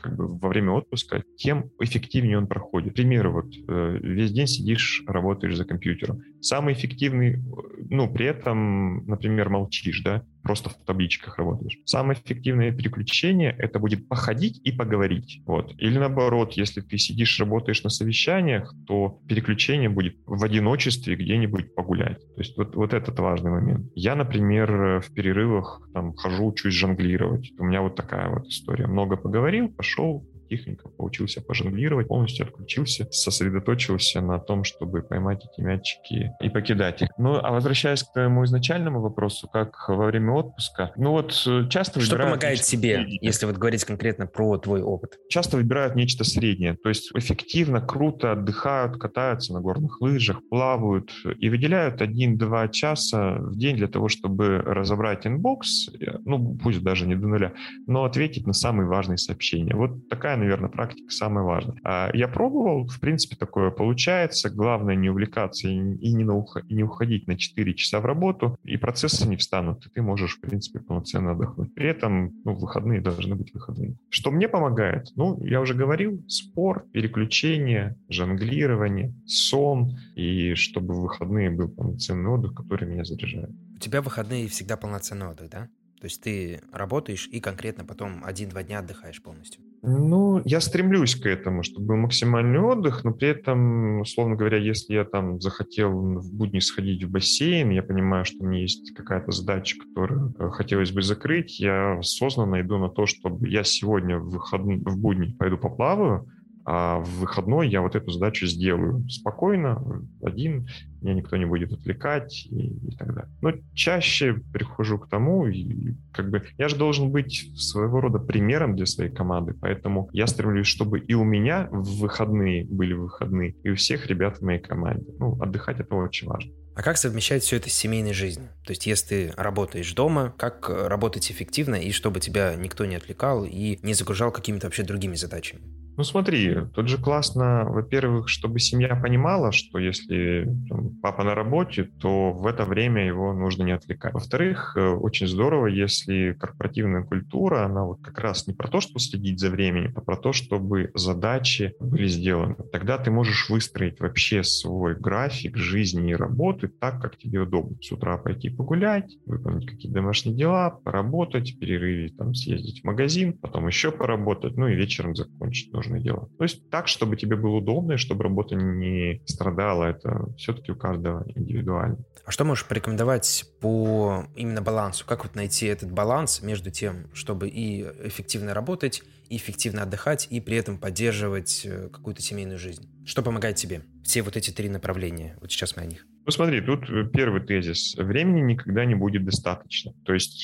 как 0.00 0.16
бы 0.16 0.26
во 0.26 0.48
время 0.48 0.72
отпуска, 0.72 1.22
тем 1.36 1.70
эффективнее 1.78 2.38
он 2.38 2.48
проходит. 2.48 2.96
К 2.96 3.28
вот 3.28 3.46
э, 3.68 3.98
весь 4.02 4.32
день 4.32 4.48
сидишь, 4.48 5.04
работаешь 5.06 5.56
за 5.56 5.64
компьютером. 5.64 6.22
Самый 6.40 6.74
эффективный, 6.74 7.40
ну, 7.88 8.12
при 8.12 8.26
этом, 8.26 9.06
например, 9.06 9.50
молчишь, 9.50 10.02
да, 10.02 10.24
просто 10.42 10.70
в 10.70 10.74
табличках 10.84 11.38
работаешь. 11.38 11.78
Самое 11.84 12.18
эффективное 12.18 12.72
переключение— 12.72 13.54
это 13.58 13.78
будет 13.78 14.08
походить 14.08 14.60
и 14.64 14.72
поговорить. 14.72 15.42
Вот. 15.46 15.74
Или 15.78 15.98
наоборот, 15.98 16.54
если 16.54 16.80
ты 16.80 16.98
сидишь, 16.98 17.38
работаешь 17.38 17.82
на 17.82 17.90
совещаниях, 17.90 18.74
то 18.86 19.20
переключение 19.28 19.88
будет 19.88 20.16
в 20.26 20.42
одиночестве 20.44 21.16
где-нибудь 21.16 21.74
погулять. 21.74 22.20
То 22.34 22.40
есть 22.40 22.56
вот, 22.56 22.74
вот 22.74 22.94
этот 22.94 23.18
важный 23.18 23.50
момент. 23.50 23.90
Я, 23.94 24.14
например, 24.14 25.00
в 25.00 25.12
перерывах 25.12 25.82
там 25.92 26.14
хожу, 26.14 26.46
учусь 26.46 26.74
жонглировать. 26.74 27.52
У 27.58 27.64
меня 27.64 27.82
вот 27.82 27.96
такая 27.96 28.28
вот 28.30 28.46
история. 28.46 28.86
Много 28.86 29.16
поговорил, 29.16 29.68
пошел, 29.68 30.26
тихонько 30.50 30.88
поучился 30.88 31.40
пожонглировать, 31.40 32.08
полностью 32.08 32.46
отключился, 32.46 33.06
сосредоточился 33.10 34.20
на 34.20 34.40
том, 34.40 34.64
чтобы 34.64 35.02
поймать 35.02 35.44
эти 35.44 35.64
мячики 35.64 36.32
и 36.42 36.48
покидать 36.48 37.02
их. 37.02 37.08
Ну, 37.18 37.38
а 37.40 37.52
возвращаясь 37.52 38.02
к 38.02 38.12
твоему 38.12 38.44
изначальному 38.44 39.00
вопросу, 39.00 39.48
как 39.48 39.88
во 39.88 40.06
время 40.06 40.32
отпуска, 40.32 40.92
ну 40.96 41.12
вот 41.12 41.40
э, 41.46 41.68
часто 41.70 42.00
Что 42.00 42.16
помогает 42.16 42.62
тебе, 42.62 43.06
если 43.20 43.46
вот 43.46 43.56
говорить 43.56 43.84
конкретно 43.84 44.26
про 44.26 44.58
твой 44.58 44.82
опыт? 44.82 45.18
Часто 45.28 45.56
выбирают 45.56 45.94
нечто 45.94 46.24
среднее, 46.24 46.74
то 46.74 46.88
есть 46.88 47.12
эффективно, 47.14 47.80
круто 47.80 48.32
отдыхают, 48.32 48.98
катаются 48.98 49.52
на 49.52 49.60
горных 49.60 50.00
лыжах, 50.00 50.40
плавают 50.48 51.12
и 51.38 51.48
выделяют 51.48 52.02
1-2 52.02 52.70
часа 52.72 53.36
в 53.38 53.56
день 53.56 53.76
для 53.76 53.86
того, 53.86 54.08
чтобы 54.08 54.58
разобрать 54.58 55.26
inbox, 55.26 55.88
э, 55.88 56.18
ну, 56.24 56.58
пусть 56.60 56.82
даже 56.82 57.06
не 57.06 57.14
до 57.14 57.28
нуля, 57.28 57.52
но 57.86 58.04
ответить 58.04 58.48
на 58.48 58.52
самые 58.52 58.88
важные 58.88 59.18
сообщения. 59.18 59.76
Вот 59.76 60.08
такая 60.08 60.39
наверное, 60.40 60.68
практика 60.68 61.10
самая 61.10 61.44
важная. 61.44 61.78
А 61.84 62.10
я 62.12 62.28
пробовал, 62.28 62.86
в 62.86 62.98
принципе, 63.00 63.36
такое 63.36 63.70
получается. 63.70 64.50
Главное 64.50 64.96
не 64.96 65.10
увлекаться 65.10 65.68
и 65.68 65.76
не, 65.76 66.24
на 66.24 66.34
ух... 66.34 66.56
и 66.68 66.74
не 66.74 66.82
уходить 66.82 67.26
на 67.26 67.36
4 67.36 67.74
часа 67.74 68.00
в 68.00 68.06
работу, 68.06 68.58
и 68.64 68.76
процессы 68.76 69.28
не 69.28 69.36
встанут, 69.36 69.86
и 69.86 69.90
ты 69.90 70.02
можешь, 70.02 70.36
в 70.36 70.40
принципе, 70.40 70.80
полноценно 70.80 71.32
отдохнуть. 71.32 71.74
При 71.74 71.88
этом, 71.88 72.32
ну, 72.44 72.54
выходные 72.54 73.00
должны 73.00 73.36
быть 73.36 73.52
выходные. 73.54 73.96
Что 74.08 74.30
мне 74.30 74.48
помогает? 74.48 75.08
Ну, 75.16 75.42
я 75.44 75.60
уже 75.60 75.74
говорил, 75.74 76.24
спорт, 76.28 76.90
переключение, 76.92 77.96
жонглирование, 78.08 79.14
сон, 79.26 79.96
и 80.14 80.54
чтобы 80.54 80.94
в 80.94 81.02
выходные 81.02 81.50
был 81.50 81.68
полноценный 81.68 82.30
отдых, 82.30 82.54
который 82.54 82.88
меня 82.88 83.04
заряжает. 83.04 83.50
У 83.74 83.78
тебя 83.78 84.02
выходные 84.02 84.48
всегда 84.48 84.76
полноценный 84.76 85.28
отдых, 85.28 85.50
да? 85.50 85.68
То 86.00 86.06
есть 86.06 86.22
ты 86.22 86.62
работаешь 86.72 87.28
и 87.30 87.40
конкретно 87.40 87.84
потом 87.84 88.24
один-два 88.24 88.62
дня 88.62 88.78
отдыхаешь 88.78 89.22
полностью. 89.22 89.62
Ну, 89.82 90.42
я 90.44 90.60
стремлюсь 90.60 91.14
к 91.14 91.24
этому, 91.24 91.62
чтобы 91.62 91.86
был 91.86 91.96
максимальный 91.96 92.60
отдых, 92.60 93.02
но 93.02 93.12
при 93.12 93.28
этом, 93.28 94.00
условно 94.02 94.36
говоря, 94.36 94.58
если 94.58 94.92
я 94.92 95.04
там 95.04 95.40
захотел 95.40 95.90
в 95.90 96.34
будни 96.34 96.58
сходить 96.58 97.02
в 97.04 97.10
бассейн, 97.10 97.70
я 97.70 97.82
понимаю, 97.82 98.26
что 98.26 98.44
у 98.44 98.46
меня 98.46 98.60
есть 98.60 98.92
какая-то 98.92 99.32
задача, 99.32 99.78
которую 99.78 100.34
э, 100.38 100.50
хотелось 100.50 100.92
бы 100.92 101.00
закрыть, 101.00 101.60
я 101.60 101.98
осознанно 101.98 102.60
иду 102.60 102.76
на 102.76 102.90
то, 102.90 103.06
чтобы 103.06 103.48
я 103.48 103.64
сегодня 103.64 104.18
в, 104.18 104.28
выход... 104.28 104.60
в 104.60 104.98
будни 104.98 105.34
пойду 105.38 105.56
поплаваю, 105.56 106.28
а 106.72 107.00
в 107.00 107.18
выходной 107.18 107.68
я 107.68 107.82
вот 107.82 107.96
эту 107.96 108.12
задачу 108.12 108.46
сделаю 108.46 109.04
спокойно, 109.08 109.82
один, 110.22 110.68
меня 111.02 111.14
никто 111.14 111.36
не 111.36 111.44
будет 111.44 111.72
отвлекать 111.72 112.46
и, 112.48 112.68
и 112.68 112.96
так 112.96 113.12
далее. 113.12 113.32
Но 113.40 113.54
чаще 113.74 114.34
прихожу 114.52 115.00
к 115.00 115.08
тому, 115.08 115.48
и 115.48 115.96
как 116.12 116.30
бы 116.30 116.44
я 116.58 116.68
же 116.68 116.76
должен 116.76 117.10
быть 117.10 117.50
своего 117.56 118.00
рода 118.00 118.20
примером 118.20 118.76
для 118.76 118.86
своей 118.86 119.10
команды, 119.10 119.52
поэтому 119.52 120.10
я 120.12 120.28
стремлюсь, 120.28 120.68
чтобы 120.68 121.00
и 121.00 121.12
у 121.12 121.24
меня 121.24 121.68
в 121.72 122.02
выходные 122.02 122.64
были 122.66 122.92
выходные, 122.92 123.56
и 123.64 123.70
у 123.70 123.74
всех 123.74 124.06
ребят 124.06 124.38
в 124.38 124.42
моей 124.42 124.60
команде. 124.60 125.12
Ну, 125.18 125.42
отдыхать 125.42 125.80
это 125.80 125.96
очень 125.96 126.28
важно. 126.28 126.52
А 126.76 126.82
как 126.82 126.98
совмещать 126.98 127.42
все 127.42 127.56
это 127.56 127.68
с 127.68 127.72
семейной 127.72 128.12
жизнью? 128.12 128.48
То 128.64 128.70
есть, 128.70 128.86
если 128.86 129.06
ты 129.08 129.32
работаешь 129.36 129.92
дома, 129.92 130.32
как 130.38 130.70
работать 130.70 131.32
эффективно 131.32 131.74
и 131.74 131.90
чтобы 131.90 132.20
тебя 132.20 132.54
никто 132.54 132.84
не 132.84 132.94
отвлекал 132.94 133.44
и 133.44 133.80
не 133.82 133.92
загружал 133.92 134.30
какими-то 134.30 134.68
вообще 134.68 134.84
другими 134.84 135.16
задачами? 135.16 135.62
Ну 135.96 136.04
смотри, 136.04 136.56
тут 136.74 136.88
же 136.88 136.96
классно, 136.96 137.64
во-первых, 137.68 138.28
чтобы 138.28 138.58
семья 138.58 138.96
понимала, 138.96 139.52
что 139.52 139.78
если 139.78 140.48
там, 140.68 140.90
папа 141.02 141.24
на 141.24 141.34
работе, 141.34 141.84
то 142.00 142.32
в 142.32 142.46
это 142.46 142.64
время 142.64 143.06
его 143.06 143.32
нужно 143.34 143.64
не 143.64 143.72
отвлекать. 143.72 144.14
Во-вторых, 144.14 144.76
э, 144.76 144.88
очень 144.88 145.26
здорово, 145.26 145.66
если 145.66 146.32
корпоративная 146.38 147.02
культура, 147.02 147.64
она 147.66 147.84
вот 147.84 148.00
как 148.02 148.18
раз 148.18 148.46
не 148.46 148.54
про 148.54 148.68
то, 148.68 148.80
что 148.80 148.98
следить 148.98 149.40
за 149.40 149.50
временем, 149.50 149.92
а 149.96 150.00
про 150.00 150.16
то, 150.16 150.32
чтобы 150.32 150.90
задачи 150.94 151.74
были 151.80 152.06
сделаны. 152.06 152.56
Тогда 152.72 152.96
ты 152.98 153.10
можешь 153.10 153.50
выстроить 153.50 154.00
вообще 154.00 154.42
свой 154.42 154.94
график 154.94 155.56
жизни 155.56 156.12
и 156.12 156.14
работы 156.14 156.68
так, 156.68 157.00
как 157.02 157.18
тебе 157.18 157.40
удобно. 157.40 157.76
С 157.80 157.92
утра 157.92 158.16
пойти 158.16 158.48
погулять, 158.48 159.16
выполнить 159.26 159.66
какие-то 159.66 159.94
домашние 159.94 160.36
дела, 160.36 160.70
поработать, 160.70 161.58
перерыве 161.58 162.10
там 162.10 162.34
съездить 162.34 162.80
в 162.80 162.84
магазин, 162.84 163.34
потом 163.34 163.66
еще 163.66 163.90
поработать, 163.90 164.56
ну 164.56 164.68
и 164.68 164.74
вечером 164.74 165.14
закончить 165.14 165.72
нужно 165.80 165.98
делать. 165.98 166.36
То 166.36 166.44
есть 166.44 166.68
так, 166.70 166.88
чтобы 166.88 167.16
тебе 167.16 167.36
было 167.36 167.56
удобно, 167.56 167.92
и 167.92 167.96
чтобы 167.96 168.24
работа 168.24 168.54
не 168.54 169.22
страдала, 169.26 169.84
это 169.84 170.26
все-таки 170.36 170.72
у 170.72 170.76
каждого 170.76 171.24
индивидуально. 171.34 171.98
А 172.24 172.30
что 172.30 172.44
можешь 172.44 172.66
порекомендовать 172.66 173.46
по 173.60 174.24
именно 174.36 174.60
балансу? 174.60 175.06
Как 175.06 175.24
вот 175.24 175.34
найти 175.34 175.66
этот 175.66 175.90
баланс 175.90 176.42
между 176.42 176.70
тем, 176.70 177.08
чтобы 177.14 177.48
и 177.48 177.82
эффективно 178.04 178.52
работать, 178.52 179.02
и 179.30 179.36
эффективно 179.36 179.82
отдыхать, 179.82 180.26
и 180.30 180.40
при 180.40 180.56
этом 180.56 180.76
поддерживать 180.76 181.62
э, 181.64 181.88
какую-то 181.88 182.20
семейную 182.20 182.58
жизнь? 182.58 182.88
Что 183.06 183.22
помогает 183.22 183.56
тебе? 183.56 183.82
Все 184.04 184.22
вот 184.22 184.36
эти 184.36 184.50
три 184.50 184.68
направления. 184.68 185.36
Вот 185.40 185.50
сейчас 185.50 185.76
мы 185.76 185.82
о 185.82 185.86
них. 185.86 186.04
Ну 186.26 186.30
смотри, 186.30 186.60
тут 186.60 186.86
первый 187.12 187.40
тезис. 187.40 187.94
Времени 187.96 188.52
никогда 188.52 188.84
не 188.84 188.94
будет 188.94 189.24
достаточно. 189.24 189.92
То 190.04 190.12
есть 190.12 190.38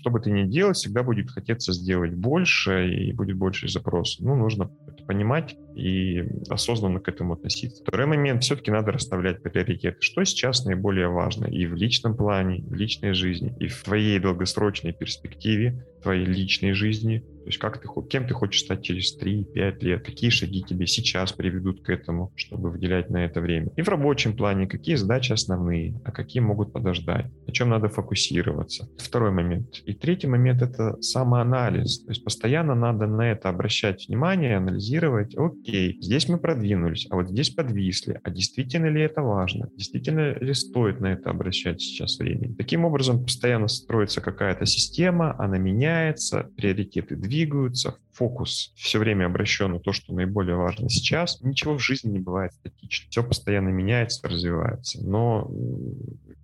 что 0.00 0.10
бы 0.10 0.18
ты 0.18 0.30
ни 0.30 0.44
делал, 0.44 0.72
всегда 0.72 1.02
будет 1.02 1.30
хотеться 1.30 1.72
сделать 1.72 2.14
больше 2.14 2.88
и 2.88 3.12
будет 3.12 3.36
больше 3.36 3.68
запрос. 3.68 4.18
Ну, 4.20 4.34
нужно 4.34 4.70
это 4.88 5.04
понимать 5.04 5.56
и 5.76 6.24
осознанно 6.48 7.00
к 7.00 7.08
этому 7.08 7.34
относиться. 7.34 7.82
Второй 7.82 8.06
момент, 8.06 8.42
все-таки 8.42 8.70
надо 8.70 8.92
расставлять 8.92 9.42
приоритеты. 9.42 9.98
Что 10.00 10.24
сейчас 10.24 10.64
наиболее 10.64 11.08
важно 11.08 11.46
и 11.46 11.66
в 11.66 11.74
личном 11.74 12.16
плане, 12.16 12.62
в 12.62 12.74
личной 12.74 13.12
жизни, 13.12 13.54
и 13.60 13.68
в 13.68 13.82
твоей 13.82 14.18
долгосрочной 14.18 14.92
перспективе, 14.92 15.86
твоей 16.02 16.24
личной 16.24 16.72
жизни, 16.72 17.22
то 17.40 17.46
есть 17.46 17.58
как 17.58 17.80
ты, 17.80 17.88
кем 18.08 18.26
ты 18.26 18.34
хочешь 18.34 18.62
стать 18.62 18.82
через 18.82 19.18
3-5 19.18 19.80
лет, 19.80 20.04
какие 20.04 20.30
шаги 20.30 20.62
тебе 20.62 20.86
сейчас 20.86 21.32
приведут 21.32 21.82
к 21.82 21.90
этому, 21.90 22.32
чтобы 22.36 22.70
выделять 22.70 23.10
на 23.10 23.24
это 23.24 23.40
время. 23.40 23.70
И 23.76 23.82
в 23.82 23.88
рабочем 23.88 24.36
плане, 24.36 24.66
какие 24.66 24.96
задачи 24.96 25.32
основные, 25.32 26.00
а 26.04 26.12
какие 26.12 26.42
могут 26.42 26.72
подождать, 26.72 27.26
на 27.46 27.52
чем 27.52 27.70
надо 27.70 27.88
фокусироваться. 27.88 28.88
Второй 28.98 29.30
момент. 29.30 29.82
И 29.86 29.94
третий 29.94 30.26
момент— 30.26 30.62
это 30.62 31.00
самоанализ. 31.00 32.04
То 32.04 32.10
есть 32.10 32.24
постоянно 32.24 32.74
надо 32.74 33.06
на 33.06 33.30
это 33.30 33.48
обращать 33.48 34.06
внимание, 34.08 34.56
анализировать. 34.56 35.34
Окей, 35.36 35.98
здесь 36.00 36.28
мы 36.28 36.38
продвинулись, 36.38 37.06
а 37.10 37.16
вот 37.16 37.28
здесь 37.28 37.50
подвисли. 37.50 38.20
А 38.22 38.30
действительно 38.30 38.86
ли 38.86 39.02
это 39.02 39.22
важно? 39.22 39.68
Действительно 39.76 40.38
ли 40.38 40.54
стоит 40.54 41.00
на 41.00 41.12
это 41.12 41.30
обращать 41.30 41.80
сейчас 41.80 42.18
время? 42.18 42.54
Таким 42.56 42.84
образом, 42.84 43.22
постоянно 43.22 43.68
строится 43.68 44.20
какая-то 44.20 44.66
система, 44.66 45.34
она 45.38 45.58
меняется, 45.58 46.50
приоритеты 46.56 47.16
фокус 48.12 48.72
все 48.76 48.98
время 48.98 49.26
обращен 49.26 49.72
на 49.72 49.80
то, 49.80 49.92
что 49.92 50.12
наиболее 50.12 50.56
важно 50.56 50.90
сейчас. 50.90 51.40
Ничего 51.40 51.78
в 51.78 51.82
жизни 51.82 52.10
не 52.10 52.18
бывает 52.18 52.52
статично. 52.52 53.08
Все 53.10 53.22
постоянно 53.22 53.70
меняется, 53.70 54.28
развивается. 54.28 55.02
Но 55.02 55.50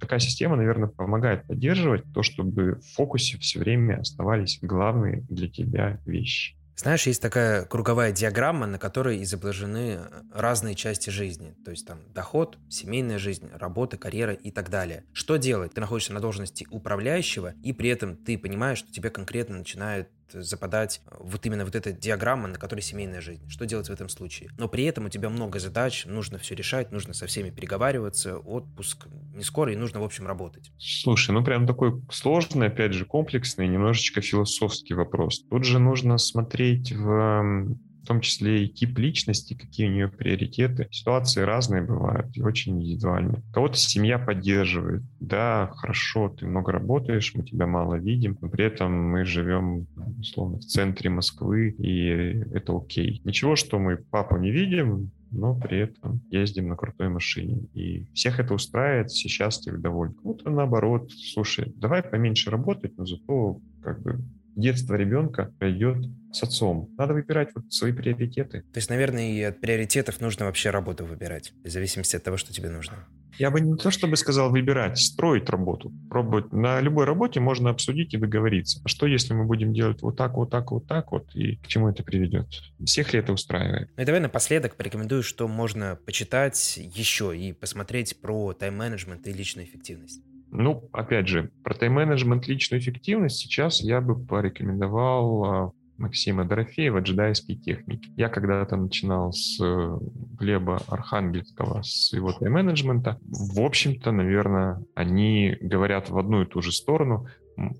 такая 0.00 0.20
система, 0.20 0.56
наверное, 0.56 0.88
помогает 0.88 1.46
поддерживать 1.46 2.04
то, 2.14 2.22
чтобы 2.22 2.76
в 2.76 2.94
фокусе 2.94 3.38
все 3.38 3.58
время 3.58 4.00
оставались 4.00 4.58
главные 4.62 5.22
для 5.28 5.48
тебя 5.48 6.00
вещи. 6.06 6.56
Знаешь, 6.78 7.06
есть 7.06 7.22
такая 7.22 7.64
круговая 7.64 8.12
диаграмма, 8.12 8.66
на 8.66 8.78
которой 8.78 9.22
изображены 9.22 10.00
разные 10.30 10.74
части 10.74 11.08
жизни. 11.08 11.54
То 11.64 11.70
есть 11.70 11.86
там 11.86 12.00
доход, 12.12 12.58
семейная 12.68 13.18
жизнь, 13.18 13.48
работа, 13.54 13.96
карьера 13.96 14.34
и 14.34 14.50
так 14.50 14.68
далее. 14.68 15.04
Что 15.14 15.36
делать? 15.36 15.72
Ты 15.72 15.80
находишься 15.80 16.12
на 16.12 16.20
должности 16.20 16.66
управляющего, 16.70 17.54
и 17.62 17.72
при 17.72 17.88
этом 17.88 18.16
ты 18.18 18.36
понимаешь, 18.36 18.78
что 18.78 18.92
тебе 18.92 19.08
конкретно 19.08 19.56
начинают 19.56 20.08
западать 20.32 21.00
вот 21.18 21.44
именно 21.46 21.64
вот 21.64 21.74
эта 21.74 21.92
диаграмма, 21.92 22.48
на 22.48 22.58
которой 22.58 22.80
семейная 22.80 23.20
жизнь. 23.20 23.48
Что 23.48 23.66
делать 23.66 23.88
в 23.88 23.92
этом 23.92 24.08
случае? 24.08 24.50
Но 24.58 24.68
при 24.68 24.84
этом 24.84 25.06
у 25.06 25.08
тебя 25.08 25.28
много 25.28 25.58
задач, 25.58 26.04
нужно 26.06 26.38
все 26.38 26.54
решать, 26.54 26.92
нужно 26.92 27.14
со 27.14 27.26
всеми 27.26 27.50
переговариваться, 27.50 28.38
отпуск 28.38 29.06
не 29.34 29.44
скоро, 29.44 29.72
и 29.72 29.76
нужно, 29.76 30.00
в 30.00 30.04
общем, 30.04 30.26
работать. 30.26 30.72
Слушай, 30.78 31.32
ну 31.32 31.44
прям 31.44 31.66
такой 31.66 32.02
сложный, 32.10 32.68
опять 32.68 32.92
же, 32.92 33.04
комплексный, 33.04 33.68
немножечко 33.68 34.20
философский 34.20 34.94
вопрос. 34.94 35.44
Тут 35.48 35.64
же 35.64 35.78
нужно 35.78 36.18
смотреть 36.18 36.92
в 36.92 37.76
в 38.06 38.08
том 38.08 38.20
числе 38.20 38.64
и 38.64 38.68
тип 38.68 38.96
личности, 39.00 39.54
какие 39.54 39.88
у 39.88 39.90
нее 39.90 40.06
приоритеты. 40.06 40.86
Ситуации 40.92 41.40
разные 41.40 41.82
бывают 41.82 42.28
и 42.36 42.40
очень 42.40 42.80
индивидуальные. 42.80 43.42
Кого-то 43.52 43.76
семья 43.76 44.16
поддерживает. 44.16 45.02
Да, 45.18 45.72
хорошо, 45.74 46.28
ты 46.28 46.46
много 46.46 46.70
работаешь, 46.70 47.34
мы 47.34 47.42
тебя 47.42 47.66
мало 47.66 47.96
видим, 47.96 48.38
но 48.40 48.48
при 48.48 48.64
этом 48.64 48.92
мы 49.10 49.24
живем, 49.24 49.88
условно, 50.20 50.58
в 50.58 50.64
центре 50.64 51.10
Москвы, 51.10 51.70
и 51.70 52.06
это 52.54 52.76
окей. 52.76 53.20
Ничего, 53.24 53.56
что 53.56 53.80
мы 53.80 53.96
папу 53.96 54.36
не 54.36 54.52
видим, 54.52 55.10
но 55.32 55.56
при 55.58 55.80
этом 55.80 56.20
ездим 56.30 56.68
на 56.68 56.76
крутой 56.76 57.08
машине. 57.08 57.64
И 57.74 58.06
всех 58.14 58.38
это 58.38 58.54
устраивает, 58.54 59.10
все 59.10 59.28
счастливы, 59.28 59.78
довольны. 59.78 60.14
Кому-то 60.14 60.48
наоборот, 60.48 61.10
слушай, 61.10 61.72
давай 61.74 62.04
поменьше 62.04 62.50
работать, 62.50 62.96
но 62.96 63.04
зато 63.04 63.58
как 63.82 64.00
бы 64.00 64.20
детство 64.56 64.94
ребенка 64.94 65.52
пройдет 65.58 65.98
с 66.32 66.42
отцом. 66.42 66.90
Надо 66.98 67.14
выбирать 67.14 67.50
вот 67.54 67.72
свои 67.72 67.92
приоритеты. 67.92 68.62
То 68.62 68.78
есть, 68.78 68.90
наверное, 68.90 69.30
и 69.30 69.42
от 69.42 69.60
приоритетов 69.60 70.20
нужно 70.20 70.46
вообще 70.46 70.70
работу 70.70 71.04
выбирать, 71.04 71.52
в 71.62 71.68
зависимости 71.68 72.16
от 72.16 72.24
того, 72.24 72.36
что 72.36 72.52
тебе 72.52 72.70
нужно. 72.70 73.06
Я 73.38 73.50
бы 73.50 73.60
не 73.60 73.76
то 73.76 73.90
чтобы 73.90 74.16
сказал 74.16 74.50
выбирать, 74.50 74.98
строить 74.98 75.48
работу. 75.50 75.92
Пробовать. 76.08 76.52
На 76.52 76.80
любой 76.80 77.04
работе 77.04 77.38
можно 77.38 77.68
обсудить 77.68 78.14
и 78.14 78.16
договориться. 78.16 78.80
А 78.82 78.88
что, 78.88 79.06
если 79.06 79.34
мы 79.34 79.44
будем 79.44 79.74
делать 79.74 80.00
вот 80.00 80.16
так, 80.16 80.34
вот 80.34 80.50
так, 80.50 80.70
вот 80.72 80.86
так 80.86 81.12
вот, 81.12 81.34
и 81.34 81.56
к 81.56 81.66
чему 81.66 81.88
это 81.88 82.02
приведет? 82.02 82.46
Всех 82.84 83.12
ли 83.12 83.18
это 83.18 83.32
устраивает? 83.32 83.90
Ну 83.96 84.02
и 84.02 84.06
давай 84.06 84.20
напоследок 84.20 84.76
порекомендую, 84.76 85.22
что 85.22 85.48
можно 85.48 85.98
почитать 86.06 86.78
еще 86.78 87.36
и 87.36 87.52
посмотреть 87.52 88.20
про 88.20 88.54
тайм-менеджмент 88.54 89.26
и 89.26 89.32
личную 89.32 89.66
эффективность. 89.66 90.22
Ну, 90.50 90.88
опять 90.92 91.28
же, 91.28 91.50
про 91.62 91.74
тайм-менеджмент, 91.74 92.46
личную 92.46 92.80
эффективность 92.80 93.38
сейчас 93.38 93.80
я 93.80 94.00
бы 94.00 94.18
порекомендовал 94.18 95.44
а, 95.44 95.72
Максима 95.98 96.44
Дорофеева 96.44 97.00
«Джедайские 97.00 97.56
техники». 97.56 98.10
Я 98.16 98.28
когда-то 98.28 98.76
начинал 98.76 99.32
с 99.32 99.58
э, 99.62 99.98
Глеба 100.38 100.80
Архангельского, 100.88 101.82
с 101.82 102.12
его 102.12 102.32
тайм-менеджмента. 102.32 103.18
В 103.22 103.60
общем-то, 103.60 104.12
наверное, 104.12 104.82
они 104.94 105.56
говорят 105.60 106.10
в 106.10 106.18
одну 106.18 106.42
и 106.42 106.46
ту 106.46 106.60
же 106.62 106.72
сторону 106.72 107.26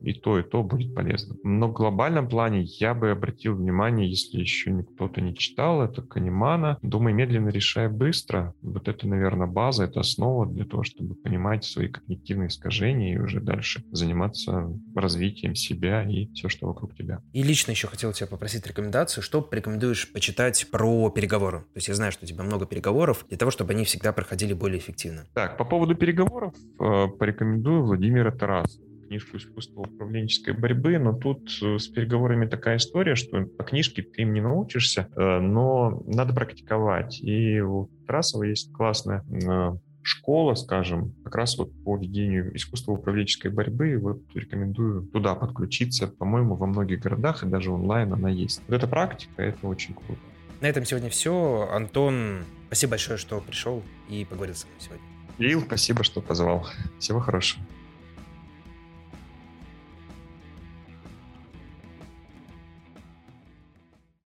и 0.03 0.12
то, 0.12 0.39
и 0.39 0.43
то 0.43 0.62
будет 0.62 0.95
полезно. 0.95 1.37
Но 1.43 1.68
в 1.68 1.72
глобальном 1.72 2.29
плане 2.29 2.62
я 2.62 2.95
бы 2.95 3.11
обратил 3.11 3.55
внимание, 3.55 4.09
если 4.09 4.41
еще 4.41 4.85
кто-то 4.95 5.20
не 5.20 5.35
читал, 5.35 5.83
это 5.83 6.03
Канемана. 6.03 6.79
Думай 6.83 7.12
медленно, 7.12 7.49
решай 7.49 7.89
быстро. 7.89 8.55
Вот 8.62 8.89
это, 8.89 9.07
наверное, 9.07 9.47
база, 9.47 9.85
это 9.85 10.01
основа 10.01 10.47
для 10.47 10.64
того, 10.64 10.83
чтобы 10.83 11.14
понимать 11.14 11.64
свои 11.64 11.89
когнитивные 11.89 12.49
искажения 12.49 13.14
и 13.14 13.18
уже 13.18 13.41
дальше 13.41 13.83
заниматься 13.93 14.70
развитием 14.95 15.55
себя 15.55 16.03
и 16.03 16.27
все, 16.33 16.49
что 16.49 16.66
вокруг 16.66 16.95
тебя. 16.95 17.20
И 17.33 17.43
лично 17.43 17.70
еще 17.70 17.87
хотел 17.89 18.12
тебя 18.12 18.27
попросить 18.27 18.66
рекомендацию, 18.66 19.22
что 19.22 19.43
порекомендуешь 19.43 20.12
почитать 20.12 20.68
про 20.70 21.11
переговоры. 21.11 21.61
То 21.61 21.77
есть 21.77 21.89
я 21.89 21.95
знаю, 21.95 22.12
что 22.12 22.24
у 22.24 22.29
тебя 22.29 22.45
много 22.45 22.66
переговоров, 22.66 23.24
для 23.29 23.39
того, 23.39 23.51
чтобы 23.51 23.72
они 23.72 23.85
всегда 23.85 24.12
проходили 24.12 24.53
более 24.53 24.79
эффективно. 24.79 25.27
Так, 25.35 25.57
по 25.57 25.64
поводу 25.64 25.95
переговоров 25.95 26.55
э, 26.81 27.07
порекомендую 27.18 27.85
Владимира 27.85 28.31
Тараса 28.31 28.81
книжку 29.07 29.37
«Искусство 29.37 29.81
управленческой 29.81 30.55
борьбы», 30.55 30.99
но 30.99 31.13
тут 31.13 31.51
э, 31.63 31.79
с 31.79 31.89
переговорами 31.89 32.47
такая 32.47 32.77
история, 32.77 33.15
что 33.15 33.45
по 33.45 33.65
книжке 33.65 34.03
ты 34.03 34.23
им 34.23 34.35
не 34.35 34.41
научишься, 34.41 35.09
э, 35.17 35.39
но 35.41 36.03
надо 36.07 36.35
практиковать. 36.35 37.21
И 37.21 37.61
у 37.61 37.91
Тарасова 38.07 38.45
есть 38.45 38.73
классная 38.73 39.25
э, 39.31 39.77
школа, 40.07 40.55
скажем, 40.55 41.15
как 41.25 41.35
раз 41.35 41.59
вот 41.59 41.73
по 41.85 41.97
ведению 41.97 42.57
искусства 42.57 42.93
управленческой 42.93 43.51
борьбы, 43.51 43.99
вот 43.99 44.23
рекомендую 44.35 45.03
туда 45.09 45.35
подключиться. 45.35 46.07
По-моему, 46.07 46.55
во 46.55 46.67
многих 46.67 47.01
городах 47.01 47.43
и 47.43 47.47
даже 47.47 47.71
онлайн 47.71 48.13
она 48.13 48.31
есть. 48.31 48.63
Вот 48.69 48.77
эта 48.77 48.87
практика, 48.87 49.43
это 49.43 49.67
очень 49.67 49.95
круто. 49.95 50.21
На 50.61 50.67
этом 50.67 50.85
сегодня 50.85 51.11
все. 51.11 51.69
Антон, 51.73 52.45
спасибо 52.69 52.93
большое, 52.93 53.19
что 53.19 53.41
пришел 53.41 53.83
и 54.09 54.25
поговорил 54.25 54.55
со 54.55 54.67
мной 54.67 54.81
сегодня. 54.81 55.05
Лил, 55.39 55.61
спасибо, 55.61 56.03
что 56.03 56.21
позвал. 56.23 56.67
Всего 56.99 57.21
хорошего. 57.21 57.63